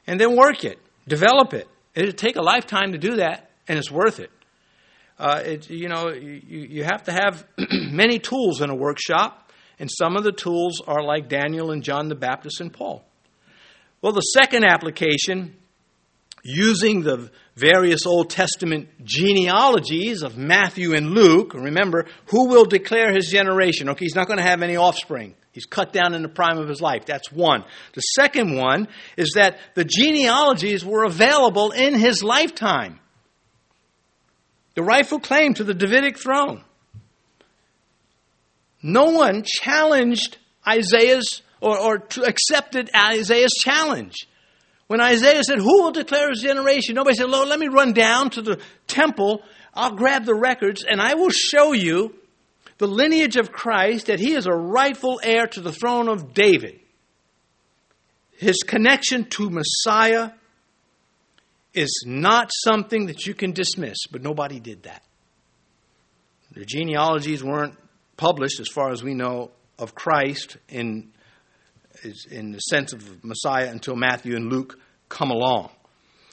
and 0.07 0.19
then 0.19 0.35
work 0.35 0.65
it, 0.65 0.79
develop 1.07 1.53
it. 1.53 1.69
It'll 1.95 2.13
take 2.13 2.37
a 2.37 2.43
lifetime 2.43 2.93
to 2.93 2.99
do 2.99 3.17
that, 3.17 3.51
and 3.69 3.79
it's 3.79 3.91
worth 3.91 4.19
it. 4.19 4.31
Uh, 5.23 5.41
it 5.45 5.71
you 5.71 5.89
know, 5.89 6.09
you, 6.09 6.41
you 6.49 6.83
have 6.83 7.05
to 7.05 7.13
have 7.13 7.47
many 7.71 8.19
tools 8.19 8.61
in 8.61 8.71
a 8.71 8.75
workshop, 8.75 9.53
and 9.79 9.89
some 9.89 10.17
of 10.17 10.25
the 10.25 10.33
tools 10.33 10.83
are 10.85 11.01
like 11.01 11.29
Daniel 11.29 11.71
and 11.71 11.85
John 11.85 12.09
the 12.09 12.17
Baptist 12.17 12.61
and 12.61 12.73
Paul. 12.73 13.05
Well, 14.01 14.13
the 14.13 14.21
second 14.21 14.65
application, 14.65 15.55
using 16.43 17.03
the 17.03 17.31
various 17.55 18.05
Old 18.05 18.31
Testament 18.31 18.89
genealogies 19.05 20.25
of 20.25 20.37
Matthew 20.37 20.93
and 20.93 21.11
Luke. 21.11 21.55
Remember, 21.55 22.07
who 22.27 22.49
will 22.49 22.65
declare 22.65 23.13
his 23.13 23.31
generation? 23.31 23.91
Okay, 23.91 24.07
he's 24.07 24.17
not 24.17 24.27
going 24.27 24.39
to 24.39 24.45
have 24.45 24.61
any 24.61 24.75
offspring. 24.75 25.37
He's 25.53 25.67
cut 25.67 25.93
down 25.93 26.15
in 26.15 26.23
the 26.23 26.29
prime 26.29 26.59
of 26.59 26.69
his 26.69 26.81
life. 26.81 27.07
That's 27.07 27.31
one. 27.31 27.63
The 27.93 28.01
second 28.01 28.57
one 28.57 28.89
is 29.17 29.35
that 29.37 29.59
the 29.75 29.85
genealogies 29.85 30.85
were 30.85 31.05
available 31.05 31.71
in 31.71 31.95
his 31.95 32.25
lifetime. 32.25 32.99
The 34.75 34.83
rightful 34.83 35.21
claim 35.21 35.55
to 35.55 35.65
the 35.65 35.75
Davidic 35.75 36.19
throne. 36.19 36.65
No 38.83 39.11
one 39.11 39.45
challenged 39.45 40.39
Isaiah's 40.67 41.43
or, 41.61 41.79
or 41.79 42.03
accepted 42.25 42.91
Isaiah's 42.95 43.55
challenge. 43.63 44.27
When 44.89 45.01
Isaiah 45.01 45.43
said, 45.45 45.59
Who 45.59 45.83
will 45.83 45.93
declare 45.93 46.31
his 46.31 46.43
generation? 46.43 46.97
Nobody 46.97 47.17
said, 47.17 47.31
Lord, 47.31 47.49
let 47.49 47.61
me 47.61 47.69
run 47.69 47.93
down 47.93 48.31
to 48.31 48.43
the 48.43 48.61
temple. 48.87 49.43
I'll 49.75 49.95
grab 49.95 50.25
the 50.25 50.35
records 50.35 50.85
and 50.85 51.01
I 51.01 51.15
will 51.15 51.31
show 51.31 51.73
you 51.73 52.15
the 52.79 52.89
lineage 52.89 53.37
of 53.37 53.53
Christ 53.53 54.07
that 54.07 54.19
he 54.19 54.35
is 54.35 54.47
a 54.47 54.53
rightful 54.53 55.21
heir 55.23 55.47
to 55.47 55.61
the 55.61 55.73
throne 55.73 56.09
of 56.09 56.35
David. 56.35 56.81
His 58.33 58.59
connection 58.67 59.25
to 59.31 59.51
Messiah 59.51 60.33
is 61.75 62.05
not 62.07 62.51
something 62.65 63.07
that 63.07 63.27
you 63.27 63.35
can 63.35 63.53
dismiss, 63.53 64.07
but 64.11 64.23
nobody 64.23 64.61
did 64.61 64.83
that. 64.85 65.03
The 66.53 66.65
genealogies 66.67 67.43
weren't 67.43 67.79
published, 68.17 68.61
as 68.61 68.69
far 68.69 68.91
as 68.91 69.03
we 69.03 69.15
know, 69.15 69.51
of 69.79 69.95
Christ 69.95 70.59
in, 70.69 71.11
in 72.31 72.53
the 72.53 72.59
sense 72.59 72.93
of 72.93 73.25
Messiah 73.25 73.71
until 73.71 73.97
Matthew 73.97 74.37
and 74.37 74.53
Luke 74.53 74.79
come 75.09 75.31
along. 75.31 75.71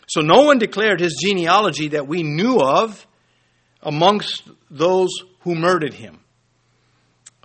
So 0.08 0.22
no 0.22 0.42
one 0.42 0.60
declared 0.60 1.00
his 1.00 1.16
genealogy 1.24 1.90
that 1.90 2.08
we 2.08 2.24
knew 2.24 2.60
of 2.60 3.06
amongst 3.82 4.50
those 4.70 5.10
who 5.42 5.56
murdered 5.56 5.94
him. 5.94 6.20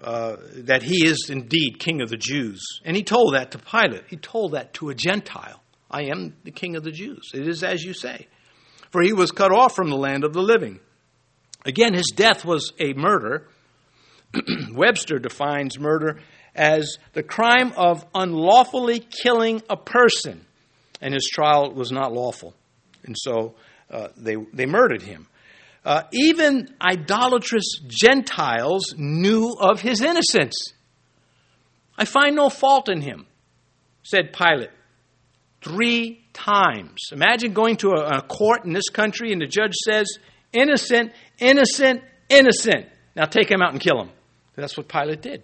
Uh, 0.02 0.36
that 0.56 0.82
he 0.82 1.06
is 1.06 1.30
indeed 1.30 1.78
king 1.78 2.02
of 2.02 2.10
the 2.10 2.18
Jews. 2.18 2.62
And 2.84 2.94
he 2.94 3.02
told 3.02 3.34
that 3.34 3.52
to 3.52 3.58
Pilate. 3.58 4.04
He 4.08 4.16
told 4.16 4.52
that 4.52 4.74
to 4.74 4.90
a 4.90 4.94
Gentile. 4.94 5.62
I 5.94 6.06
am 6.06 6.34
the 6.42 6.50
king 6.50 6.74
of 6.74 6.82
the 6.82 6.90
Jews. 6.90 7.30
It 7.32 7.46
is 7.46 7.62
as 7.62 7.84
you 7.84 7.94
say. 7.94 8.26
For 8.90 9.00
he 9.00 9.12
was 9.12 9.30
cut 9.30 9.52
off 9.52 9.76
from 9.76 9.90
the 9.90 9.96
land 9.96 10.24
of 10.24 10.32
the 10.32 10.42
living. 10.42 10.80
Again, 11.64 11.94
his 11.94 12.12
death 12.16 12.44
was 12.44 12.72
a 12.80 12.94
murder. 12.94 13.46
Webster 14.72 15.20
defines 15.20 15.78
murder 15.78 16.18
as 16.52 16.98
the 17.12 17.22
crime 17.22 17.72
of 17.76 18.04
unlawfully 18.12 19.06
killing 19.22 19.62
a 19.70 19.76
person, 19.76 20.44
and 21.00 21.14
his 21.14 21.30
trial 21.32 21.72
was 21.72 21.92
not 21.92 22.12
lawful. 22.12 22.54
And 23.04 23.14
so 23.16 23.54
uh, 23.88 24.08
they, 24.16 24.34
they 24.52 24.66
murdered 24.66 25.02
him. 25.02 25.28
Uh, 25.84 26.02
even 26.12 26.74
idolatrous 26.82 27.78
Gentiles 27.86 28.94
knew 28.96 29.54
of 29.60 29.80
his 29.80 30.00
innocence. 30.00 30.72
I 31.96 32.04
find 32.04 32.34
no 32.34 32.50
fault 32.50 32.88
in 32.88 33.00
him, 33.00 33.26
said 34.02 34.32
Pilate 34.32 34.70
three 35.64 36.24
times. 36.34 37.08
Imagine 37.10 37.54
going 37.54 37.76
to 37.78 37.90
a, 37.90 38.18
a 38.18 38.22
court 38.22 38.64
in 38.64 38.72
this 38.72 38.90
country 38.90 39.32
and 39.32 39.40
the 39.40 39.46
judge 39.46 39.74
says, 39.74 40.18
innocent, 40.52 41.12
innocent, 41.38 42.02
innocent. 42.28 42.86
Now 43.16 43.24
take 43.24 43.50
him 43.50 43.62
out 43.62 43.72
and 43.72 43.80
kill 43.80 44.00
him. 44.00 44.10
That's 44.54 44.76
what 44.76 44.88
Pilate 44.88 45.22
did. 45.22 45.42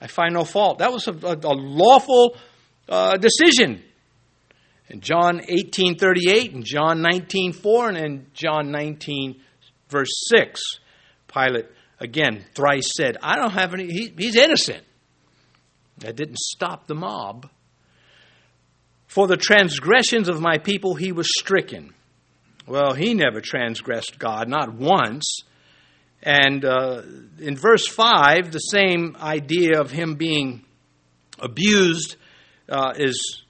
I 0.00 0.06
find 0.06 0.34
no 0.34 0.44
fault. 0.44 0.78
That 0.78 0.92
was 0.92 1.08
a, 1.08 1.12
a, 1.12 1.36
a 1.36 1.54
lawful 1.54 2.36
uh, 2.88 3.16
decision. 3.16 3.82
In 4.88 5.00
John 5.00 5.40
18:38 5.40 6.54
and 6.54 6.64
John 6.64 7.00
19:4 7.00 7.88
and 7.88 7.96
in 7.96 8.26
John 8.34 8.70
19 8.70 9.40
verse 9.88 10.10
6, 10.28 10.60
Pilate 11.32 11.66
again 11.98 12.44
thrice 12.54 12.90
said, 12.96 13.16
"I 13.22 13.36
don't 13.36 13.52
have 13.52 13.74
any 13.74 13.86
he, 13.86 14.12
he's 14.18 14.36
innocent." 14.36 14.84
That 15.98 16.16
didn't 16.16 16.38
stop 16.38 16.88
the 16.88 16.94
mob. 16.94 17.48
For 19.12 19.26
the 19.26 19.36
transgressions 19.36 20.30
of 20.30 20.40
my 20.40 20.56
people 20.56 20.94
he 20.94 21.12
was 21.12 21.28
stricken. 21.38 21.92
Well, 22.66 22.94
he 22.94 23.12
never 23.12 23.42
transgressed 23.42 24.18
God, 24.18 24.48
not 24.48 24.72
once. 24.72 25.40
And 26.22 26.64
uh, 26.64 27.02
in 27.38 27.58
verse 27.58 27.86
5, 27.86 28.52
the 28.52 28.58
same 28.58 29.14
idea 29.20 29.78
of 29.78 29.90
him 29.90 30.14
being 30.14 30.64
abused 31.38 32.16
uh, 32.70 32.94
is 32.96 33.42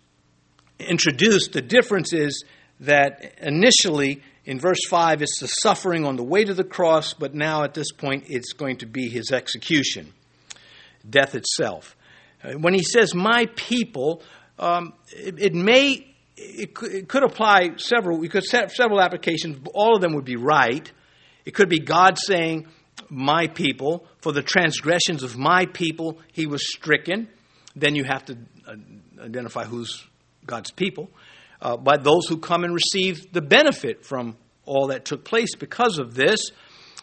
introduced. 0.81 1.53
The 1.53 1.63
difference 1.63 2.13
is 2.13 2.45
that 2.81 3.37
initially 3.41 4.21
in 4.45 4.59
verse 4.59 4.85
5 4.89 5.23
it's 5.23 5.39
the 5.39 5.47
suffering 5.47 6.05
on 6.05 6.17
the 6.17 6.25
way 6.25 6.43
to 6.43 6.55
the 6.55 6.65
cross, 6.65 7.15
but 7.15 7.37
now 7.37 7.63
at 7.63 7.73
this 7.73 7.93
point 7.93 8.25
it's 8.27 8.53
going 8.53 8.79
to 8.79 8.87
be 8.87 9.09
his 9.09 9.31
execution, 9.31 10.13
death 11.09 11.37
itself. 11.37 11.95
Uh, 12.43 12.55
when 12.55 12.75
he 12.75 12.83
says, 12.83 13.15
My 13.15 13.47
people, 13.55 14.25
um, 14.63 14.93
it, 15.11 15.41
it, 15.41 15.55
may. 15.55 16.07
It 16.37 16.75
could, 16.75 16.93
it 16.93 17.09
could 17.09 17.25
apply 17.25 17.77
several. 17.77 18.19
We 18.19 18.29
could 18.29 18.45
set 18.45 18.71
several 18.71 19.01
applications. 19.01 19.59
All 19.75 19.97
of 19.97 20.01
them 20.01 20.15
would 20.15 20.25
be 20.25 20.37
right. 20.37 20.91
It 21.45 21.53
could 21.53 21.69
be 21.69 21.81
God 21.81 22.17
saying, 22.17 22.69
My 23.11 23.49
people, 23.49 24.07
for 24.21 24.33
the 24.33 24.43
transgressions 24.43 25.25
of 25.25 25.37
my 25.37 25.67
people, 25.67 26.21
he 26.33 26.47
was 26.47 26.73
stricken. 26.73 27.29
Then 27.75 27.97
you 27.97 28.05
have 28.05 28.25
to 28.27 28.39
uh, 28.67 28.77
identify 29.21 29.65
who's 29.65 30.07
God's 30.47 30.71
people. 30.71 31.11
Uh, 31.61 31.77
by 31.77 31.97
those 31.97 32.27
who 32.29 32.39
come 32.39 32.65
and 32.65 32.73
receive 32.73 33.33
the 33.33 33.43
benefit 33.43 34.05
from 34.05 34.37
all 34.65 34.89
that 34.89 35.05
took 35.05 35.25
place 35.25 35.55
because 35.57 35.99
of 35.99 36.15
this. 36.15 36.51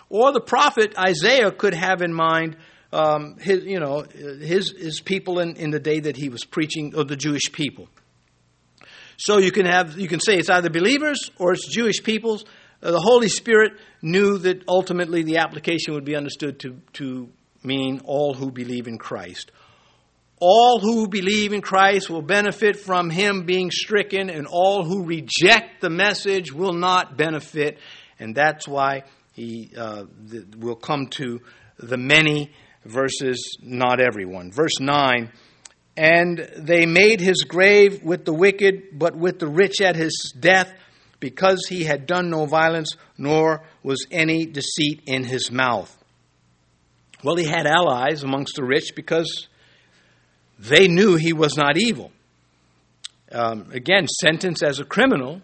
Or 0.09 0.31
the 0.31 0.41
prophet 0.41 0.97
Isaiah 0.97 1.51
could 1.51 1.73
have 1.73 2.01
in 2.01 2.13
mind 2.13 2.55
um, 2.91 3.37
his, 3.39 3.63
you 3.65 3.79
know, 3.79 4.01
his, 4.01 4.73
his 4.77 5.01
people 5.01 5.39
in, 5.39 5.55
in 5.55 5.69
the 5.69 5.79
day 5.79 5.99
that 5.99 6.17
he 6.17 6.29
was 6.29 6.43
preaching, 6.43 6.95
or 6.95 7.03
the 7.03 7.15
Jewish 7.15 7.51
people. 7.51 7.87
So 9.17 9.37
you 9.37 9.51
can 9.51 9.65
have, 9.65 9.99
you 9.99 10.07
can 10.07 10.19
say 10.19 10.37
it's 10.37 10.49
either 10.49 10.69
believers 10.69 11.29
or 11.37 11.51
it's 11.51 11.67
Jewish 11.67 12.01
peoples. 12.03 12.45
Uh, 12.81 12.91
the 12.91 13.01
Holy 13.01 13.27
Spirit 13.27 13.73
knew 14.01 14.37
that 14.37 14.63
ultimately 14.67 15.23
the 15.23 15.37
application 15.37 15.93
would 15.93 16.05
be 16.05 16.15
understood 16.15 16.59
to, 16.61 16.79
to 16.93 17.29
mean 17.61 18.01
all 18.05 18.33
who 18.33 18.51
believe 18.51 18.87
in 18.87 18.97
Christ. 18.97 19.51
All 20.39 20.79
who 20.79 21.09
believe 21.09 21.51
in 21.51 21.61
Christ 21.61 22.09
will 22.09 22.21
benefit 22.21 22.77
from 22.77 23.09
him 23.09 23.45
being 23.45 23.71
stricken, 23.71 24.29
and 24.29 24.47
all 24.47 24.85
who 24.85 25.03
reject 25.03 25.81
the 25.81 25.89
message 25.89 26.53
will 26.53 26.71
not 26.71 27.17
benefit. 27.17 27.77
And 28.19 28.33
that's 28.33 28.65
why 28.65 29.03
he 29.33 29.71
uh, 29.77 30.05
will 30.57 30.77
come 30.77 31.07
to 31.07 31.41
the 31.77 31.97
many 31.97 32.53
versus 32.89 33.57
not 33.61 33.99
everyone. 33.99 34.51
Verse 34.51 34.79
9 34.79 35.31
And 35.95 36.49
they 36.57 36.85
made 36.85 37.21
his 37.21 37.43
grave 37.47 38.03
with 38.03 38.25
the 38.25 38.33
wicked, 38.33 38.97
but 38.97 39.15
with 39.15 39.39
the 39.39 39.47
rich 39.47 39.81
at 39.81 39.95
his 39.95 40.33
death, 40.39 40.71
because 41.19 41.65
he 41.67 41.83
had 41.83 42.05
done 42.05 42.29
no 42.29 42.45
violence, 42.45 42.95
nor 43.17 43.63
was 43.83 44.05
any 44.11 44.45
deceit 44.45 45.01
in 45.05 45.23
his 45.23 45.51
mouth. 45.51 45.95
Well, 47.23 47.35
he 47.35 47.45
had 47.45 47.67
allies 47.67 48.23
amongst 48.23 48.55
the 48.55 48.63
rich 48.63 48.93
because 48.95 49.47
they 50.57 50.87
knew 50.87 51.15
he 51.15 51.33
was 51.33 51.57
not 51.57 51.77
evil. 51.77 52.11
Um, 53.31 53.69
again, 53.71 54.07
sentenced 54.07 54.63
as 54.63 54.79
a 54.79 54.85
criminal 54.85 55.41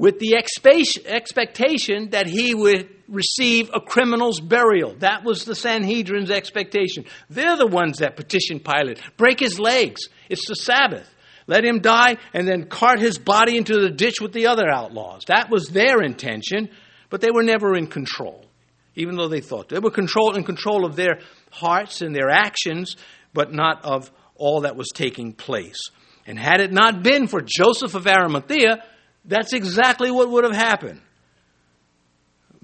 with 0.00 0.18
the 0.18 0.34
expectation 0.34 2.10
that 2.10 2.26
he 2.26 2.54
would 2.54 2.88
receive 3.06 3.70
a 3.74 3.80
criminal's 3.82 4.40
burial. 4.40 4.94
That 5.00 5.24
was 5.24 5.44
the 5.44 5.54
Sanhedrin's 5.54 6.30
expectation. 6.30 7.04
They're 7.28 7.58
the 7.58 7.66
ones 7.66 7.98
that 7.98 8.16
petitioned 8.16 8.64
Pilate. 8.64 8.98
Break 9.18 9.40
his 9.40 9.60
legs. 9.60 10.08
It's 10.30 10.48
the 10.48 10.54
Sabbath. 10.54 11.06
Let 11.46 11.66
him 11.66 11.80
die 11.80 12.16
and 12.32 12.48
then 12.48 12.64
cart 12.64 12.98
his 12.98 13.18
body 13.18 13.58
into 13.58 13.78
the 13.78 13.90
ditch 13.90 14.22
with 14.22 14.32
the 14.32 14.46
other 14.46 14.70
outlaws. 14.70 15.24
That 15.26 15.50
was 15.50 15.68
their 15.68 16.00
intention, 16.00 16.70
but 17.10 17.20
they 17.20 17.30
were 17.30 17.42
never 17.42 17.76
in 17.76 17.86
control, 17.86 18.46
even 18.94 19.16
though 19.16 19.28
they 19.28 19.42
thought. 19.42 19.68
They 19.68 19.80
were 19.80 19.90
control, 19.90 20.34
in 20.34 20.44
control 20.44 20.86
of 20.86 20.96
their 20.96 21.18
hearts 21.50 22.00
and 22.00 22.16
their 22.16 22.30
actions, 22.30 22.96
but 23.34 23.52
not 23.52 23.84
of 23.84 24.10
all 24.34 24.62
that 24.62 24.76
was 24.76 24.88
taking 24.94 25.34
place. 25.34 25.90
And 26.26 26.38
had 26.38 26.62
it 26.62 26.72
not 26.72 27.02
been 27.02 27.26
for 27.26 27.42
Joseph 27.42 27.94
of 27.94 28.06
Arimathea, 28.06 28.82
that's 29.24 29.52
exactly 29.52 30.10
what 30.10 30.30
would 30.30 30.44
have 30.44 30.54
happened. 30.54 31.00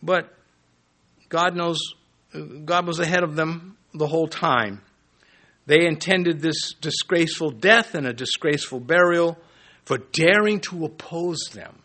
But 0.02 0.32
God 1.28 1.56
knows, 1.56 1.78
God 2.64 2.86
was 2.86 2.98
ahead 2.98 3.22
of 3.22 3.36
them 3.36 3.76
the 3.92 4.06
whole 4.06 4.28
time. 4.28 4.80
They 5.66 5.86
intended 5.86 6.40
this 6.40 6.74
disgraceful 6.80 7.50
death 7.50 7.94
and 7.94 8.06
a 8.06 8.12
disgraceful 8.12 8.80
burial 8.80 9.36
for 9.84 9.98
daring 9.98 10.60
to 10.60 10.84
oppose 10.84 11.40
them. 11.52 11.82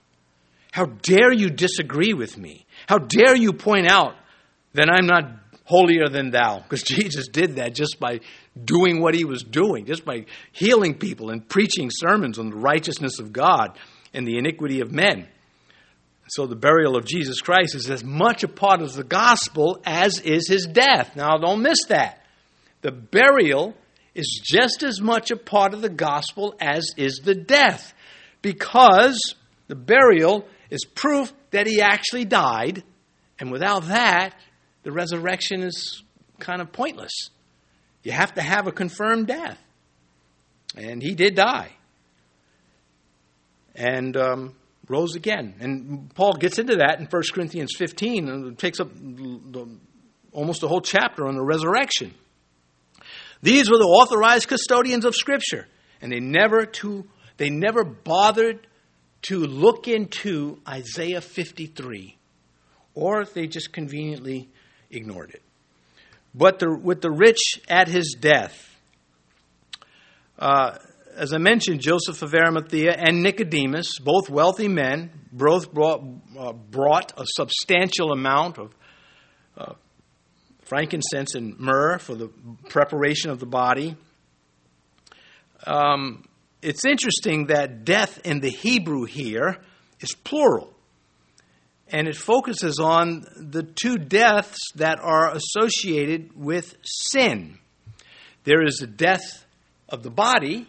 How 0.72 0.86
dare 0.86 1.34
you 1.34 1.50
disagree 1.50 2.14
with 2.14 2.38
me? 2.38 2.66
How 2.88 2.98
dare 2.98 3.36
you 3.36 3.54
point 3.54 3.88
out 3.88 4.16
that 4.74 4.90
I'm 4.90 5.08
not 5.08 5.40
holier 5.66 6.08
than 6.08 6.32
thou? 6.32 6.60
Because 6.60 6.84
Jesus 6.88 7.28
did 7.28 7.56
that 7.56 7.74
just 7.74 8.00
by 8.00 8.20
doing 8.64 9.02
what 9.02 9.16
he 9.16 9.26
was 9.26 9.44
doing, 9.44 9.86
just 9.86 10.06
by 10.06 10.26
healing 10.52 10.96
people 10.96 11.30
and 11.30 11.48
preaching 11.48 11.90
sermons 11.92 12.38
on 12.40 12.52
the 12.52 12.56
righteousness 12.56 13.20
of 13.20 13.34
God 13.34 13.78
and 14.14 14.28
the 14.28 14.38
iniquity 14.38 14.82
of 14.82 14.92
men. 14.92 15.28
So 16.30 16.46
the 16.46 16.56
burial 16.56 16.96
of 16.96 17.06
Jesus 17.06 17.42
Christ 17.42 17.76
is 17.76 17.90
as 17.90 18.04
much 18.04 18.44
a 18.44 18.48
part 18.48 18.82
of 18.82 18.94
the 18.94 19.04
gospel 19.04 19.82
as 19.86 20.20
is 20.20 20.48
his 20.48 20.66
death. 20.66 21.16
Now, 21.16 21.38
don't 21.38 21.62
miss 21.62 21.86
that. 21.90 22.26
The 22.82 22.92
burial 22.92 23.76
is 24.16 24.42
just 24.44 24.84
as 24.84 25.02
much 25.02 25.32
a 25.32 25.36
part 25.36 25.74
of 25.74 25.82
the 25.82 25.90
gospel 25.90 26.56
as 26.60 26.92
is 26.98 27.22
the 27.24 27.36
death, 27.36 27.94
because 28.42 29.36
the 29.68 29.76
burial 29.76 30.46
is 30.70 30.86
proof 30.86 31.34
that 31.52 31.68
he 31.68 31.82
actually 31.82 32.26
died, 32.26 32.84
and 33.40 33.52
without 33.52 33.88
that, 33.88 34.36
the 34.84 34.92
resurrection 34.92 35.62
is 35.62 36.02
kind 36.40 36.62
of 36.62 36.72
pointless. 36.72 37.12
You 38.04 38.14
have 38.14 38.34
to 38.36 38.42
have 38.42 38.68
a 38.68 38.72
confirmed 38.72 39.28
death. 39.28 39.62
And 40.76 41.02
he 41.04 41.14
did 41.14 41.36
die. 41.36 41.72
And 43.76 44.18
um, 44.18 44.56
rose 44.88 45.16
again. 45.16 45.56
And 45.60 46.14
Paul 46.14 46.34
gets 46.34 46.60
into 46.60 46.78
that 46.78 47.00
in 47.00 47.06
1 47.06 47.24
Corinthians 47.34 47.74
15 47.78 48.28
and 48.28 48.58
takes 48.58 48.80
up 48.80 48.90
the 48.94 49.68
almost 50.34 50.64
a 50.64 50.68
whole 50.68 50.82
chapter 50.82 51.28
on 51.28 51.36
the 51.36 51.44
resurrection. 51.44 52.14
These 53.42 53.70
were 53.70 53.78
the 53.78 53.86
authorized 53.86 54.48
custodians 54.48 55.06
of 55.06 55.16
Scripture, 55.16 55.68
and 56.02 56.12
they 56.12 56.20
never 56.20 56.66
to 56.66 57.08
they 57.38 57.50
never 57.50 57.84
bothered 57.84 58.68
to 59.24 59.40
look 59.40 59.88
into 59.88 60.60
Isaiah 60.68 61.22
53, 61.22 62.18
or 62.94 63.26
they 63.26 63.48
just 63.48 63.72
conveniently 63.72 64.50
ignored 64.90 65.32
it. 65.32 65.42
But 66.34 66.60
the, 66.60 66.76
with 66.76 67.02
the 67.02 67.12
rich 67.12 67.62
at 67.68 67.88
his 67.88 68.16
death, 68.20 68.70
uh, 70.38 70.78
as 71.16 71.34
I 71.34 71.38
mentioned, 71.38 71.82
Joseph 71.82 72.22
of 72.22 72.34
Arimathea 72.34 72.94
and 72.94 73.22
Nicodemus, 73.24 74.00
both 74.00 74.30
wealthy 74.30 74.68
men, 74.68 75.12
both 75.32 75.74
brought, 75.74 76.04
uh, 76.38 76.54
brought 76.54 77.14
a 77.20 77.24
substantial 77.26 78.12
amount 78.12 78.58
of 78.58 78.76
uh, 79.58 79.74
frankincense 80.62 81.36
and 81.36 81.60
myrrh 81.60 81.98
for 81.98 82.16
the 82.16 82.30
preparation 82.70 83.30
of 83.32 83.40
the 83.40 83.46
body. 83.46 83.96
Um, 85.66 86.24
it's 86.62 86.86
interesting 86.86 87.48
that 87.48 87.86
death 87.86 88.20
in 88.24 88.40
the 88.40 88.50
Hebrew 88.50 89.06
here 89.06 89.58
is 90.00 90.14
plural. 90.14 90.74
And 91.90 92.08
it 92.08 92.16
focuses 92.16 92.80
on 92.80 93.26
the 93.36 93.64
two 93.64 93.98
deaths 93.98 94.58
that 94.76 95.00
are 95.02 95.34
associated 95.36 96.32
with 96.36 96.76
sin. 96.84 97.60
There 98.46 98.64
is 98.64 98.78
the 98.78 98.88
death 98.88 99.46
of 99.90 100.04
the 100.04 100.10
body, 100.10 100.68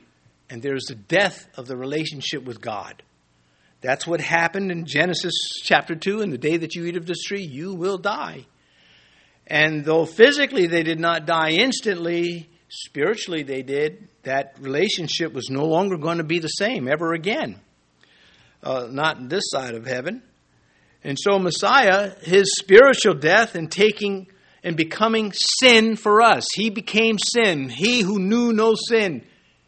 and 0.52 0.60
there 0.60 0.74
is 0.74 0.84
the 0.84 0.94
death 0.94 1.48
of 1.56 1.66
the 1.66 1.78
relationship 1.78 2.44
with 2.44 2.60
God. 2.60 3.02
That's 3.80 4.06
what 4.06 4.20
happened 4.20 4.70
in 4.70 4.84
Genesis 4.84 5.32
chapter 5.62 5.94
2. 5.94 6.20
In 6.20 6.28
the 6.28 6.36
day 6.36 6.58
that 6.58 6.74
you 6.74 6.84
eat 6.84 6.98
of 6.98 7.06
this 7.06 7.22
tree, 7.22 7.42
you 7.42 7.74
will 7.74 7.96
die. 7.96 8.44
And 9.46 9.82
though 9.82 10.04
physically 10.04 10.66
they 10.66 10.82
did 10.82 11.00
not 11.00 11.24
die 11.24 11.52
instantly, 11.52 12.50
spiritually 12.68 13.44
they 13.44 13.62
did. 13.62 14.08
That 14.24 14.56
relationship 14.60 15.32
was 15.32 15.48
no 15.48 15.64
longer 15.64 15.96
going 15.96 16.18
to 16.18 16.24
be 16.24 16.38
the 16.38 16.48
same 16.48 16.86
ever 16.86 17.14
again. 17.14 17.58
Uh, 18.62 18.88
not 18.90 19.30
this 19.30 19.44
side 19.46 19.74
of 19.74 19.86
heaven. 19.86 20.22
And 21.02 21.16
so 21.18 21.38
Messiah, 21.38 22.12
his 22.20 22.54
spiritual 22.58 23.14
death 23.14 23.54
and 23.54 23.72
taking 23.72 24.26
and 24.62 24.76
becoming 24.76 25.32
sin 25.32 25.96
for 25.96 26.20
us. 26.20 26.44
He 26.54 26.68
became 26.68 27.16
sin. 27.18 27.70
He 27.70 28.02
who 28.02 28.18
knew 28.18 28.52
no 28.52 28.74
sin 28.74 29.24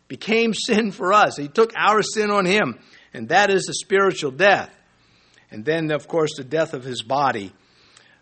became 0.08 0.54
sin 0.54 0.90
for 0.90 1.12
us. 1.12 1.36
He 1.36 1.48
took 1.48 1.72
our 1.76 2.02
sin 2.02 2.30
on 2.30 2.44
him. 2.44 2.78
And 3.12 3.28
that 3.28 3.50
is 3.50 3.64
the 3.64 3.74
spiritual 3.74 4.32
death. 4.32 4.74
And 5.50 5.64
then, 5.64 5.90
of 5.92 6.08
course, 6.08 6.36
the 6.36 6.44
death 6.44 6.74
of 6.74 6.84
his 6.84 7.02
body 7.02 7.52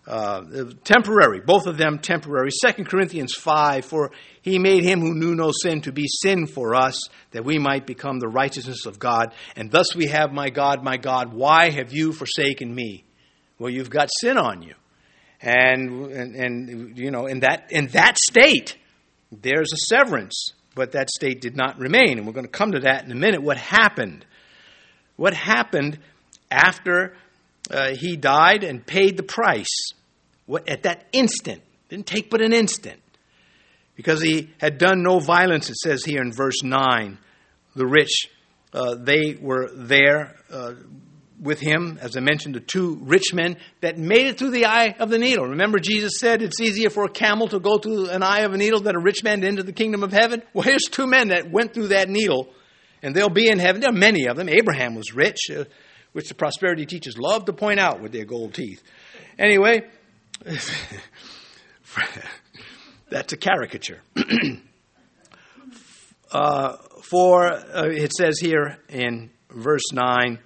uh, 0.06 0.42
temporary, 0.82 1.40
both 1.40 1.66
of 1.66 1.78
them 1.78 1.98
temporary. 1.98 2.50
2 2.50 2.84
Corinthians 2.84 3.34
5 3.34 3.84
For 3.84 4.10
he 4.42 4.58
made 4.58 4.82
him 4.84 5.00
who 5.00 5.14
knew 5.14 5.34
no 5.34 5.52
sin 5.52 5.80
to 5.82 5.92
be 5.92 6.06
sin 6.06 6.46
for 6.46 6.74
us, 6.74 7.00
that 7.30 7.44
we 7.44 7.58
might 7.58 7.86
become 7.86 8.18
the 8.18 8.28
righteousness 8.28 8.84
of 8.86 8.98
God. 8.98 9.32
And 9.54 9.70
thus 9.70 9.94
we 9.94 10.08
have, 10.08 10.32
My 10.32 10.50
God, 10.50 10.82
my 10.82 10.96
God, 10.96 11.32
why 11.32 11.70
have 11.70 11.92
you 11.92 12.12
forsaken 12.12 12.74
me? 12.74 13.04
Well, 13.58 13.70
you've 13.70 13.90
got 13.90 14.08
sin 14.20 14.38
on 14.38 14.62
you. 14.62 14.74
And, 15.40 16.10
and, 16.10 16.34
and 16.34 16.98
you 16.98 17.10
know, 17.10 17.26
in 17.26 17.40
that, 17.40 17.70
in 17.70 17.86
that 17.88 18.18
state, 18.18 18.76
there's 19.30 19.72
a 19.72 19.76
severance, 19.88 20.52
but 20.74 20.92
that 20.92 21.10
state 21.10 21.40
did 21.40 21.56
not 21.56 21.78
remain. 21.78 22.18
And 22.18 22.26
we're 22.26 22.32
going 22.32 22.46
to 22.46 22.50
come 22.50 22.72
to 22.72 22.80
that 22.80 23.04
in 23.04 23.12
a 23.12 23.16
minute. 23.16 23.42
What 23.42 23.56
happened? 23.56 24.24
What 25.16 25.34
happened 25.34 25.98
after 26.50 27.14
uh, 27.70 27.94
he 27.94 28.16
died 28.16 28.64
and 28.64 28.84
paid 28.84 29.16
the 29.16 29.22
price 29.22 29.92
what, 30.46 30.68
at 30.68 30.82
that 30.82 31.06
instant. 31.12 31.62
Didn't 31.88 32.06
take 32.06 32.30
but 32.30 32.40
an 32.40 32.52
instant. 32.52 33.00
Because 33.94 34.22
he 34.22 34.50
had 34.58 34.78
done 34.78 35.02
no 35.02 35.18
violence, 35.18 35.68
it 35.68 35.76
says 35.76 36.04
here 36.04 36.22
in 36.22 36.32
verse 36.32 36.62
9. 36.62 37.18
The 37.76 37.86
rich, 37.86 38.28
uh, 38.72 38.96
they 38.96 39.36
were 39.40 39.70
there 39.74 40.36
uh, 40.50 40.72
with 41.42 41.60
him, 41.60 41.98
as 42.00 42.16
I 42.16 42.20
mentioned, 42.20 42.54
the 42.54 42.60
two 42.60 42.98
rich 43.02 43.34
men 43.34 43.56
that 43.80 43.98
made 43.98 44.26
it 44.26 44.38
through 44.38 44.52
the 44.52 44.66
eye 44.66 44.94
of 44.98 45.10
the 45.10 45.18
needle. 45.18 45.44
Remember, 45.46 45.78
Jesus 45.78 46.12
said 46.18 46.40
it's 46.40 46.60
easier 46.60 46.88
for 46.88 47.04
a 47.04 47.10
camel 47.10 47.48
to 47.48 47.58
go 47.58 47.78
through 47.78 48.08
an 48.10 48.22
eye 48.22 48.40
of 48.40 48.54
a 48.54 48.56
needle 48.56 48.80
than 48.80 48.96
a 48.96 49.00
rich 49.00 49.24
man 49.24 49.40
to 49.40 49.48
enter 49.48 49.62
the 49.62 49.72
kingdom 49.72 50.02
of 50.02 50.12
heaven? 50.12 50.42
Well, 50.54 50.62
here's 50.62 50.84
two 50.84 51.06
men 51.06 51.28
that 51.28 51.50
went 51.50 51.74
through 51.74 51.88
that 51.88 52.08
needle, 52.08 52.48
and 53.02 53.14
they'll 53.14 53.28
be 53.28 53.48
in 53.48 53.58
heaven. 53.58 53.80
There 53.80 53.90
are 53.90 53.92
many 53.92 54.26
of 54.26 54.36
them. 54.36 54.48
Abraham 54.48 54.94
was 54.94 55.12
rich. 55.14 55.50
Uh, 55.50 55.64
which 56.12 56.28
the 56.28 56.34
prosperity 56.34 56.86
teachers 56.86 57.18
love 57.18 57.46
to 57.46 57.52
point 57.52 57.80
out 57.80 58.00
with 58.00 58.12
their 58.12 58.24
gold 58.24 58.54
teeth. 58.54 58.82
Anyway, 59.38 59.82
that's 63.10 63.32
a 63.32 63.36
caricature. 63.36 64.00
uh, 66.30 66.76
for 67.02 67.52
uh, 67.52 67.88
it 67.88 68.12
says 68.12 68.38
here 68.38 68.78
in 68.88 69.30
verse 69.50 69.92
9, 69.92 70.38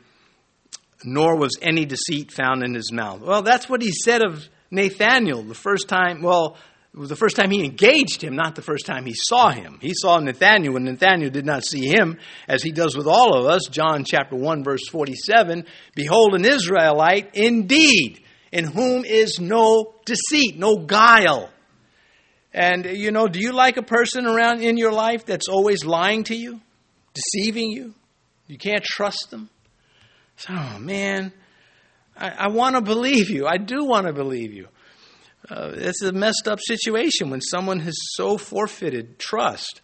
nor 1.06 1.36
was 1.36 1.56
any 1.62 1.86
deceit 1.86 2.32
found 2.32 2.62
in 2.62 2.74
his 2.74 2.92
mouth. 2.92 3.20
Well, 3.20 3.42
that's 3.42 3.68
what 3.68 3.80
he 3.80 3.92
said 3.92 4.22
of 4.22 4.48
Nathanael 4.70 5.42
the 5.42 5.54
first 5.54 5.88
time. 5.88 6.20
Well, 6.20 6.56
the 6.92 7.16
first 7.16 7.36
time 7.36 7.50
he 7.50 7.64
engaged 7.64 8.22
him, 8.22 8.34
not 8.34 8.54
the 8.54 8.62
first 8.62 8.86
time 8.86 9.04
he 9.04 9.14
saw 9.14 9.50
him. 9.50 9.78
He 9.82 9.92
saw 9.94 10.18
Nathanael, 10.18 10.76
and 10.76 10.86
Nathanael 10.86 11.30
did 11.30 11.44
not 11.44 11.64
see 11.64 11.86
him, 11.86 12.18
as 12.48 12.62
he 12.62 12.72
does 12.72 12.96
with 12.96 13.06
all 13.06 13.36
of 13.38 13.46
us. 13.46 13.66
John 13.70 14.04
chapter 14.04 14.34
1, 14.34 14.64
verse 14.64 14.88
47 14.88 15.66
Behold, 15.94 16.34
an 16.34 16.44
Israelite 16.44 17.30
indeed, 17.34 18.20
in 18.50 18.64
whom 18.64 19.04
is 19.04 19.38
no 19.38 19.94
deceit, 20.06 20.58
no 20.58 20.76
guile. 20.76 21.50
And, 22.52 22.86
you 22.86 23.10
know, 23.10 23.28
do 23.28 23.38
you 23.38 23.52
like 23.52 23.76
a 23.76 23.82
person 23.82 24.26
around 24.26 24.62
in 24.62 24.78
your 24.78 24.92
life 24.92 25.26
that's 25.26 25.48
always 25.48 25.84
lying 25.84 26.24
to 26.24 26.34
you, 26.34 26.60
deceiving 27.12 27.70
you? 27.70 27.94
You 28.46 28.56
can't 28.56 28.82
trust 28.82 29.28
them? 29.30 29.50
So, 30.36 30.52
oh, 30.52 30.78
man, 30.78 31.32
I, 32.16 32.28
I 32.30 32.48
want 32.48 32.76
to 32.76 32.82
believe 32.82 33.30
you. 33.30 33.46
I 33.46 33.56
do 33.56 33.84
want 33.84 34.06
to 34.06 34.12
believe 34.12 34.52
you. 34.52 34.68
Uh, 35.48 35.72
it's 35.74 36.02
a 36.02 36.12
messed 36.12 36.48
up 36.48 36.58
situation 36.60 37.30
when 37.30 37.40
someone 37.40 37.80
has 37.80 37.94
so 38.14 38.36
forfeited 38.36 39.18
trust 39.18 39.80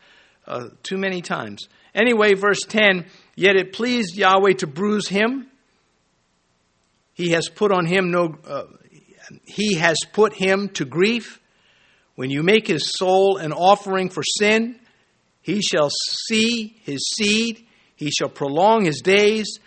uh, 0.47 0.69
too 0.83 0.99
many 0.99 1.23
times. 1.23 1.69
Anyway, 1.95 2.35
verse 2.35 2.61
10 2.61 3.07
Yet 3.35 3.57
it 3.57 3.73
pleased 3.73 4.17
Yahweh 4.17 4.55
to 4.59 4.67
bruise 4.67 5.09
him. 5.09 5.47
He 7.15 7.31
has 7.31 7.49
put 7.49 7.73
on 7.73 7.87
him 7.87 8.11
no, 8.11 8.37
uh, 8.47 8.65
he 9.45 9.75
has 9.75 9.97
put 10.13 10.35
him 10.35 10.69
to 10.71 10.85
grief. 10.85 11.41
When 12.15 12.31
you 12.31 12.43
make 12.43 12.67
his 12.67 12.93
soul 12.93 13.39
an 13.39 13.53
offering 13.53 14.11
for 14.11 14.23
sin, 14.23 14.79
he 15.41 15.63
shall 15.63 15.89
see 15.91 16.77
his 16.83 17.09
seed, 17.17 17.67
he 17.97 18.11
shall 18.11 18.29
prolong 18.29 18.85
his 18.85 19.01
days, 19.01 19.59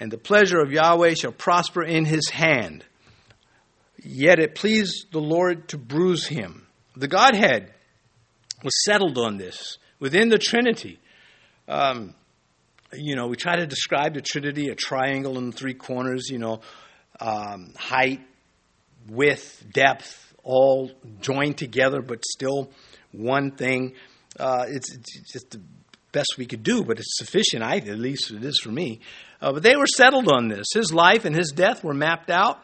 and 0.00 0.10
the 0.10 0.18
pleasure 0.18 0.60
of 0.60 0.72
Yahweh 0.72 1.14
shall 1.14 1.32
prosper 1.32 1.82
in 1.82 2.04
his 2.04 2.28
hand. 2.28 2.84
Yet 4.02 4.38
it 4.38 4.54
pleased 4.54 5.12
the 5.12 5.20
Lord 5.20 5.68
to 5.68 5.78
bruise 5.78 6.26
him. 6.26 6.66
The 6.96 7.08
Godhead 7.08 7.72
was 8.62 8.84
settled 8.84 9.18
on 9.18 9.38
this 9.38 9.78
within 9.98 10.28
the 10.28 10.38
Trinity. 10.38 10.98
Um, 11.66 12.14
you 12.92 13.16
know, 13.16 13.26
we 13.26 13.36
try 13.36 13.56
to 13.56 13.66
describe 13.66 14.14
the 14.14 14.22
Trinity 14.22 14.68
a 14.68 14.74
triangle 14.74 15.36
in 15.38 15.52
three 15.52 15.74
corners, 15.74 16.28
you 16.30 16.38
know, 16.38 16.60
um, 17.20 17.72
height, 17.76 18.20
width, 19.08 19.64
depth, 19.72 20.34
all 20.44 20.90
joined 21.20 21.58
together, 21.58 22.00
but 22.00 22.24
still 22.24 22.70
one 23.12 23.50
thing. 23.50 23.94
Uh, 24.38 24.64
it's, 24.68 24.94
it's, 24.94 25.32
just 25.32 25.56
best 26.12 26.34
we 26.38 26.46
could 26.46 26.62
do, 26.62 26.84
but 26.84 26.98
it's 26.98 27.18
sufficient, 27.18 27.62
I, 27.62 27.76
at 27.76 27.98
least 27.98 28.30
it 28.30 28.44
is 28.44 28.58
for 28.62 28.70
me. 28.70 29.00
Uh, 29.40 29.52
but 29.52 29.62
they 29.62 29.76
were 29.76 29.86
settled 29.86 30.30
on 30.30 30.48
this. 30.48 30.66
His 30.74 30.92
life 30.92 31.24
and 31.24 31.34
his 31.36 31.52
death 31.52 31.84
were 31.84 31.94
mapped 31.94 32.30
out 32.30 32.62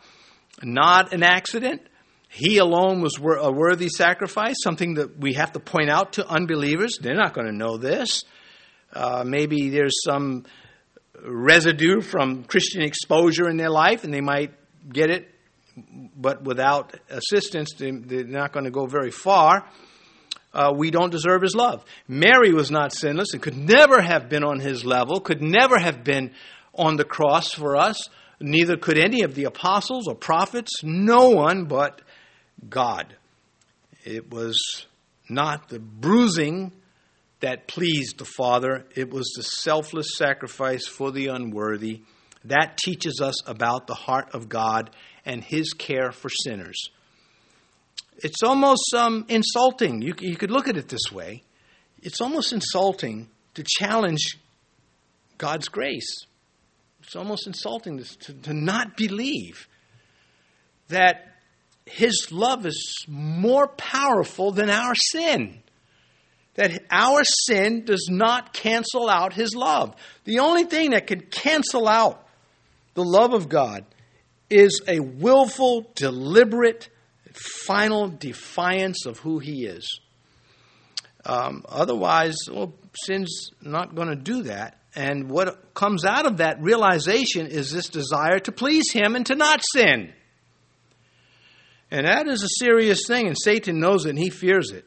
not 0.63 1.13
an 1.13 1.23
accident. 1.23 1.83
He 2.29 2.59
alone 2.59 3.01
was 3.01 3.19
a 3.19 3.53
worthy 3.53 3.89
sacrifice, 3.89 4.57
something 4.63 4.95
that 4.95 5.19
we 5.19 5.35
have 5.35 5.53
to 5.53 5.61
point 5.61 5.91
out 5.91 6.15
to 6.15 6.27
unbelievers. 6.29 6.99
They're 7.01 7.15
not 7.15 7.33
going 7.33 7.47
to 7.47 7.53
know 7.53 7.77
this. 7.77 8.25
Uh, 8.93 9.25
maybe 9.25 9.71
there's 9.71 10.03
some 10.05 10.45
residue 11.25 12.01
from 12.01 12.45
Christian 12.45 12.83
exposure 12.83 13.49
in 13.49 13.57
their 13.57 13.71
life, 13.71 14.05
and 14.05 14.13
they 14.13 14.21
might 14.21 14.53
get 14.89 15.11
it, 15.11 15.31
but 16.17 16.43
without 16.43 16.95
assistance, 17.09 17.73
they're 17.79 18.25
not 18.25 18.53
going 18.53 18.65
to 18.65 18.71
go 18.71 18.87
very 18.87 19.11
far. 19.11 19.69
Uh, 20.55 20.73
we 20.75 20.91
don't 20.91 21.11
deserve 21.11 21.43
his 21.43 21.55
love. 21.57 21.85
Mary 22.07 22.53
was 22.53 22.71
not 22.71 22.93
sinless 22.93 23.33
and 23.33 23.43
could 23.43 23.57
never 23.57 24.01
have 24.01 24.29
been 24.29 24.45
on 24.45 24.61
his 24.61 24.85
level, 24.85 25.21
could 25.21 25.43
never 25.43 25.79
have 25.79 26.05
been 26.05 26.31
on 26.73 26.97
the 26.97 27.05
cross 27.05 27.53
for 27.53 27.77
us. 27.77 28.09
Neither 28.41 28.77
could 28.77 28.97
any 28.97 29.23
of 29.23 29.35
the 29.35 29.45
apostles 29.45 30.07
or 30.07 30.15
prophets, 30.15 30.83
no 30.83 31.31
one 31.31 31.65
but 31.65 32.01
God. 32.69 33.17
It 34.05 34.31
was 34.31 34.87
not 35.29 35.69
the 35.69 35.79
bruising 35.81 36.73
that 37.41 37.67
pleased 37.67 38.19
the 38.19 38.25
Father, 38.25 38.87
it 38.95 39.11
was 39.11 39.33
the 39.37 39.43
selfless 39.43 40.17
sacrifice 40.17 40.87
for 40.87 41.11
the 41.11 41.27
unworthy. 41.27 42.03
That 42.45 42.77
teaches 42.79 43.21
us 43.23 43.47
about 43.47 43.87
the 43.87 43.95
heart 43.95 44.35
of 44.35 44.49
God 44.49 44.91
and 45.27 45.43
his 45.43 45.73
care 45.73 46.13
for 46.13 46.29
sinners. 46.29 46.91
It's 48.19 48.43
almost 48.43 48.95
um, 48.97 49.25
insulting. 49.29 50.03
You, 50.03 50.15
you 50.21 50.37
could 50.37 50.51
look 50.51 50.69
at 50.69 50.77
it 50.77 50.89
this 50.89 51.13
way. 51.13 51.43
It's 52.03 52.21
almost 52.21 52.53
insulting 52.53 53.29
to 53.55 53.65
challenge 53.67 54.39
God's 55.39 55.69
grace. 55.69 56.27
It's 57.03 57.17
almost 57.17 57.47
insulting 57.47 57.99
to, 57.99 58.19
to, 58.19 58.33
to 58.33 58.55
not 58.55 58.97
believe 58.97 59.69
that 60.89 61.37
His 61.87 62.29
love 62.31 62.67
is 62.67 63.05
more 63.09 63.69
powerful 63.69 64.53
than 64.53 64.71
our 64.71 64.95
sin. 64.95 65.61
That 66.55 66.85
our 66.91 67.25
sin 67.25 67.85
does 67.85 68.07
not 68.11 68.53
cancel 68.53 69.09
out 69.09 69.33
His 69.33 69.55
love. 69.55 69.95
The 70.25 70.39
only 70.39 70.65
thing 70.65 70.91
that 70.91 71.07
can 71.07 71.21
cancel 71.21 71.89
out 71.89 72.27
the 72.95 73.05
love 73.05 73.35
of 73.35 73.49
God 73.49 73.85
is 74.49 74.81
a 74.87 75.01
willful, 75.01 75.91
deliberate, 75.95 76.89
final 77.35 78.09
defiance 78.09 79.07
of 79.07 79.19
who 79.19 79.39
He 79.39 79.67
is. 79.67 80.01
Um, 81.27 81.65
otherwise, 81.69 82.37
well, 82.51 82.75
sin's 82.95 83.51
not 83.63 83.95
going 83.95 84.09
to 84.09 84.17
do 84.17 84.43
that. 84.45 84.79
And 84.95 85.29
what 85.29 85.75
comes 85.75 86.05
out 86.05 86.27
of 86.27 86.37
that 86.37 86.61
realization 86.61 87.47
is 87.47 87.73
this 87.73 87.89
desire 87.89 88.39
to 88.41 88.53
please 88.53 88.93
Him 88.93 89.17
and 89.17 89.27
to 89.27 89.35
not 89.35 89.63
sin. 89.75 90.13
And 91.91 92.07
that 92.07 92.27
is 92.27 92.43
a 92.43 92.65
serious 92.65 93.07
thing, 93.07 93.29
and 93.29 93.37
Satan 93.39 93.79
knows 93.79 94.05
it 94.05 94.11
and 94.11 94.19
he 94.19 94.29
fears 94.29 94.73
it. 94.73 94.85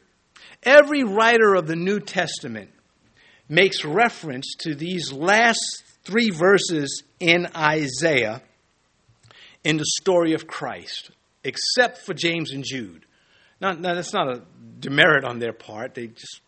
Every 0.64 1.04
writer 1.04 1.56
of 1.56 1.66
the 1.66 1.76
New 1.78 2.02
Testament 2.02 2.70
makes 3.48 3.86
reference 3.86 4.56
to 4.60 4.76
these 4.76 5.14
last 5.14 5.84
three 6.04 6.32
verses 6.32 7.04
in 7.20 7.48
Isaiah 7.56 8.42
in 9.64 9.78
the 9.78 9.86
story 10.02 10.34
of 10.34 10.48
Christ, 10.48 11.12
except 11.44 12.00
for 12.00 12.14
James 12.14 12.52
and 12.52 12.64
Jude. 12.64 13.06
Now, 13.60 13.74
now 13.74 13.96
that's 13.96 14.14
not 14.14 14.28
a 14.28 14.42
demerit 14.80 15.24
on 15.24 15.40
their 15.40 15.54
part. 15.54 15.96
They 15.96 16.08
just 16.08 16.42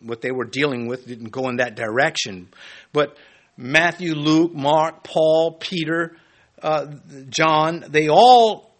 what 0.00 0.20
they 0.20 0.30
were 0.30 0.44
dealing 0.44 0.86
with 0.86 1.06
didn't 1.06 1.30
go 1.30 1.48
in 1.48 1.56
that 1.56 1.76
direction. 1.76 2.48
But 2.92 3.16
Matthew, 3.56 4.14
Luke, 4.14 4.54
Mark, 4.54 5.02
Paul, 5.02 5.52
Peter, 5.52 6.16
uh, 6.62 6.86
John, 7.28 7.84
they 7.88 8.08
all 8.08 8.74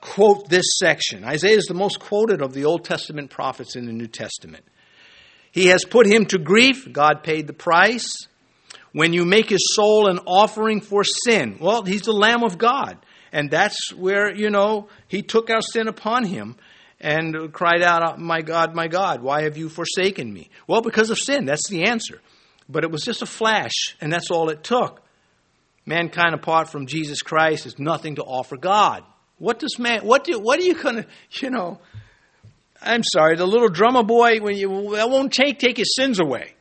quote 0.00 0.48
this 0.48 0.78
section. 0.78 1.24
Isaiah 1.24 1.56
is 1.56 1.66
the 1.66 1.74
most 1.74 2.00
quoted 2.00 2.42
of 2.42 2.52
the 2.54 2.64
Old 2.64 2.84
Testament 2.84 3.30
prophets 3.30 3.76
in 3.76 3.86
the 3.86 3.92
New 3.92 4.06
Testament. 4.06 4.64
He 5.52 5.66
has 5.66 5.84
put 5.84 6.06
him 6.06 6.26
to 6.26 6.38
grief. 6.38 6.90
God 6.90 7.22
paid 7.22 7.46
the 7.46 7.52
price. 7.52 8.26
When 8.92 9.12
you 9.12 9.24
make 9.24 9.50
his 9.50 9.74
soul 9.74 10.08
an 10.08 10.18
offering 10.26 10.80
for 10.80 11.04
sin, 11.04 11.58
well, 11.60 11.82
he's 11.82 12.02
the 12.02 12.12
Lamb 12.12 12.42
of 12.42 12.58
God. 12.58 12.98
And 13.32 13.50
that's 13.50 13.92
where, 13.92 14.34
you 14.34 14.50
know, 14.50 14.88
he 15.08 15.22
took 15.22 15.50
our 15.50 15.62
sin 15.62 15.88
upon 15.88 16.24
him 16.24 16.56
and 17.00 17.52
cried 17.52 17.82
out, 17.82 18.02
oh, 18.02 18.16
My 18.20 18.42
God, 18.42 18.74
my 18.74 18.88
God, 18.88 19.22
why 19.22 19.42
have 19.42 19.56
you 19.56 19.68
forsaken 19.68 20.32
me? 20.32 20.50
Well, 20.66 20.82
because 20.82 21.10
of 21.10 21.18
sin. 21.18 21.46
That's 21.46 21.68
the 21.68 21.84
answer. 21.84 22.20
But 22.68 22.84
it 22.84 22.90
was 22.90 23.02
just 23.02 23.22
a 23.22 23.26
flash, 23.26 23.96
and 24.00 24.12
that's 24.12 24.30
all 24.30 24.48
it 24.50 24.62
took. 24.62 25.02
Mankind 25.86 26.34
apart 26.34 26.68
from 26.68 26.86
Jesus 26.86 27.22
Christ 27.22 27.66
is 27.66 27.78
nothing 27.78 28.16
to 28.16 28.22
offer 28.22 28.56
God. 28.56 29.02
What 29.38 29.58
does 29.58 29.78
man, 29.78 30.04
what 30.04 30.24
do, 30.24 30.38
what 30.38 30.60
are 30.60 30.64
you 30.64 30.74
going 30.74 30.96
to, 30.96 31.06
you 31.40 31.50
know, 31.50 31.80
I'm 32.82 33.02
sorry, 33.02 33.36
the 33.36 33.46
little 33.46 33.68
drummer 33.68 34.02
boy, 34.02 34.40
when 34.40 34.56
you, 34.56 34.94
that 34.94 35.10
won't 35.10 35.32
take, 35.32 35.58
take 35.58 35.76
his 35.76 35.94
sins 35.96 36.20
away. 36.20 36.54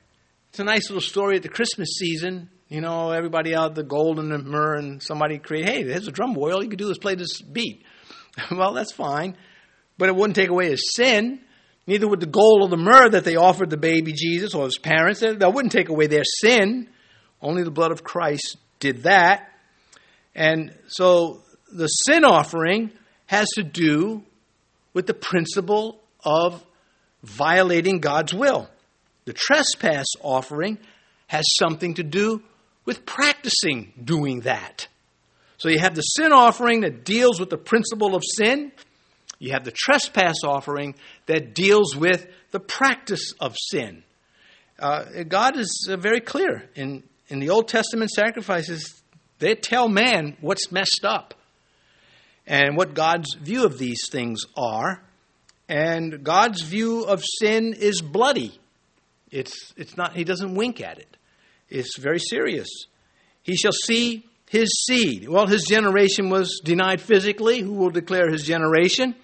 It's 0.50 0.60
a 0.60 0.64
nice 0.64 0.90
little 0.90 1.02
story 1.02 1.36
at 1.36 1.44
the 1.44 1.50
Christmas 1.50 1.90
season. 1.98 2.50
You 2.70 2.82
know, 2.82 3.12
everybody 3.12 3.56
out 3.56 3.76
the 3.76 3.84
gold 3.84 4.20
and 4.20 4.32
the 4.32 4.38
myrrh, 4.38 4.76
and 4.76 5.02
somebody 5.04 5.40
create, 5.40 5.68
hey, 5.68 5.84
there's 5.84 6.08
a 6.08 6.12
drum 6.12 6.34
boy. 6.34 6.52
All 6.52 6.64
you 6.64 6.70
can 6.70 6.78
do 6.78 6.90
is 6.90 6.98
play 6.98 7.16
this 7.16 7.42
beat. 7.42 7.84
well, 8.52 8.74
that's 8.74 8.92
fine 8.92 9.36
but 10.00 10.08
it 10.08 10.16
wouldn't 10.16 10.38
take 10.38 10.50
away 10.50 10.70
his 10.70 10.94
sin. 10.96 11.42
Neither 11.86 12.08
would 12.08 12.22
the 12.22 12.26
gold 12.26 12.62
or 12.62 12.70
the 12.70 12.78
myrrh 12.78 13.10
that 13.10 13.26
they 13.26 13.36
offered 13.36 13.70
the 13.70 13.78
baby 13.78 14.14
Jesus 14.14 14.56
or 14.56 14.64
his 14.64 14.78
parents. 14.78 15.20
That 15.20 15.54
wouldn't 15.54 15.74
take 15.74 15.90
away 15.90 16.08
their 16.08 16.24
sin. 16.24 16.88
Only 17.42 17.64
the 17.64 17.72
blood 17.72 17.92
of 17.92 18.04
Christ 18.04 18.58
did 18.80 19.04
that. 19.04 19.50
And 20.34 20.74
so 20.88 21.42
the 21.72 21.88
sin 21.88 22.24
offering 22.24 22.92
has 23.26 23.48
to 23.56 23.64
do 23.64 24.24
with 24.94 25.06
the 25.06 25.14
principle 25.14 26.02
of 26.24 26.64
violating 27.24 28.00
God's 28.00 28.34
will. 28.34 28.70
The 29.26 29.34
trespass 29.34 30.06
offering 30.22 30.78
has 31.28 31.44
something 31.60 31.96
to 31.96 32.04
do 32.04 32.42
with 32.86 33.06
practicing 33.06 33.94
doing 34.04 34.42
that. 34.42 34.88
So 35.58 35.70
you 35.70 35.80
have 35.80 35.96
the 35.96 36.02
sin 36.02 36.32
offering 36.32 36.82
that 36.82 37.04
deals 37.04 37.40
with 37.40 37.50
the 37.50 37.58
principle 37.58 38.16
of 38.16 38.24
sin, 38.26 38.72
you 39.40 39.52
have 39.52 39.64
the 39.64 39.74
trespass 39.76 40.38
offering 40.44 40.96
that 41.26 41.54
deals 41.54 41.96
with 41.96 42.28
the 42.52 42.60
practice 42.60 43.34
of 43.40 43.56
sin. 43.58 44.04
Uh, 44.78 45.24
God 45.28 45.58
is 45.58 45.88
uh, 45.90 45.98
very 45.98 46.22
clear 46.22 46.70
in, 46.76 47.04
in 47.28 47.40
the 47.40 47.50
Old 47.50 47.68
Testament 47.68 48.12
sacrifices, 48.12 49.02
they 49.40 49.56
tell 49.56 49.88
man 49.88 50.38
what's 50.42 50.72
messed 50.72 51.04
up 51.04 51.34
and 52.48 52.76
what 52.76 52.94
God's 52.94 53.36
view 53.36 53.66
of 53.66 53.78
these 53.78 54.02
things 54.12 54.42
are. 54.58 55.02
And 55.68 56.24
God's 56.24 56.64
view 56.64 57.04
of 57.04 57.24
sin 57.40 57.76
is 57.78 58.02
bloody. 58.02 58.60
It's, 59.30 59.72
it's 59.78 59.96
not, 59.96 60.16
he 60.16 60.24
doesn't 60.24 60.56
wink 60.56 60.82
at 60.82 60.98
it. 60.98 61.18
It's 61.70 61.98
very 61.98 62.20
serious. 62.20 62.68
He 63.44 63.56
shall 63.56 63.72
see 63.72 64.26
his 64.50 64.70
seed. 64.88 65.28
Well, 65.30 65.48
his 65.48 65.64
generation 65.64 66.30
was 66.30 66.62
denied 66.64 67.02
physically. 67.02 67.60
Who 67.60 67.74
will 67.74 67.92
declare 67.92 68.30
his 68.30 68.44
generation? 68.44 69.16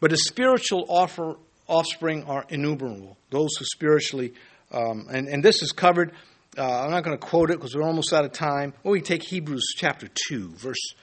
But 0.00 0.10
his 0.10 0.26
spiritual 0.26 0.84
offer, 0.88 1.36
offspring 1.68 2.24
are 2.24 2.44
innumerable, 2.48 3.16
those 3.30 3.50
who 3.56 3.64
spiritually, 3.64 4.34
um, 4.72 5.06
and, 5.10 5.28
and 5.28 5.44
this 5.44 5.62
is 5.62 5.70
covered. 5.70 6.12
Uh, 6.58 6.82
I'm 6.82 6.90
not 6.90 7.04
going 7.04 7.16
to 7.16 7.24
quote 7.24 7.50
it 7.50 7.58
because 7.58 7.74
we're 7.74 7.84
almost 7.84 8.12
out 8.12 8.24
of 8.24 8.32
time. 8.32 8.74
Or 8.82 8.92
we 8.92 9.00
take 9.00 9.22
Hebrews 9.22 9.74
chapter 9.76 10.08
2, 10.28 10.48
verse, 10.48 10.94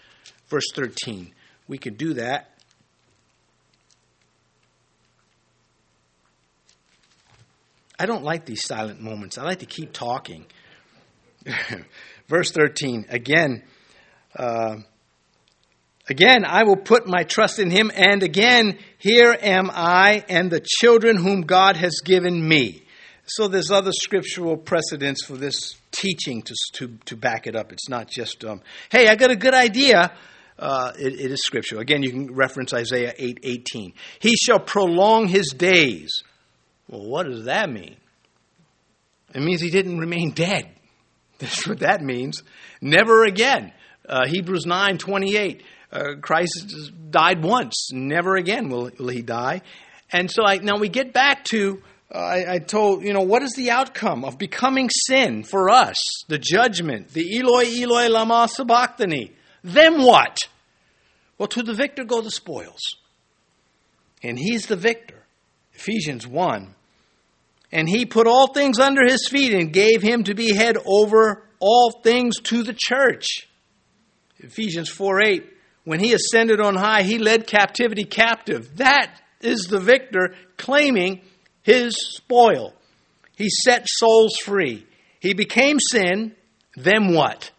verse 0.50 0.66
13. 0.76 1.34
We 1.68 1.78
could 1.78 1.98
do 1.98 2.16
that. 2.16 2.52
I 8.00 8.06
don't 8.06 8.24
like 8.24 8.46
these 8.46 8.66
silent 8.66 9.02
moments. 9.02 9.38
I 9.38 9.44
like 9.44 9.60
to 9.60 9.66
keep 9.66 9.94
talking. 9.94 10.46
Verse 12.28 12.52
13, 12.52 13.06
again, 13.10 13.64
uh, 14.36 14.78
Again, 16.10 16.44
I 16.44 16.64
will 16.64 16.76
put 16.76 17.08
my 17.08 17.24
trust 17.24 17.60
in 17.60 17.70
him, 17.70 17.92
and 17.94 18.24
again, 18.24 18.80
here 18.98 19.38
am 19.40 19.70
I 19.72 20.26
and 20.28 20.50
the 20.50 20.60
children 20.60 21.18
whom 21.18 21.42
God 21.42 21.78
has 21.78 22.02
given 22.04 22.48
me. 22.48 22.82
So 23.28 23.48
there's 23.48 23.70
other 23.70 23.92
scriptural 23.92 24.58
precedents 24.58 25.24
for 25.24 25.38
this 25.38 25.76
teaching 25.92 26.42
to, 26.42 26.56
to, 26.74 26.98
to 27.06 27.16
back 27.16 27.46
it 27.46 27.56
up. 27.56 27.72
It's 27.72 27.88
not 27.90 28.08
just, 28.08 28.44
um, 28.44 28.62
hey, 28.92 29.08
I 29.08 29.16
got 29.16 29.30
a 29.30 29.36
good 29.36 29.54
idea. 29.54 30.12
Uh, 30.58 30.94
it, 30.98 31.14
it 31.14 31.32
is 31.32 31.44
scriptural. 31.44 31.80
Again, 31.80 32.02
you 32.02 32.10
can 32.10 32.34
reference 32.34 32.74
Isaiah 32.74 33.14
8 33.16 33.42
18. 33.44 33.94
He 34.20 34.36
shall 34.36 34.60
prolong 34.60 35.28
his 35.28 35.54
days. 35.56 36.10
Well, 36.90 37.06
what 37.06 37.28
does 37.28 37.46
that 37.46 37.70
mean? 37.70 37.96
It 39.34 39.42
means 39.42 39.62
he 39.62 39.70
didn't 39.70 40.00
remain 40.00 40.32
dead. 40.32 40.70
That's 41.40 41.68
what 41.68 41.80
that 41.80 42.02
means. 42.02 42.44
Never 42.82 43.24
again. 43.24 43.72
Uh, 44.08 44.28
Hebrews 44.28 44.66
9 44.66 44.98
28 44.98 45.64
uh, 45.92 46.04
Christ 46.22 46.92
died 47.10 47.44
once, 47.44 47.90
never 47.92 48.36
again 48.36 48.70
will, 48.70 48.92
will 49.00 49.08
he 49.08 49.22
die. 49.22 49.62
And 50.12 50.30
so 50.30 50.44
I, 50.44 50.58
now 50.58 50.78
we 50.78 50.90
get 50.90 51.14
back 51.14 51.44
to 51.46 51.82
uh, 52.14 52.18
I, 52.18 52.54
I, 52.54 52.60
told, 52.60 53.04
you 53.04 53.14
know, 53.14 53.22
what 53.22 53.44
is 53.44 53.54
the 53.54 53.70
outcome 53.70 54.26
of 54.26 54.40
becoming 54.40 54.90
sin 54.90 55.44
for 55.44 55.70
us? 55.70 55.96
The 56.28 56.40
judgment, 56.40 57.10
the 57.10 57.38
Eloi, 57.38 57.66
Eloi, 57.66 58.10
lama 58.10 58.48
sabachthani. 58.52 59.32
Then 59.64 60.02
what? 60.02 60.38
Well, 61.38 61.48
to 61.50 61.62
the 61.62 61.76
victor 61.76 62.04
go 62.04 62.22
the 62.22 62.32
spoils. 62.32 62.96
And 64.24 64.40
he's 64.40 64.66
the 64.66 64.76
victor. 64.76 65.24
Ephesians 65.74 66.26
1. 66.26 66.74
And 67.72 67.88
he 67.88 68.06
put 68.06 68.28
all 68.28 68.48
things 68.54 68.80
under 68.80 69.06
his 69.06 69.28
feet 69.28 69.54
and 69.54 69.72
gave 69.72 70.02
him 70.02 70.24
to 70.24 70.34
be 70.34 70.56
head 70.56 70.78
over 70.86 71.44
all 71.60 71.92
things 72.04 72.38
to 72.44 72.64
the 72.64 72.76
church. 72.76 73.48
Ephesians 74.40 74.90
4 74.90 75.22
8 75.22 75.54
when 75.90 76.00
he 76.00 76.14
ascended 76.14 76.60
on 76.60 76.76
high, 76.76 77.02
he 77.02 77.18
led 77.18 77.48
captivity 77.48 78.04
captive. 78.04 78.78
That 78.78 79.12
is 79.42 79.62
the 79.62 79.80
victor 79.80 80.36
claiming 80.56 81.22
his 81.64 81.96
spoil. 82.16 82.76
He 83.36 83.50
set 83.50 83.88
souls 83.88 84.38
free. 84.38 84.86
He 85.20 85.34
became 85.34 85.80
sin. 85.80 86.36
Then 86.76 87.16
what? 87.16 87.52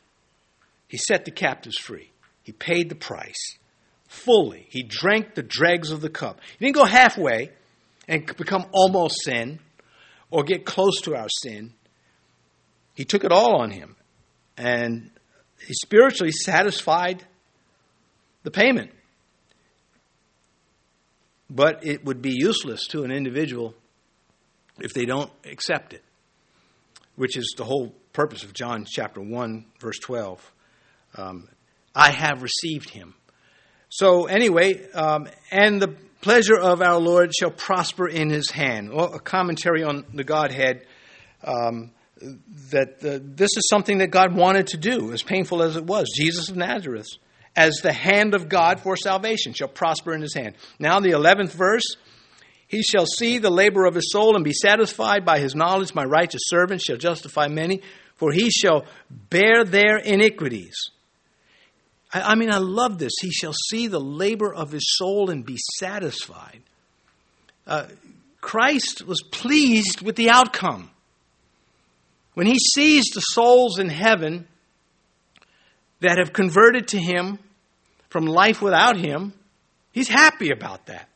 He 0.86 0.96
set 0.96 1.24
the 1.24 1.32
captives 1.32 1.76
free. 1.76 2.12
He 2.44 2.52
paid 2.52 2.88
the 2.88 2.94
price 2.94 3.58
fully. 4.06 4.66
He 4.70 4.84
drank 4.84 5.34
the 5.34 5.42
dregs 5.42 5.90
of 5.90 6.00
the 6.00 6.08
cup. 6.08 6.40
He 6.56 6.66
didn't 6.66 6.76
go 6.76 6.84
halfway 6.84 7.50
and 8.06 8.26
become 8.36 8.66
almost 8.70 9.24
sin 9.24 9.58
or 10.30 10.44
get 10.44 10.64
close 10.64 11.00
to 11.02 11.16
our 11.16 11.28
sin. 11.42 11.72
He 12.94 13.04
took 13.04 13.24
it 13.24 13.32
all 13.32 13.60
on 13.60 13.70
him. 13.70 13.96
And 14.56 15.10
he 15.66 15.74
spiritually 15.74 16.32
satisfied 16.32 17.24
the 18.42 18.50
payment. 18.50 18.92
but 21.50 21.84
it 21.84 22.04
would 22.04 22.22
be 22.22 22.32
useless 22.32 22.86
to 22.86 23.02
an 23.02 23.10
individual 23.10 23.74
if 24.78 24.94
they 24.94 25.04
don't 25.04 25.30
accept 25.44 25.92
it, 25.92 26.04
which 27.16 27.36
is 27.36 27.54
the 27.56 27.64
whole 27.64 27.92
purpose 28.12 28.44
of 28.44 28.54
John 28.54 28.86
chapter 28.88 29.20
1, 29.20 29.64
verse 29.80 29.98
12. 29.98 30.52
Um, 31.16 31.48
I 31.94 32.12
have 32.12 32.42
received 32.42 32.90
him. 32.90 33.14
So, 33.88 34.26
anyway, 34.26 34.88
um, 34.92 35.26
and 35.50 35.82
the 35.82 35.96
pleasure 36.20 36.58
of 36.58 36.82
our 36.82 36.98
Lord 36.98 37.32
shall 37.34 37.50
prosper 37.50 38.08
in 38.08 38.30
his 38.30 38.50
hand. 38.50 38.92
Well, 38.92 39.14
a 39.14 39.20
commentary 39.20 39.82
on 39.82 40.04
the 40.12 40.24
Godhead 40.24 40.86
um, 41.42 41.92
that 42.70 43.04
uh, 43.04 43.18
this 43.22 43.50
is 43.56 43.68
something 43.70 43.98
that 43.98 44.10
God 44.10 44.34
wanted 44.34 44.68
to 44.68 44.76
do, 44.76 45.12
as 45.12 45.22
painful 45.22 45.62
as 45.62 45.76
it 45.76 45.84
was. 45.84 46.08
Jesus 46.14 46.50
of 46.50 46.56
Nazareth, 46.56 47.08
as 47.56 47.76
the 47.82 47.92
hand 47.92 48.34
of 48.34 48.48
God 48.48 48.80
for 48.80 48.96
salvation, 48.96 49.52
shall 49.54 49.68
prosper 49.68 50.14
in 50.14 50.20
his 50.20 50.34
hand. 50.34 50.56
Now, 50.78 51.00
the 51.00 51.10
11th 51.10 51.52
verse. 51.52 51.96
He 52.66 52.82
shall 52.82 53.04
see 53.04 53.38
the 53.38 53.50
labor 53.50 53.84
of 53.84 53.96
his 53.96 54.12
soul 54.12 54.36
and 54.36 54.44
be 54.44 54.52
satisfied 54.52 55.24
by 55.24 55.40
his 55.40 55.56
knowledge. 55.56 55.92
My 55.92 56.04
righteous 56.04 56.42
servant 56.44 56.80
shall 56.80 56.96
justify 56.98 57.48
many, 57.48 57.82
for 58.14 58.30
he 58.30 58.48
shall 58.48 58.84
bear 59.10 59.64
their 59.64 59.96
iniquities. 59.96 60.76
I, 62.12 62.32
I 62.32 62.34
mean, 62.34 62.50
I 62.50 62.58
love 62.58 62.98
this. 62.98 63.12
He 63.20 63.30
shall 63.30 63.52
see 63.52 63.86
the 63.86 64.00
labor 64.00 64.52
of 64.52 64.72
his 64.72 64.84
soul 64.96 65.30
and 65.30 65.44
be 65.44 65.58
satisfied. 65.78 66.62
Uh, 67.66 67.86
Christ 68.40 69.06
was 69.06 69.22
pleased 69.22 70.00
with 70.00 70.16
the 70.16 70.30
outcome. 70.30 70.90
When 72.34 72.46
he 72.46 72.58
sees 72.58 73.04
the 73.12 73.20
souls 73.20 73.78
in 73.78 73.88
heaven 73.88 74.46
that 76.00 76.18
have 76.18 76.32
converted 76.32 76.88
to 76.88 76.98
him 76.98 77.38
from 78.08 78.26
life 78.26 78.62
without 78.62 78.96
him, 78.96 79.34
he's 79.92 80.08
happy 80.08 80.50
about 80.50 80.86
that. 80.86 81.08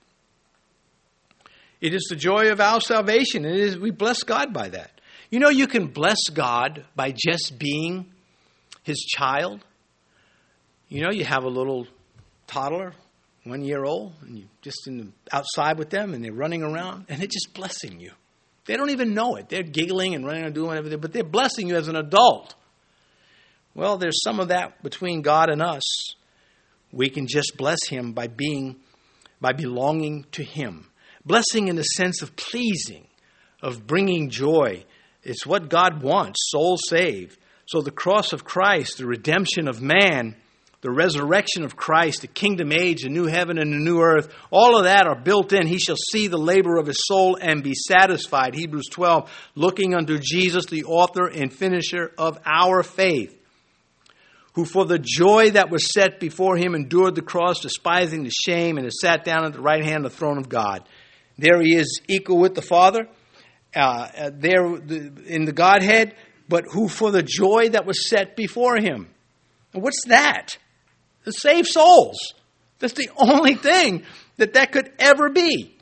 It 1.81 1.95
is 1.95 2.07
the 2.09 2.17
joy 2.17 2.51
of 2.51 2.61
our 2.61 2.81
salvation, 2.81 3.45
and 3.45 3.57
is, 3.57 3.79
we 3.79 3.91
bless 3.91 4.23
God 4.23 4.53
by 4.53 4.69
that. 4.71 5.01
You 5.31 5.39
know, 5.39 5.51
you 5.51 5.67
can 5.67 5.87
bless 5.87 6.29
God 6.33 6.85
by 6.95 7.13
just 7.13 7.59
being 7.59 8.07
his 8.83 8.99
child. 8.99 9.65
You 10.89 11.03
know, 11.03 11.11
you 11.11 11.25
have 11.25 11.45
a 11.45 11.49
little 11.49 11.87
toddler, 12.47 12.93
one 13.45 13.63
year 13.63 13.85
old, 13.85 14.13
and 14.23 14.39
you're 14.39 14.49
just 14.63 14.87
in 14.87 14.99
the, 14.99 15.07
outside 15.33 15.79
with 15.79 15.91
them, 15.91 16.15
and 16.15 16.25
they're 16.25 16.33
running 16.33 16.63
around, 16.63 17.07
and 17.09 17.21
they're 17.21 17.27
just 17.27 17.55
blessing 17.55 18.01
you. 18.01 18.13
They 18.67 18.77
don't 18.77 18.91
even 18.91 19.15
know 19.15 19.37
it. 19.37 19.49
They're 19.49 19.63
giggling 19.63 20.15
and 20.15 20.25
running 20.25 20.45
and 20.45 20.55
doing 20.55 20.77
everything, 20.77 21.01
but 21.01 21.13
they're 21.13 21.23
blessing 21.23 21.69
you 21.69 21.77
as 21.77 21.89
an 21.89 21.97
adult. 21.97 22.55
Well, 23.75 23.99
there's 23.99 24.23
some 24.23 24.41
of 24.41 24.49
that 24.49 24.83
between 24.83 25.23
God 25.23 25.51
and 25.51 25.61
us. 25.61 25.83
We 26.93 27.11
can 27.11 27.27
just 27.27 27.57
bless 27.57 27.87
Him 27.87 28.13
by 28.13 28.29
being, 28.29 28.77
by 29.41 29.53
belonging 29.53 30.27
to 30.33 30.45
Him. 30.45 30.87
Blessing 31.27 31.69
in 31.69 31.77
the 31.77 31.83
sense 31.83 32.23
of 32.23 32.37
pleasing, 32.37 33.07
of 33.63 33.87
bringing 33.87 34.31
joy. 34.31 34.85
It's 35.23 35.45
what 35.45 35.69
God 35.69 36.03
wants, 36.03 36.39
soul 36.51 36.77
saved. 36.89 37.39
So 37.67 37.81
the 37.81 37.91
cross 37.91 38.33
of 38.33 38.45
Christ, 38.45 38.99
the 38.99 39.07
redemption 39.07 39.69
of 39.69 39.83
man, 39.83 40.37
the 40.85 40.91
resurrection 40.91 41.65
of 41.65 41.77
Christ, 41.77 42.21
the 42.21 42.27
kingdom 42.27 42.71
age, 42.71 43.05
the 43.05 43.09
new 43.09 43.25
heaven 43.25 43.57
and 43.57 43.73
the 43.73 43.79
new 43.79 44.03
earth, 44.03 44.31
all 44.51 44.77
of 44.77 44.85
that 44.85 45.07
are 45.07 45.19
built 45.19 45.55
in. 45.55 45.67
He 45.67 45.79
shall 45.79 45.97
see 46.13 46.27
the 46.27 46.37
labor 46.37 46.77
of 46.77 46.87
his 46.87 47.07
soul 47.07 47.39
and 47.41 47.63
be 47.63 47.73
satisfied. 47.73 48.55
Hebrews 48.55 48.89
12, 48.91 49.33
looking 49.55 49.95
unto 49.95 50.19
Jesus, 50.19 50.67
the 50.67 50.85
author 50.85 51.27
and 51.27 51.51
finisher 51.51 52.13
of 52.19 52.39
our 52.45 52.83
faith, 52.83 53.35
who 54.53 54.67
for 54.67 54.85
the 54.85 54.99
joy 54.99 55.53
that 55.53 55.71
was 55.71 55.91
set 55.91 56.21
before 56.21 56.59
him 56.59 56.75
endured 56.75 57.15
the 57.15 57.23
cross, 57.23 57.61
despising 57.61 58.23
the 58.23 58.31
shame, 58.31 58.77
and 58.77 58.85
has 58.85 59.01
sat 59.01 59.25
down 59.25 59.47
at 59.47 59.55
the 59.55 59.63
right 59.63 59.83
hand 59.83 60.05
of 60.05 60.13
the 60.13 60.19
throne 60.19 60.37
of 60.37 60.51
God. 60.51 60.87
There 61.39 61.63
he 61.63 61.77
is, 61.77 62.03
equal 62.09 62.37
with 62.37 62.55
the 62.55 62.61
Father, 62.61 63.09
uh, 63.75 64.31
there 64.35 64.67
in 64.67 65.47
the 65.47 65.55
Godhead, 65.55 66.15
but 66.47 66.67
who 66.71 66.89
for 66.89 67.11
the 67.11 67.23
joy 67.23 67.71
that 67.71 67.87
was 67.87 68.07
set 68.07 68.37
before 68.37 68.77
him. 68.77 69.09
What's 69.73 70.05
that? 70.09 70.59
To 71.25 71.33
save 71.33 71.67
souls. 71.67 72.35
That's 72.79 72.95
the 72.95 73.11
only 73.17 73.55
thing 73.55 74.05
that 74.37 74.55
that 74.55 74.73
could 74.73 74.93
ever 74.99 75.31
be. 75.31 75.75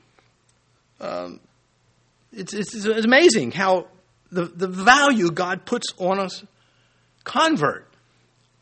Um, 1.01 1.41
it's, 2.33 2.55
it's, 2.55 2.75
it's, 2.75 3.05
amazing 3.05 3.51
how 3.51 3.89
the, 4.31 4.45
the 4.45 4.69
value 4.69 5.31
God 5.31 5.67
puts 5.67 5.87
on 5.99 6.21
us 6.21 6.45
convert. 7.25 7.89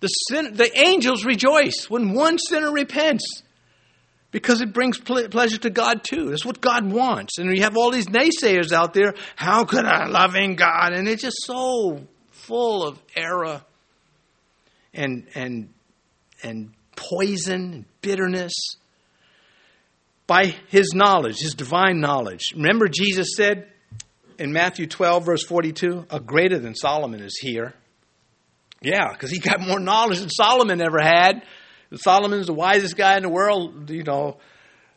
The, 0.01 0.09
sin, 0.09 0.55
the 0.55 0.70
angels 0.87 1.24
rejoice 1.24 1.87
when 1.89 2.14
one 2.14 2.39
sinner 2.39 2.72
repents 2.72 3.43
because 4.31 4.61
it 4.61 4.72
brings 4.72 4.99
ple- 4.99 5.28
pleasure 5.28 5.59
to 5.59 5.70
God 5.70 6.03
too. 6.03 6.31
That's 6.31 6.45
what 6.45 6.61
God 6.61 6.91
wants. 6.91 7.39
And 7.39 7.55
you 7.55 7.62
have 7.62 7.76
all 7.76 7.91
these 7.91 8.07
naysayers 8.07 8.72
out 8.72 8.95
there. 8.95 9.14
How 9.37 9.64
could 9.64 9.85
a 9.85 10.09
loving 10.09 10.57
God? 10.57 10.93
And 10.93 11.07
it's 11.07 11.22
just 11.22 11.45
so 11.45 12.01
full 12.31 12.87
of 12.87 12.99
error 13.14 13.62
and 14.95 15.26
and 15.35 15.72
and 16.43 16.72
poison 16.97 17.72
and 17.72 17.84
bitterness 18.03 18.53
by 20.26 20.55
his 20.68 20.95
knowledge, 20.95 21.41
his 21.41 21.55
divine 21.55 22.01
knowledge. 22.01 22.53
Remember, 22.55 22.86
Jesus 22.88 23.34
said 23.36 23.68
in 24.38 24.53
Matthew 24.53 24.86
12, 24.86 25.26
verse 25.26 25.45
42, 25.45 26.07
a 26.11 26.20
greater 26.20 26.59
than 26.59 26.74
Solomon 26.74 27.20
is 27.20 27.36
here. 27.41 27.74
Yeah, 28.80 29.12
because 29.12 29.30
he 29.30 29.38
got 29.38 29.61
more 29.61 29.80
knowledge 29.80 30.20
than 30.20 30.30
Solomon 30.30 30.80
ever 30.80 31.01
had. 31.01 31.43
Solomon's 31.95 32.47
the 32.47 32.55
wisest 32.55 32.97
guy 32.97 33.16
in 33.16 33.22
the 33.22 33.28
world, 33.28 33.91
you 33.91 34.05
know, 34.05 34.38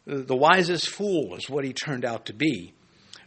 the 0.05 0.35
wisest 0.35 0.89
fool 0.89 1.35
is 1.35 1.49
what 1.49 1.65
he 1.65 1.73
turned 1.73 2.05
out 2.05 2.27
to 2.27 2.33
be. 2.33 2.73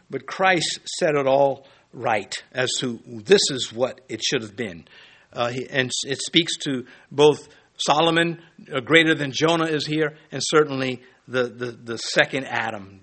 But 0.09 0.25
Christ 0.25 0.79
set 0.97 1.15
it 1.15 1.27
all 1.27 1.67
right 1.91 2.33
as 2.51 2.71
to 2.79 2.99
this 3.05 3.41
is 3.51 3.73
what 3.73 4.01
it 4.07 4.23
should 4.23 4.41
have 4.41 4.55
been. 4.55 4.87
Uh, 5.33 5.51
and 5.69 5.91
it 6.05 6.21
speaks 6.21 6.57
to 6.59 6.85
both 7.11 7.47
Solomon, 7.77 8.41
uh, 8.73 8.79
greater 8.79 9.15
than 9.15 9.31
Jonah, 9.31 9.65
is 9.65 9.85
here, 9.85 10.17
and 10.31 10.41
certainly 10.43 11.01
the, 11.27 11.43
the, 11.43 11.71
the 11.71 11.97
second 11.97 12.45
Adam, 12.45 13.01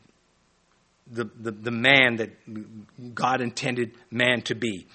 the, 1.07 1.25
the, 1.25 1.53
the 1.53 1.71
man 1.71 2.17
that 2.17 3.15
God 3.15 3.41
intended 3.41 3.93
man 4.11 4.43
to 4.43 4.55
be. 4.55 4.87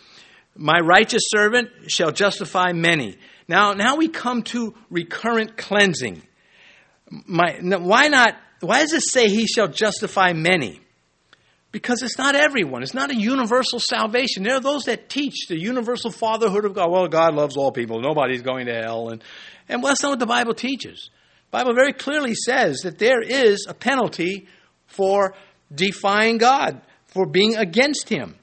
My 0.55 0.79
righteous 0.79 1.23
servant 1.27 1.69
shall 1.87 2.11
justify 2.11 2.73
many. 2.73 3.17
Now, 3.47 3.73
now 3.73 3.95
we 3.95 4.09
come 4.09 4.43
to 4.43 4.75
recurrent 4.89 5.57
cleansing. 5.57 6.21
My, 7.25 7.59
why 7.61 8.07
not? 8.07 8.35
Why 8.59 8.81
does 8.81 8.93
it 8.93 9.03
say 9.09 9.29
he 9.29 9.47
shall 9.47 9.69
justify 9.69 10.33
many? 10.33 10.81
Because 11.71 12.01
it's 12.01 12.17
not 12.17 12.35
everyone. 12.35 12.81
It's 12.81 12.95
not 12.95 13.11
a 13.11 13.15
universal 13.15 13.79
salvation. 13.79 14.43
There 14.43 14.55
are 14.55 14.59
those 14.59 14.85
that 14.85 15.07
teach 15.07 15.47
the 15.47 15.59
universal 15.59 16.11
fatherhood 16.11 16.65
of 16.65 16.73
God. 16.73 16.91
Well, 16.91 17.07
God 17.07 17.35
loves 17.35 17.57
all 17.57 17.71
people. 17.71 18.01
Nobody's 18.01 18.41
going 18.41 18.65
to 18.65 18.73
hell. 18.73 19.09
And, 19.09 19.23
and 19.67 19.83
well, 19.83 19.91
that's 19.91 20.01
not 20.01 20.09
what 20.09 20.19
the 20.19 20.25
Bible 20.25 20.55
teaches. 20.55 21.11
The 21.51 21.57
Bible 21.59 21.75
very 21.75 21.93
clearly 21.93 22.33
says 22.33 22.79
that 22.83 22.97
there 22.97 23.21
is 23.21 23.67
a 23.69 23.75
penalty 23.75 24.47
for 24.87 25.35
defying 25.73 26.39
God, 26.39 26.81
for 27.07 27.27
being 27.27 27.55
against 27.55 28.09
Him. 28.09 28.35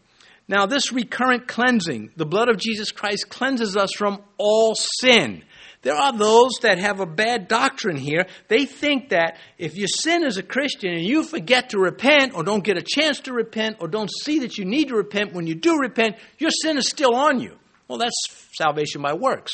Now, 0.49 0.67
this 0.67 0.93
recurrent 0.93 1.49
cleansing, 1.49 2.11
the 2.17 2.27
blood 2.27 2.49
of 2.49 2.59
Jesus 2.59 2.93
Christ 2.93 3.29
cleanses 3.29 3.77
us 3.77 3.91
from 3.97 4.23
all 4.39 4.77
sin. 4.77 5.43
There 5.83 5.95
are 5.95 6.13
those 6.13 6.53
that 6.63 6.79
have 6.79 7.01
a 7.01 7.07
bad 7.07 7.49
doctrine 7.49 7.97
here. 7.97 8.27
They 8.49 8.65
think 8.65 9.11
that 9.11 9.37
if 9.59 9.77
you 9.77 9.87
sin 9.87 10.25
as 10.25 10.37
a 10.37 10.43
Christian 10.43 10.93
and 10.93 11.05
you 11.05 11.23
forget 11.23 11.71
to 11.71 11.79
repent 11.79 12.35
or 12.35 12.43
don't 12.43 12.65
get 12.65 12.77
a 12.77 12.83
chance 12.83 13.21
to 13.21 13.33
repent 13.33 13.77
or 13.81 13.89
don't 13.89 14.11
see 14.23 14.41
that 14.41 14.59
you 14.59 14.65
need 14.65 14.89
to 14.89 14.97
repent, 14.97 15.33
when 15.33 15.47
you 15.47 15.55
do 15.55 15.79
repent, 15.79 16.17
your 16.39 16.51
sin 16.51 16.77
is 16.79 16.89
still 16.89 17.15
on 17.15 17.41
you. 17.41 17.57
Well, 17.89 17.99
that's 17.99 18.17
salvation 18.57 19.03
by 19.03 19.13
works. 19.13 19.53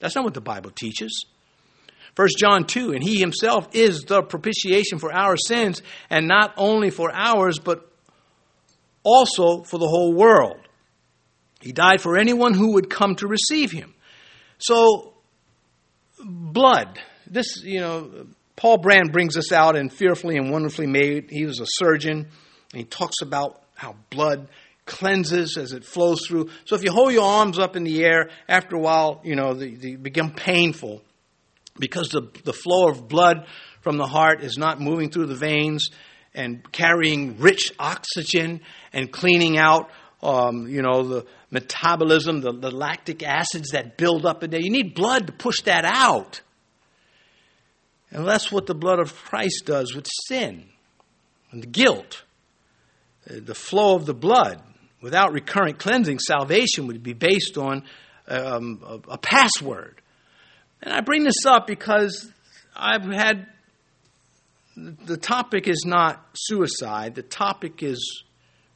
That's 0.00 0.14
not 0.14 0.24
what 0.24 0.34
the 0.34 0.40
Bible 0.40 0.70
teaches. 0.70 1.24
1 2.16 2.28
John 2.38 2.64
2, 2.64 2.92
and 2.92 3.02
he 3.02 3.18
himself 3.18 3.68
is 3.72 4.02
the 4.02 4.22
propitiation 4.22 4.98
for 4.98 5.12
our 5.12 5.36
sins, 5.36 5.82
and 6.10 6.28
not 6.28 6.54
only 6.56 6.90
for 6.90 7.10
ours, 7.12 7.58
but 7.58 7.90
also 9.02 9.64
for 9.64 9.78
the 9.78 9.88
whole 9.88 10.14
world. 10.14 10.60
He 11.60 11.72
died 11.72 12.00
for 12.00 12.16
anyone 12.16 12.54
who 12.54 12.74
would 12.74 12.90
come 12.90 13.16
to 13.16 13.26
receive 13.26 13.72
him. 13.72 13.94
So 14.58 15.13
blood. 16.24 16.98
This, 17.26 17.62
you 17.62 17.80
know, 17.80 18.26
Paul 18.56 18.78
Brand 18.78 19.12
brings 19.12 19.34
this 19.34 19.52
out 19.52 19.76
in 19.76 19.90
Fearfully 19.90 20.36
and 20.36 20.50
Wonderfully 20.50 20.86
Made. 20.86 21.28
He 21.30 21.44
was 21.44 21.60
a 21.60 21.66
surgeon, 21.66 22.18
and 22.18 22.28
he 22.72 22.84
talks 22.84 23.20
about 23.22 23.62
how 23.74 23.96
blood 24.10 24.48
cleanses 24.86 25.56
as 25.56 25.72
it 25.72 25.84
flows 25.84 26.26
through. 26.26 26.50
So 26.66 26.76
if 26.76 26.84
you 26.84 26.92
hold 26.92 27.12
your 27.12 27.24
arms 27.24 27.58
up 27.58 27.76
in 27.76 27.84
the 27.84 28.04
air, 28.04 28.30
after 28.48 28.76
a 28.76 28.80
while, 28.80 29.20
you 29.24 29.34
know, 29.34 29.54
they, 29.54 29.70
they 29.70 29.96
become 29.96 30.32
painful 30.32 31.02
because 31.78 32.08
the, 32.08 32.28
the 32.44 32.52
flow 32.52 32.88
of 32.88 33.08
blood 33.08 33.46
from 33.80 33.96
the 33.96 34.06
heart 34.06 34.42
is 34.42 34.56
not 34.56 34.80
moving 34.80 35.10
through 35.10 35.26
the 35.26 35.34
veins 35.34 35.90
and 36.34 36.70
carrying 36.72 37.38
rich 37.38 37.72
oxygen 37.78 38.60
and 38.92 39.10
cleaning 39.10 39.56
out, 39.56 39.90
um, 40.24 40.66
you 40.68 40.82
know, 40.82 41.02
the 41.02 41.26
metabolism, 41.50 42.40
the, 42.40 42.52
the 42.52 42.70
lactic 42.70 43.22
acids 43.22 43.70
that 43.72 43.96
build 43.96 44.24
up 44.24 44.42
in 44.42 44.50
there. 44.50 44.60
You 44.60 44.70
need 44.70 44.94
blood 44.94 45.26
to 45.26 45.32
push 45.32 45.60
that 45.62 45.84
out. 45.84 46.40
And 48.10 48.26
that's 48.26 48.50
what 48.50 48.66
the 48.66 48.74
blood 48.74 49.00
of 49.00 49.14
Christ 49.14 49.64
does 49.66 49.94
with 49.94 50.06
sin. 50.26 50.66
and 51.50 51.62
the 51.62 51.66
guilt, 51.66 52.24
uh, 53.28 53.34
the 53.42 53.54
flow 53.54 53.96
of 53.96 54.06
the 54.06 54.14
blood. 54.14 54.62
Without 55.00 55.32
recurrent 55.32 55.78
cleansing, 55.78 56.18
salvation 56.18 56.86
would 56.86 57.02
be 57.02 57.12
based 57.12 57.58
on 57.58 57.84
um, 58.26 58.80
a, 58.86 59.12
a 59.12 59.18
password. 59.18 60.00
And 60.82 60.94
I 60.94 61.00
bring 61.02 61.24
this 61.24 61.44
up 61.44 61.66
because 61.66 62.30
I've 62.74 63.04
had 63.04 63.46
the 64.76 65.16
topic 65.16 65.68
is 65.68 65.84
not 65.86 66.24
suicide, 66.34 67.14
the 67.14 67.22
topic 67.22 67.82
is 67.82 68.24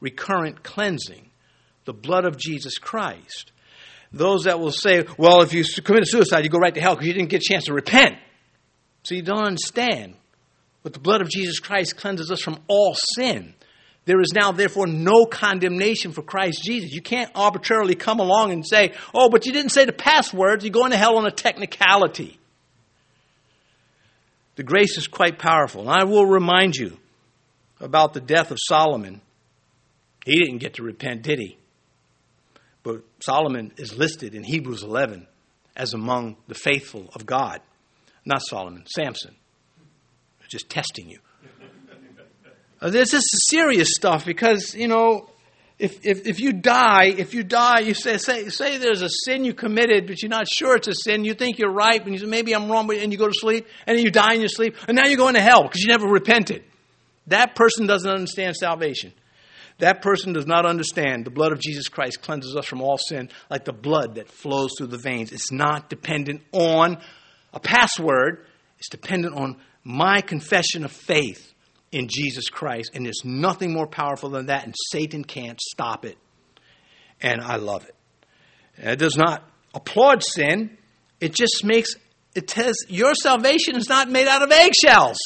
recurrent 0.01 0.63
cleansing, 0.63 1.28
the 1.89 1.95
blood 1.95 2.26
of 2.26 2.36
Jesus 2.36 2.76
Christ. 2.76 3.51
Those 4.12 4.45
that 4.45 4.61
will 4.61 4.72
say, 4.72 5.07
well, 5.16 5.41
if 5.41 5.55
you 5.55 5.64
commit 5.82 6.07
suicide, 6.07 6.45
you 6.45 6.51
go 6.51 6.59
right 6.59 6.74
to 6.74 6.82
hell 6.82 6.95
because 6.95 7.07
you 7.07 7.14
didn't 7.14 7.30
get 7.30 7.41
a 7.41 7.51
chance 7.51 7.64
to 7.64 7.72
repent. 7.72 8.18
So 9.05 9.14
you 9.14 9.22
don't 9.22 9.47
understand. 9.47 10.14
But 10.82 10.93
the 10.93 10.99
blood 10.99 11.22
of 11.22 11.30
Jesus 11.30 11.61
Christ 11.61 11.97
cleanses 11.97 12.30
us 12.30 12.43
from 12.43 12.59
all 12.68 12.95
sin. 12.95 13.55
There 14.05 14.20
is 14.20 14.34
now, 14.34 14.53
therefore, 14.53 14.86
no 14.86 15.24
condemnation 15.24 16.12
for 16.12 16.20
Christ 16.20 16.62
Jesus. 16.62 16.93
You 16.93 17.01
can't 17.01 17.30
arbitrarily 17.34 17.95
come 17.95 18.20
along 18.20 18.53
and 18.53 18.66
say, 18.66 18.93
oh, 19.14 19.30
but 19.30 19.47
you 19.47 19.53
didn't 19.53 19.72
say 19.72 19.86
the 19.86 19.93
passwords. 19.95 20.64
You're 20.64 20.72
going 20.72 20.91
to 20.91 20.99
hell 20.99 21.16
on 21.16 21.26
a 21.26 21.30
technicality. 21.30 22.39
The 24.57 24.62
grace 24.62 24.99
is 24.99 25.07
quite 25.07 25.39
powerful. 25.39 25.89
And 25.89 25.91
I 25.91 26.05
will 26.05 26.26
remind 26.26 26.76
you 26.76 26.99
about 27.80 28.12
the 28.12 28.20
death 28.20 28.51
of 28.51 28.59
Solomon. 28.61 29.22
He 30.26 30.39
didn't 30.39 30.59
get 30.59 30.74
to 30.74 30.82
repent, 30.82 31.22
did 31.22 31.39
he? 31.39 31.57
But 32.89 33.03
Solomon 33.20 33.70
is 33.76 33.99
listed 33.99 34.34
in 34.34 34.43
Hebrews 34.43 34.82
11 34.82 35.26
as 35.76 35.93
among 35.93 36.39
the 36.47 36.55
faithful 36.55 37.11
of 37.14 37.26
God. 37.26 37.61
Not 38.24 38.41
Solomon, 38.41 38.86
Samson. 38.86 39.36
Just 40.49 40.70
testing 40.70 41.11
you. 41.11 41.18
Uh, 42.80 42.91
this 42.91 43.12
is 43.12 43.28
serious 43.49 43.89
stuff 43.93 44.24
because, 44.24 44.72
you 44.72 44.86
know, 44.86 45.28
if, 45.80 46.07
if, 46.07 46.28
if 46.28 46.39
you 46.39 46.53
die, 46.53 47.07
if 47.07 47.34
you 47.34 47.43
die, 47.43 47.80
you 47.80 47.93
say, 47.93 48.18
say, 48.18 48.49
say 48.51 48.78
there's 48.78 49.03
a 49.03 49.09
sin 49.24 49.45
you 49.45 49.53
committed, 49.53 50.07
but 50.07 50.22
you're 50.22 50.30
not 50.30 50.47
sure 50.49 50.76
it's 50.76 50.86
a 50.86 50.95
sin, 50.95 51.24
you 51.24 51.34
think 51.34 51.59
you're 51.59 51.72
right, 51.72 52.01
and 52.01 52.12
you 52.12 52.20
say, 52.20 52.26
maybe 52.26 52.55
I'm 52.55 52.70
wrong, 52.70 52.89
and 52.95 53.11
you 53.11 53.18
go 53.18 53.26
to 53.26 53.34
sleep, 53.34 53.66
and 53.84 53.99
then 53.99 54.05
you 54.05 54.12
die 54.12 54.34
in 54.34 54.41
your 54.41 54.49
sleep, 54.49 54.76
and 54.86 54.95
now 54.95 55.09
you're 55.09 55.16
going 55.16 55.34
to 55.34 55.41
hell 55.41 55.64
because 55.64 55.80
you 55.80 55.89
never 55.89 56.07
repented. 56.07 56.62
That 57.26 57.57
person 57.57 57.89
doesn't 57.89 58.09
understand 58.09 58.55
salvation. 58.55 59.12
That 59.79 60.03
person 60.03 60.33
does 60.33 60.47
not 60.47 60.66
understand 60.66 61.24
the 61.24 61.31
blood 61.31 61.53
of 61.53 61.61
Jesus 61.61 61.89
Christ 61.89 62.20
cleanses 62.20 62.57
us 62.57 62.66
from 62.66 62.83
all 62.83 62.99
sin 62.99 63.31
like 63.49 63.64
the 63.64 63.72
blood 63.72 64.16
that 64.16 64.29
flows 64.29 64.72
through 64.76 64.89
the 64.89 64.99
veins. 64.99 65.33
It's 65.33 65.53
not 65.53 65.89
dependent 65.89 66.43
on 66.53 66.99
a 67.53 67.61
password, 67.61 68.45
it's 68.79 68.89
dependent 68.89 69.37
on 69.37 69.57
my 69.85 70.20
confession 70.20 70.85
of 70.85 70.93
faith 70.93 71.53
in 71.93 72.09
Jesus 72.09 72.49
Christ. 72.49 72.91
And 72.95 73.07
there's 73.07 73.24
nothing 73.24 73.72
more 73.72 73.87
powerful 73.87 74.31
than 74.31 74.47
that, 74.47 74.64
and 74.64 74.74
Satan 74.91 75.24
can't 75.24 75.61
stop 75.61 76.05
it. 76.05 76.18
And 77.20 77.41
I 77.41 77.57
love 77.57 77.85
it. 77.85 77.95
It 78.76 78.99
does 78.99 79.16
not 79.16 79.49
applaud 79.74 80.22
sin, 80.22 80.76
it 81.20 81.35
just 81.35 81.64
makes 81.64 81.95
it 82.35 82.51
says 82.51 82.76
your 82.89 83.14
salvation 83.14 83.76
is 83.76 83.89
not 83.89 84.09
made 84.09 84.29
out 84.29 84.43
of 84.43 84.53
eggshells. 84.53 85.18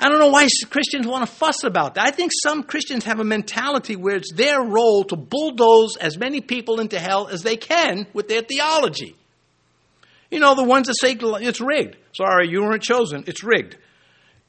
I 0.00 0.08
don't 0.08 0.18
know 0.18 0.28
why 0.28 0.48
Christians 0.70 1.06
want 1.06 1.28
to 1.28 1.32
fuss 1.32 1.62
about 1.62 1.96
that. 1.96 2.06
I 2.06 2.10
think 2.10 2.32
some 2.42 2.62
Christians 2.62 3.04
have 3.04 3.20
a 3.20 3.24
mentality 3.24 3.96
where 3.96 4.16
it's 4.16 4.32
their 4.32 4.62
role 4.62 5.04
to 5.04 5.16
bulldoze 5.16 5.96
as 5.98 6.16
many 6.16 6.40
people 6.40 6.80
into 6.80 6.98
hell 6.98 7.28
as 7.28 7.42
they 7.42 7.56
can 7.56 8.06
with 8.14 8.26
their 8.26 8.40
theology. 8.40 9.14
You 10.30 10.40
know, 10.40 10.54
the 10.54 10.64
ones 10.64 10.86
that 10.86 10.94
say 10.98 11.16
it's 11.20 11.60
rigged. 11.60 11.96
Sorry, 12.16 12.48
you 12.48 12.62
weren't 12.62 12.82
chosen. 12.82 13.24
It's 13.26 13.44
rigged. 13.44 13.76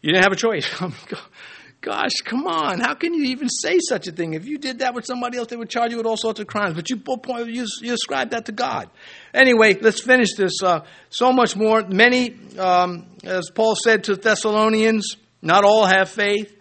You 0.01 0.13
didn't 0.13 0.23
have 0.23 0.31
a 0.31 0.37
choice. 0.37 0.69
Gosh, 1.81 2.13
come 2.23 2.45
on. 2.45 2.79
How 2.79 2.93
can 2.93 3.15
you 3.15 3.23
even 3.25 3.49
say 3.49 3.79
such 3.79 4.07
a 4.07 4.11
thing? 4.11 4.35
If 4.35 4.45
you 4.45 4.59
did 4.59 4.79
that 4.79 4.93
with 4.93 5.03
somebody 5.05 5.39
else, 5.39 5.47
they 5.47 5.55
would 5.55 5.69
charge 5.69 5.89
you 5.89 5.97
with 5.97 6.05
all 6.05 6.15
sorts 6.15 6.39
of 6.39 6.45
crimes. 6.45 6.75
But 6.75 6.91
you, 6.91 7.01
you, 7.47 7.65
you 7.81 7.93
ascribe 7.93 8.29
that 8.29 8.45
to 8.45 8.51
God. 8.51 8.89
Anyway, 9.33 9.73
let's 9.81 9.99
finish 9.99 10.35
this. 10.35 10.61
Uh, 10.63 10.81
so 11.09 11.33
much 11.33 11.55
more. 11.55 11.81
Many, 11.81 12.35
um, 12.59 13.07
as 13.23 13.49
Paul 13.49 13.75
said 13.83 14.03
to 14.05 14.15
Thessalonians, 14.15 15.15
not 15.41 15.63
all 15.63 15.85
have 15.85 16.09
faith. 16.09 16.55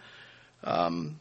Um, 0.63 1.19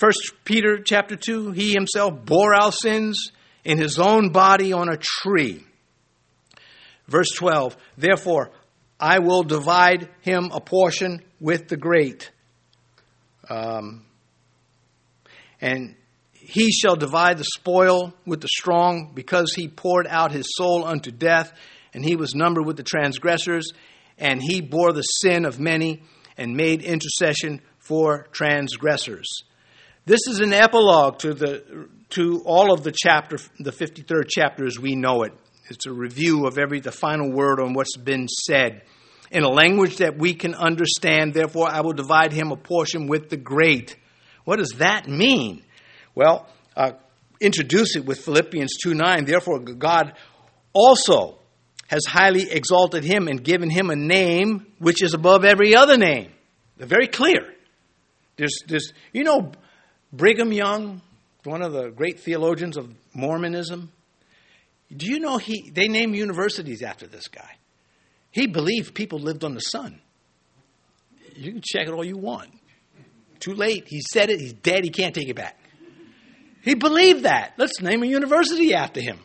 First 0.00 0.32
Peter 0.44 0.78
chapter 0.82 1.14
2, 1.14 1.50
he 1.50 1.74
himself 1.74 2.24
bore 2.24 2.54
our 2.54 2.72
sins 2.72 3.32
in 3.64 3.76
his 3.76 3.98
own 3.98 4.30
body 4.30 4.72
on 4.72 4.88
a 4.88 4.96
tree. 4.96 5.62
Verse 7.06 7.30
12, 7.36 7.76
therefore 7.98 8.50
I 8.98 9.18
will 9.18 9.42
divide 9.42 10.08
him 10.22 10.52
a 10.54 10.60
portion 10.60 11.22
with 11.38 11.68
the 11.68 11.76
great. 11.76 12.30
Um, 13.50 14.06
and 15.60 15.96
he 16.32 16.70
shall 16.70 16.96
divide 16.96 17.36
the 17.36 17.44
spoil 17.44 18.14
with 18.24 18.40
the 18.40 18.48
strong, 18.48 19.12
because 19.14 19.54
he 19.54 19.68
poured 19.68 20.06
out 20.06 20.32
his 20.32 20.46
soul 20.56 20.84
unto 20.84 21.10
death, 21.10 21.52
and 21.92 22.02
he 22.02 22.16
was 22.16 22.34
numbered 22.34 22.64
with 22.64 22.78
the 22.78 22.82
transgressors, 22.82 23.72
and 24.16 24.40
he 24.42 24.62
bore 24.62 24.92
the 24.92 25.02
sin 25.02 25.44
of 25.44 25.60
many 25.60 26.02
and 26.40 26.56
made 26.56 26.82
intercession 26.82 27.60
for 27.78 28.26
transgressors. 28.32 29.28
This 30.06 30.20
is 30.26 30.40
an 30.40 30.54
epilogue 30.54 31.18
to, 31.18 31.34
the, 31.34 31.88
to 32.10 32.42
all 32.46 32.72
of 32.72 32.82
the 32.82 32.92
chapter, 32.92 33.36
the 33.58 33.70
53rd 33.70 34.24
chapter 34.28 34.66
as 34.66 34.78
we 34.78 34.96
know 34.96 35.22
it. 35.22 35.32
It's 35.68 35.86
a 35.86 35.92
review 35.92 36.46
of 36.46 36.58
every, 36.58 36.80
the 36.80 36.90
final 36.90 37.30
word 37.30 37.60
on 37.60 37.74
what's 37.74 37.96
been 37.98 38.26
said. 38.26 38.82
In 39.30 39.44
a 39.44 39.50
language 39.50 39.98
that 39.98 40.18
we 40.18 40.34
can 40.34 40.54
understand, 40.54 41.34
therefore 41.34 41.68
I 41.70 41.82
will 41.82 41.92
divide 41.92 42.32
him 42.32 42.50
a 42.50 42.56
portion 42.56 43.06
with 43.06 43.28
the 43.28 43.36
great. 43.36 43.96
What 44.44 44.58
does 44.58 44.72
that 44.78 45.06
mean? 45.06 45.62
Well, 46.14 46.48
uh, 46.74 46.92
introduce 47.38 47.96
it 47.96 48.06
with 48.06 48.24
Philippians 48.24 48.78
2 48.82 48.94
9. 48.94 49.26
Therefore, 49.26 49.60
God 49.60 50.14
also 50.72 51.39
has 51.90 52.06
highly 52.06 52.48
exalted 52.48 53.02
him 53.02 53.26
and 53.26 53.42
given 53.42 53.68
him 53.68 53.90
a 53.90 53.96
name 53.96 54.64
which 54.78 55.02
is 55.02 55.12
above 55.12 55.44
every 55.44 55.74
other 55.74 55.96
name. 55.96 56.30
They're 56.76 56.86
very 56.86 57.08
clear. 57.08 57.40
There's, 58.36 58.56
there's, 58.68 58.92
you 59.12 59.24
know, 59.24 59.50
Brigham 60.12 60.52
Young, 60.52 61.02
one 61.42 61.62
of 61.62 61.72
the 61.72 61.90
great 61.90 62.20
theologians 62.20 62.76
of 62.76 62.94
Mormonism. 63.12 63.90
Do 64.96 65.10
you 65.10 65.18
know 65.18 65.36
he? 65.38 65.68
They 65.74 65.88
name 65.88 66.14
universities 66.14 66.80
after 66.80 67.08
this 67.08 67.26
guy. 67.26 67.56
He 68.30 68.46
believed 68.46 68.94
people 68.94 69.18
lived 69.18 69.42
on 69.42 69.54
the 69.54 69.60
sun. 69.60 70.00
You 71.34 71.50
can 71.50 71.60
check 71.60 71.88
it 71.88 71.92
all 71.92 72.04
you 72.04 72.18
want. 72.18 72.50
Too 73.40 73.54
late. 73.54 73.86
He 73.88 74.00
said 74.12 74.30
it. 74.30 74.38
He's 74.38 74.52
dead. 74.52 74.84
He 74.84 74.90
can't 74.90 75.14
take 75.14 75.28
it 75.28 75.34
back. 75.34 75.58
He 76.62 76.76
believed 76.76 77.24
that. 77.24 77.54
Let's 77.56 77.80
name 77.80 78.04
a 78.04 78.06
university 78.06 78.74
after 78.74 79.00
him. 79.00 79.18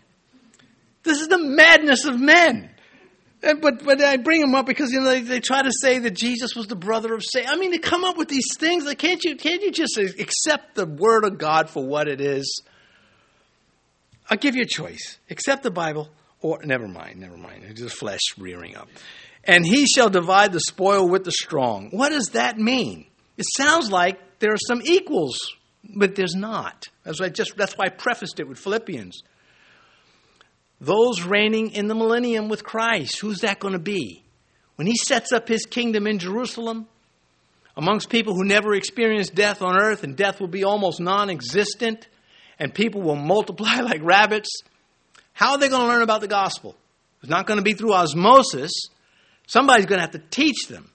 This 1.05 1.21
is 1.21 1.27
the 1.27 1.37
madness 1.37 2.05
of 2.05 2.19
men. 2.19 2.69
And, 3.43 3.61
but 3.61 3.83
but 3.83 4.01
I 4.01 4.17
bring 4.17 4.41
them 4.41 4.55
up 4.55 4.65
because 4.65 4.91
you 4.91 4.99
know 4.99 5.09
they, 5.09 5.21
they 5.21 5.39
try 5.39 5.61
to 5.61 5.71
say 5.71 5.99
that 5.99 6.11
Jesus 6.11 6.55
was 6.55 6.67
the 6.67 6.75
brother 6.75 7.13
of 7.13 7.23
Satan. 7.23 7.49
I 7.51 7.57
mean, 7.57 7.71
they 7.71 7.77
come 7.77 8.03
up 8.03 8.17
with 8.17 8.27
these 8.27 8.57
things. 8.57 8.85
Like, 8.85 8.97
can't 8.97 9.23
you 9.23 9.35
can't 9.35 9.61
you 9.61 9.71
just 9.71 9.97
accept 9.97 10.75
the 10.75 10.85
word 10.85 11.25
of 11.25 11.37
God 11.37 11.69
for 11.69 11.85
what 11.85 12.07
it 12.07 12.21
is? 12.21 12.61
I'll 14.29 14.37
give 14.37 14.55
you 14.55 14.63
a 14.63 14.67
choice: 14.67 15.19
accept 15.29 15.61
the 15.61 15.71
Bible, 15.71 16.09
or 16.41 16.63
never 16.63 16.87
mind, 16.87 17.19
never 17.19 17.37
mind. 17.37 17.63
It's 17.65 17.79
just 17.79 17.95
flesh 17.95 18.21
rearing 18.37 18.75
up. 18.75 18.89
And 19.43 19.63
he 19.63 19.85
shall 19.85 20.09
divide 20.09 20.51
the 20.53 20.59
spoil 20.59 21.07
with 21.07 21.23
the 21.23 21.31
strong. 21.31 21.89
What 21.91 22.09
does 22.09 22.29
that 22.29 22.57
mean? 22.57 23.05
It 23.37 23.45
sounds 23.55 23.91
like 23.91 24.39
there 24.39 24.51
are 24.51 24.57
some 24.67 24.81
equals, 24.83 25.37
but 25.83 26.15
there's 26.15 26.35
not. 26.35 26.87
That's 27.03 27.19
why, 27.19 27.29
just, 27.29 27.55
that's 27.55 27.73
why 27.73 27.85
I 27.85 27.89
prefaced 27.89 28.39
it 28.39 28.47
with 28.47 28.57
Philippians. 28.57 29.21
Those 30.85 31.23
reigning 31.23 31.71
in 31.71 31.87
the 31.87 31.95
millennium 31.95 32.47
with 32.47 32.63
Christ, 32.63 33.19
who's 33.19 33.39
that 33.39 33.59
going 33.59 33.73
to 33.73 33.79
be? 33.79 34.23
When 34.75 34.85
he 34.85 34.95
sets 34.95 35.31
up 35.31 35.47
his 35.47 35.65
kingdom 35.65 36.05
in 36.05 36.19
Jerusalem, 36.19 36.87
amongst 37.75 38.09
people 38.09 38.35
who 38.35 38.43
never 38.43 38.75
experienced 38.75 39.33
death 39.33 39.63
on 39.63 39.81
earth, 39.81 40.03
and 40.03 40.15
death 40.15 40.39
will 40.39 40.47
be 40.47 40.63
almost 40.63 40.99
non 40.99 41.31
existent, 41.31 42.07
and 42.59 42.71
people 42.71 43.01
will 43.01 43.15
multiply 43.33 43.79
like 43.79 44.03
rabbits, 44.03 44.61
how 45.33 45.53
are 45.53 45.57
they 45.57 45.69
going 45.69 45.81
to 45.81 45.87
learn 45.87 46.03
about 46.03 46.21
the 46.21 46.27
gospel? 46.27 46.75
It's 47.21 47.31
not 47.31 47.47
going 47.47 47.57
to 47.57 47.63
be 47.63 47.73
through 47.73 47.93
osmosis. 47.93 48.71
Somebody's 49.47 49.87
going 49.87 49.97
to 49.97 50.03
have 50.03 50.11
to 50.11 50.21
teach 50.29 50.67
them. 50.67 50.91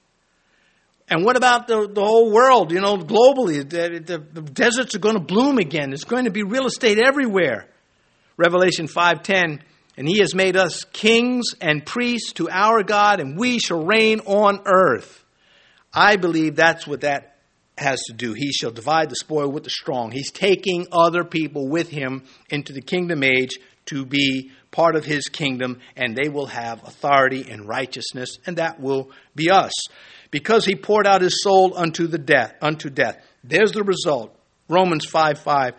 And 1.08 1.24
what 1.24 1.36
about 1.36 1.66
the, 1.66 1.88
the 1.88 2.04
whole 2.04 2.30
world, 2.30 2.70
you 2.70 2.80
know, 2.80 2.96
globally? 2.96 3.68
The, 3.68 3.98
the, 3.98 4.18
the 4.18 4.42
deserts 4.42 4.94
are 4.94 5.00
going 5.00 5.16
to 5.16 5.20
bloom 5.20 5.58
again. 5.58 5.90
There's 5.90 6.04
going 6.04 6.26
to 6.26 6.30
be 6.30 6.44
real 6.44 6.66
estate 6.66 6.98
everywhere. 7.04 7.66
Revelation 8.36 8.86
5:10 8.86 9.60
and 10.00 10.08
he 10.08 10.20
has 10.20 10.34
made 10.34 10.56
us 10.56 10.84
kings 10.94 11.48
and 11.60 11.84
priests 11.84 12.32
to 12.32 12.48
our 12.48 12.82
God, 12.82 13.20
and 13.20 13.36
we 13.36 13.58
shall 13.58 13.84
reign 13.84 14.20
on 14.20 14.62
earth. 14.64 15.22
I 15.92 16.16
believe 16.16 16.56
that's 16.56 16.86
what 16.86 17.02
that 17.02 17.36
has 17.76 18.00
to 18.06 18.14
do. 18.14 18.32
He 18.32 18.50
shall 18.50 18.70
divide 18.70 19.10
the 19.10 19.16
spoil 19.16 19.52
with 19.52 19.64
the 19.64 19.68
strong. 19.68 20.10
He's 20.10 20.30
taking 20.30 20.86
other 20.90 21.22
people 21.22 21.68
with 21.68 21.90
him 21.90 22.22
into 22.48 22.72
the 22.72 22.80
kingdom 22.80 23.22
age 23.22 23.58
to 23.86 24.06
be 24.06 24.52
part 24.70 24.96
of 24.96 25.04
his 25.04 25.28
kingdom, 25.28 25.80
and 25.96 26.16
they 26.16 26.30
will 26.30 26.46
have 26.46 26.82
authority 26.88 27.50
and 27.50 27.68
righteousness, 27.68 28.38
and 28.46 28.56
that 28.56 28.80
will 28.80 29.10
be 29.36 29.50
us. 29.50 29.72
because 30.30 30.64
he 30.64 30.76
poured 30.76 31.06
out 31.06 31.20
his 31.20 31.42
soul 31.42 31.76
unto 31.76 32.06
the 32.06 32.16
death, 32.16 32.54
unto 32.62 32.88
death. 32.88 33.18
There's 33.44 33.72
the 33.72 33.84
result. 33.84 34.34
Romans 34.66 35.04
5 35.04 35.40
5. 35.40 35.74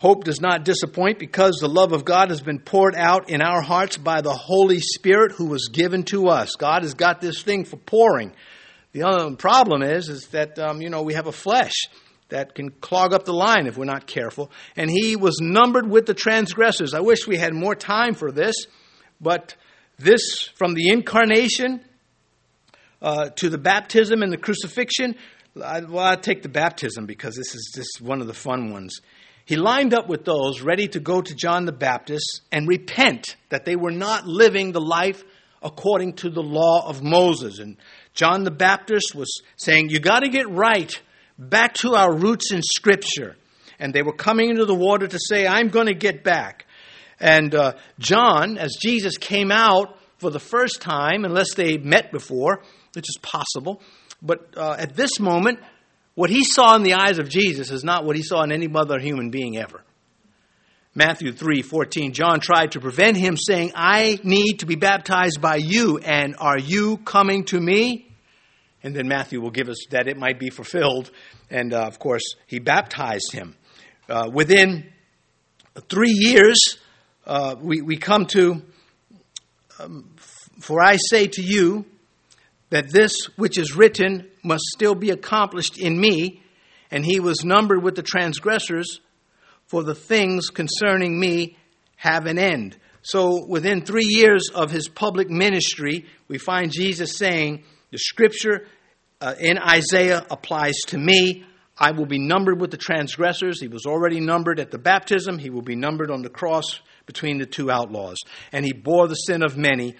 Hope 0.00 0.24
does 0.24 0.40
not 0.40 0.64
disappoint 0.64 1.18
because 1.18 1.58
the 1.60 1.68
love 1.68 1.92
of 1.92 2.06
God 2.06 2.30
has 2.30 2.40
been 2.40 2.58
poured 2.58 2.94
out 2.96 3.28
in 3.28 3.42
our 3.42 3.60
hearts 3.60 3.98
by 3.98 4.22
the 4.22 4.32
Holy 4.32 4.80
Spirit 4.80 5.32
who 5.32 5.44
was 5.44 5.68
given 5.70 6.04
to 6.04 6.28
us. 6.28 6.56
God 6.56 6.84
has 6.84 6.94
got 6.94 7.20
this 7.20 7.42
thing 7.42 7.66
for 7.66 7.76
pouring. 7.76 8.32
The 8.92 9.02
other 9.02 9.36
problem 9.36 9.82
is, 9.82 10.08
is 10.08 10.28
that, 10.28 10.58
um, 10.58 10.80
you 10.80 10.88
know, 10.88 11.02
we 11.02 11.12
have 11.12 11.26
a 11.26 11.32
flesh 11.32 11.74
that 12.30 12.54
can 12.54 12.70
clog 12.70 13.12
up 13.12 13.26
the 13.26 13.34
line 13.34 13.66
if 13.66 13.76
we're 13.76 13.84
not 13.84 14.06
careful. 14.06 14.50
And 14.74 14.90
he 14.90 15.16
was 15.16 15.38
numbered 15.38 15.90
with 15.90 16.06
the 16.06 16.14
transgressors. 16.14 16.94
I 16.94 17.00
wish 17.00 17.26
we 17.26 17.36
had 17.36 17.52
more 17.52 17.74
time 17.74 18.14
for 18.14 18.32
this, 18.32 18.54
but 19.20 19.54
this, 19.98 20.48
from 20.54 20.72
the 20.72 20.88
incarnation 20.88 21.84
uh, 23.02 23.28
to 23.36 23.50
the 23.50 23.58
baptism 23.58 24.22
and 24.22 24.32
the 24.32 24.38
crucifixion, 24.38 25.16
I, 25.62 25.80
well, 25.80 26.06
i 26.06 26.16
take 26.16 26.40
the 26.40 26.48
baptism 26.48 27.04
because 27.04 27.36
this 27.36 27.54
is 27.54 27.72
just 27.74 28.00
one 28.00 28.22
of 28.22 28.28
the 28.28 28.34
fun 28.34 28.72
ones. 28.72 29.02
He 29.50 29.56
lined 29.56 29.94
up 29.94 30.08
with 30.08 30.24
those 30.24 30.60
ready 30.60 30.86
to 30.86 31.00
go 31.00 31.20
to 31.20 31.34
John 31.34 31.64
the 31.64 31.72
Baptist 31.72 32.42
and 32.52 32.68
repent 32.68 33.34
that 33.48 33.64
they 33.64 33.74
were 33.74 33.90
not 33.90 34.24
living 34.24 34.70
the 34.70 34.80
life 34.80 35.24
according 35.60 36.12
to 36.18 36.30
the 36.30 36.40
law 36.40 36.88
of 36.88 37.02
Moses. 37.02 37.58
And 37.58 37.76
John 38.14 38.44
the 38.44 38.52
Baptist 38.52 39.12
was 39.12 39.42
saying, 39.56 39.90
You 39.90 39.98
got 39.98 40.20
to 40.20 40.28
get 40.28 40.48
right 40.48 40.96
back 41.36 41.74
to 41.78 41.96
our 41.96 42.14
roots 42.14 42.52
in 42.52 42.62
Scripture. 42.62 43.36
And 43.80 43.92
they 43.92 44.02
were 44.02 44.12
coming 44.12 44.50
into 44.50 44.66
the 44.66 44.74
water 44.76 45.08
to 45.08 45.18
say, 45.18 45.48
I'm 45.48 45.66
going 45.66 45.88
to 45.88 45.94
get 45.94 46.22
back. 46.22 46.66
And 47.18 47.52
uh, 47.52 47.72
John, 47.98 48.56
as 48.56 48.76
Jesus 48.80 49.18
came 49.18 49.50
out 49.50 49.98
for 50.18 50.30
the 50.30 50.38
first 50.38 50.80
time, 50.80 51.24
unless 51.24 51.54
they 51.54 51.76
met 51.76 52.12
before, 52.12 52.62
which 52.92 53.08
is 53.08 53.18
possible, 53.20 53.82
but 54.22 54.54
uh, 54.56 54.76
at 54.78 54.94
this 54.94 55.18
moment, 55.18 55.58
what 56.20 56.28
he 56.28 56.44
saw 56.44 56.76
in 56.76 56.82
the 56.82 56.92
eyes 56.92 57.18
of 57.18 57.30
Jesus 57.30 57.70
is 57.70 57.82
not 57.82 58.04
what 58.04 58.14
he 58.14 58.22
saw 58.22 58.42
in 58.42 58.52
any 58.52 58.68
other 58.74 58.98
human 58.98 59.30
being 59.30 59.56
ever. 59.56 59.82
Matthew 60.94 61.32
3 61.32 61.62
14, 61.62 62.12
John 62.12 62.40
tried 62.40 62.72
to 62.72 62.80
prevent 62.80 63.16
him, 63.16 63.38
saying, 63.38 63.72
I 63.74 64.20
need 64.22 64.58
to 64.58 64.66
be 64.66 64.74
baptized 64.74 65.40
by 65.40 65.56
you, 65.56 65.96
and 65.96 66.36
are 66.38 66.58
you 66.58 66.98
coming 66.98 67.44
to 67.44 67.58
me? 67.58 68.12
And 68.82 68.94
then 68.94 69.08
Matthew 69.08 69.40
will 69.40 69.50
give 69.50 69.70
us 69.70 69.86
that 69.92 70.08
it 70.08 70.18
might 70.18 70.38
be 70.38 70.50
fulfilled. 70.50 71.10
And 71.48 71.72
uh, 71.72 71.86
of 71.86 71.98
course, 71.98 72.34
he 72.46 72.58
baptized 72.58 73.32
him. 73.32 73.56
Uh, 74.06 74.28
within 74.30 74.92
three 75.88 76.12
years, 76.12 76.76
uh, 77.26 77.56
we, 77.58 77.80
we 77.80 77.96
come 77.96 78.26
to, 78.26 78.60
um, 79.78 80.14
For 80.60 80.82
I 80.82 80.96
say 80.96 81.28
to 81.28 81.42
you, 81.42 81.86
that 82.70 82.90
this 82.90 83.12
which 83.36 83.58
is 83.58 83.76
written 83.76 84.28
must 84.42 84.64
still 84.74 84.94
be 84.94 85.10
accomplished 85.10 85.78
in 85.78 86.00
me, 86.00 86.42
and 86.90 87.04
he 87.04 87.20
was 87.20 87.44
numbered 87.44 87.82
with 87.82 87.94
the 87.94 88.02
transgressors, 88.02 89.00
for 89.66 89.84
the 89.84 89.94
things 89.94 90.48
concerning 90.48 91.18
me 91.18 91.56
have 91.96 92.26
an 92.26 92.38
end. 92.38 92.76
So, 93.02 93.46
within 93.46 93.82
three 93.82 94.06
years 94.06 94.50
of 94.54 94.70
his 94.70 94.88
public 94.88 95.30
ministry, 95.30 96.06
we 96.28 96.38
find 96.38 96.72
Jesus 96.72 97.16
saying, 97.16 97.64
The 97.92 97.98
scripture 97.98 98.66
uh, 99.20 99.34
in 99.38 99.58
Isaiah 99.58 100.24
applies 100.30 100.76
to 100.88 100.98
me. 100.98 101.44
I 101.78 101.92
will 101.92 102.06
be 102.06 102.18
numbered 102.18 102.60
with 102.60 102.70
the 102.70 102.76
transgressors. 102.76 103.60
He 103.60 103.68
was 103.68 103.86
already 103.86 104.20
numbered 104.20 104.60
at 104.60 104.70
the 104.70 104.78
baptism, 104.78 105.38
he 105.38 105.50
will 105.50 105.62
be 105.62 105.76
numbered 105.76 106.10
on 106.10 106.22
the 106.22 106.28
cross 106.28 106.80
between 107.06 107.38
the 107.38 107.46
two 107.46 107.70
outlaws. 107.70 108.18
And 108.52 108.64
he 108.64 108.72
bore 108.72 109.08
the 109.08 109.14
sin 109.14 109.42
of 109.42 109.56
many. 109.56 109.96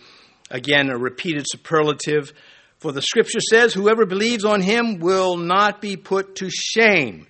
Again, 0.51 0.91
a 0.91 0.99
repeated 0.99 1.47
superlative. 1.49 2.33
For 2.81 2.93
the 2.93 3.03
scripture 3.03 3.41
says, 3.41 3.75
Whoever 3.75 4.07
believes 4.07 4.45
on 4.45 4.63
him 4.63 5.01
will 5.01 5.37
not 5.37 5.83
be 5.83 5.97
put 5.97 6.37
to 6.37 6.49
shame. 6.51 7.27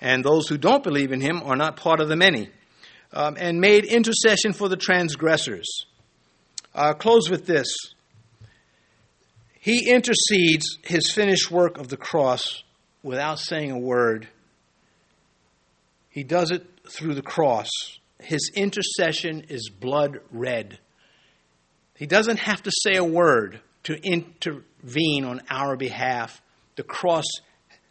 And 0.00 0.24
those 0.24 0.48
who 0.48 0.56
don't 0.56 0.82
believe 0.82 1.12
in 1.12 1.20
him 1.20 1.42
are 1.44 1.54
not 1.54 1.76
part 1.76 2.00
of 2.00 2.08
the 2.08 2.16
many. 2.16 2.48
Um, 3.12 3.36
and 3.38 3.60
made 3.60 3.84
intercession 3.84 4.54
for 4.54 4.70
the 4.70 4.78
transgressors. 4.78 5.66
I'll 6.74 6.94
close 6.94 7.28
with 7.28 7.44
this. 7.44 7.68
He 9.58 9.90
intercedes 9.90 10.78
his 10.82 11.10
finished 11.12 11.50
work 11.50 11.76
of 11.76 11.88
the 11.88 11.98
cross 11.98 12.62
without 13.02 13.38
saying 13.38 13.72
a 13.72 13.78
word. 13.78 14.28
He 16.08 16.24
does 16.24 16.50
it 16.50 16.66
through 16.88 17.14
the 17.14 17.22
cross. 17.22 17.68
His 18.18 18.50
intercession 18.54 19.46
is 19.50 19.68
blood 19.68 20.20
red. 20.30 20.78
He 21.96 22.06
doesn't 22.06 22.38
have 22.38 22.62
to 22.62 22.70
say 22.82 22.96
a 22.96 23.04
word 23.04 23.60
to 23.84 24.62
intervene 24.82 25.24
on 25.24 25.40
our 25.50 25.76
behalf. 25.76 26.40
The 26.76 26.82
cross 26.82 27.24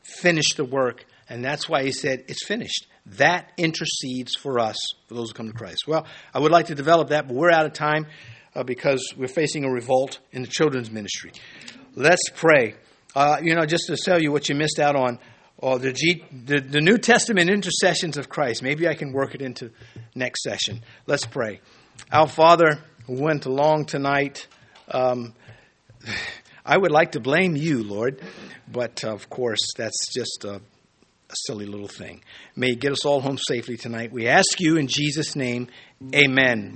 finished 0.01 0.57
the 0.57 0.65
work, 0.65 1.05
and 1.27 1.43
that's 1.43 1.69
why 1.69 1.83
he 1.83 1.91
said, 1.91 2.25
It's 2.27 2.45
finished. 2.45 2.87
That 3.17 3.51
intercedes 3.57 4.35
for 4.35 4.59
us, 4.59 4.77
for 5.07 5.15
those 5.15 5.29
who 5.29 5.33
come 5.33 5.47
to 5.47 5.53
Christ. 5.53 5.87
Well, 5.87 6.05
I 6.33 6.39
would 6.39 6.51
like 6.51 6.67
to 6.67 6.75
develop 6.75 7.09
that, 7.09 7.27
but 7.27 7.35
we're 7.35 7.51
out 7.51 7.65
of 7.65 7.73
time 7.73 8.05
uh, 8.55 8.63
because 8.63 9.13
we're 9.17 9.27
facing 9.27 9.63
a 9.65 9.69
revolt 9.69 10.19
in 10.31 10.43
the 10.43 10.47
children's 10.47 10.91
ministry. 10.91 11.31
Let's 11.95 12.29
pray. 12.35 12.75
Uh, 13.15 13.37
you 13.41 13.55
know, 13.55 13.65
just 13.65 13.87
to 13.87 13.97
tell 13.97 14.21
you 14.21 14.31
what 14.31 14.47
you 14.49 14.55
missed 14.55 14.79
out 14.79 14.95
on, 14.95 15.19
or 15.57 15.79
the, 15.79 15.91
G, 15.91 16.23
the, 16.31 16.61
the 16.61 16.79
New 16.79 16.97
Testament 16.97 17.49
intercessions 17.49 18.17
of 18.17 18.29
Christ. 18.29 18.63
Maybe 18.63 18.87
I 18.87 18.93
can 18.93 19.11
work 19.11 19.35
it 19.35 19.41
into 19.41 19.71
next 20.15 20.43
session. 20.43 20.83
Let's 21.05 21.25
pray. 21.25 21.59
Our 22.11 22.27
Father, 22.27 22.79
went 23.07 23.45
along 23.45 23.85
tonight, 23.85 24.47
um, 24.89 25.33
I 26.69 26.77
would 26.77 26.91
like 26.91 27.13
to 27.13 27.19
blame 27.19 27.55
you, 27.55 27.81
Lord, 27.83 28.21
but 28.71 29.03
uh, 29.03 29.11
of 29.11 29.27
course, 29.27 29.57
that's 29.75 30.13
just 30.13 30.43
a, 30.43 30.57
a 30.57 31.35
silly 31.47 31.65
little 31.65 31.87
thing. 31.87 32.21
May 32.55 32.67
you 32.67 32.75
get 32.75 32.91
us 32.91 33.05
all 33.05 33.21
home 33.21 33.39
safely 33.39 33.75
tonight. 33.75 34.11
We 34.11 34.27
ask 34.27 34.59
you 34.59 34.77
in 34.77 34.85
Jesus' 34.85 35.35
name, 35.35 35.69
amen. 36.13 36.67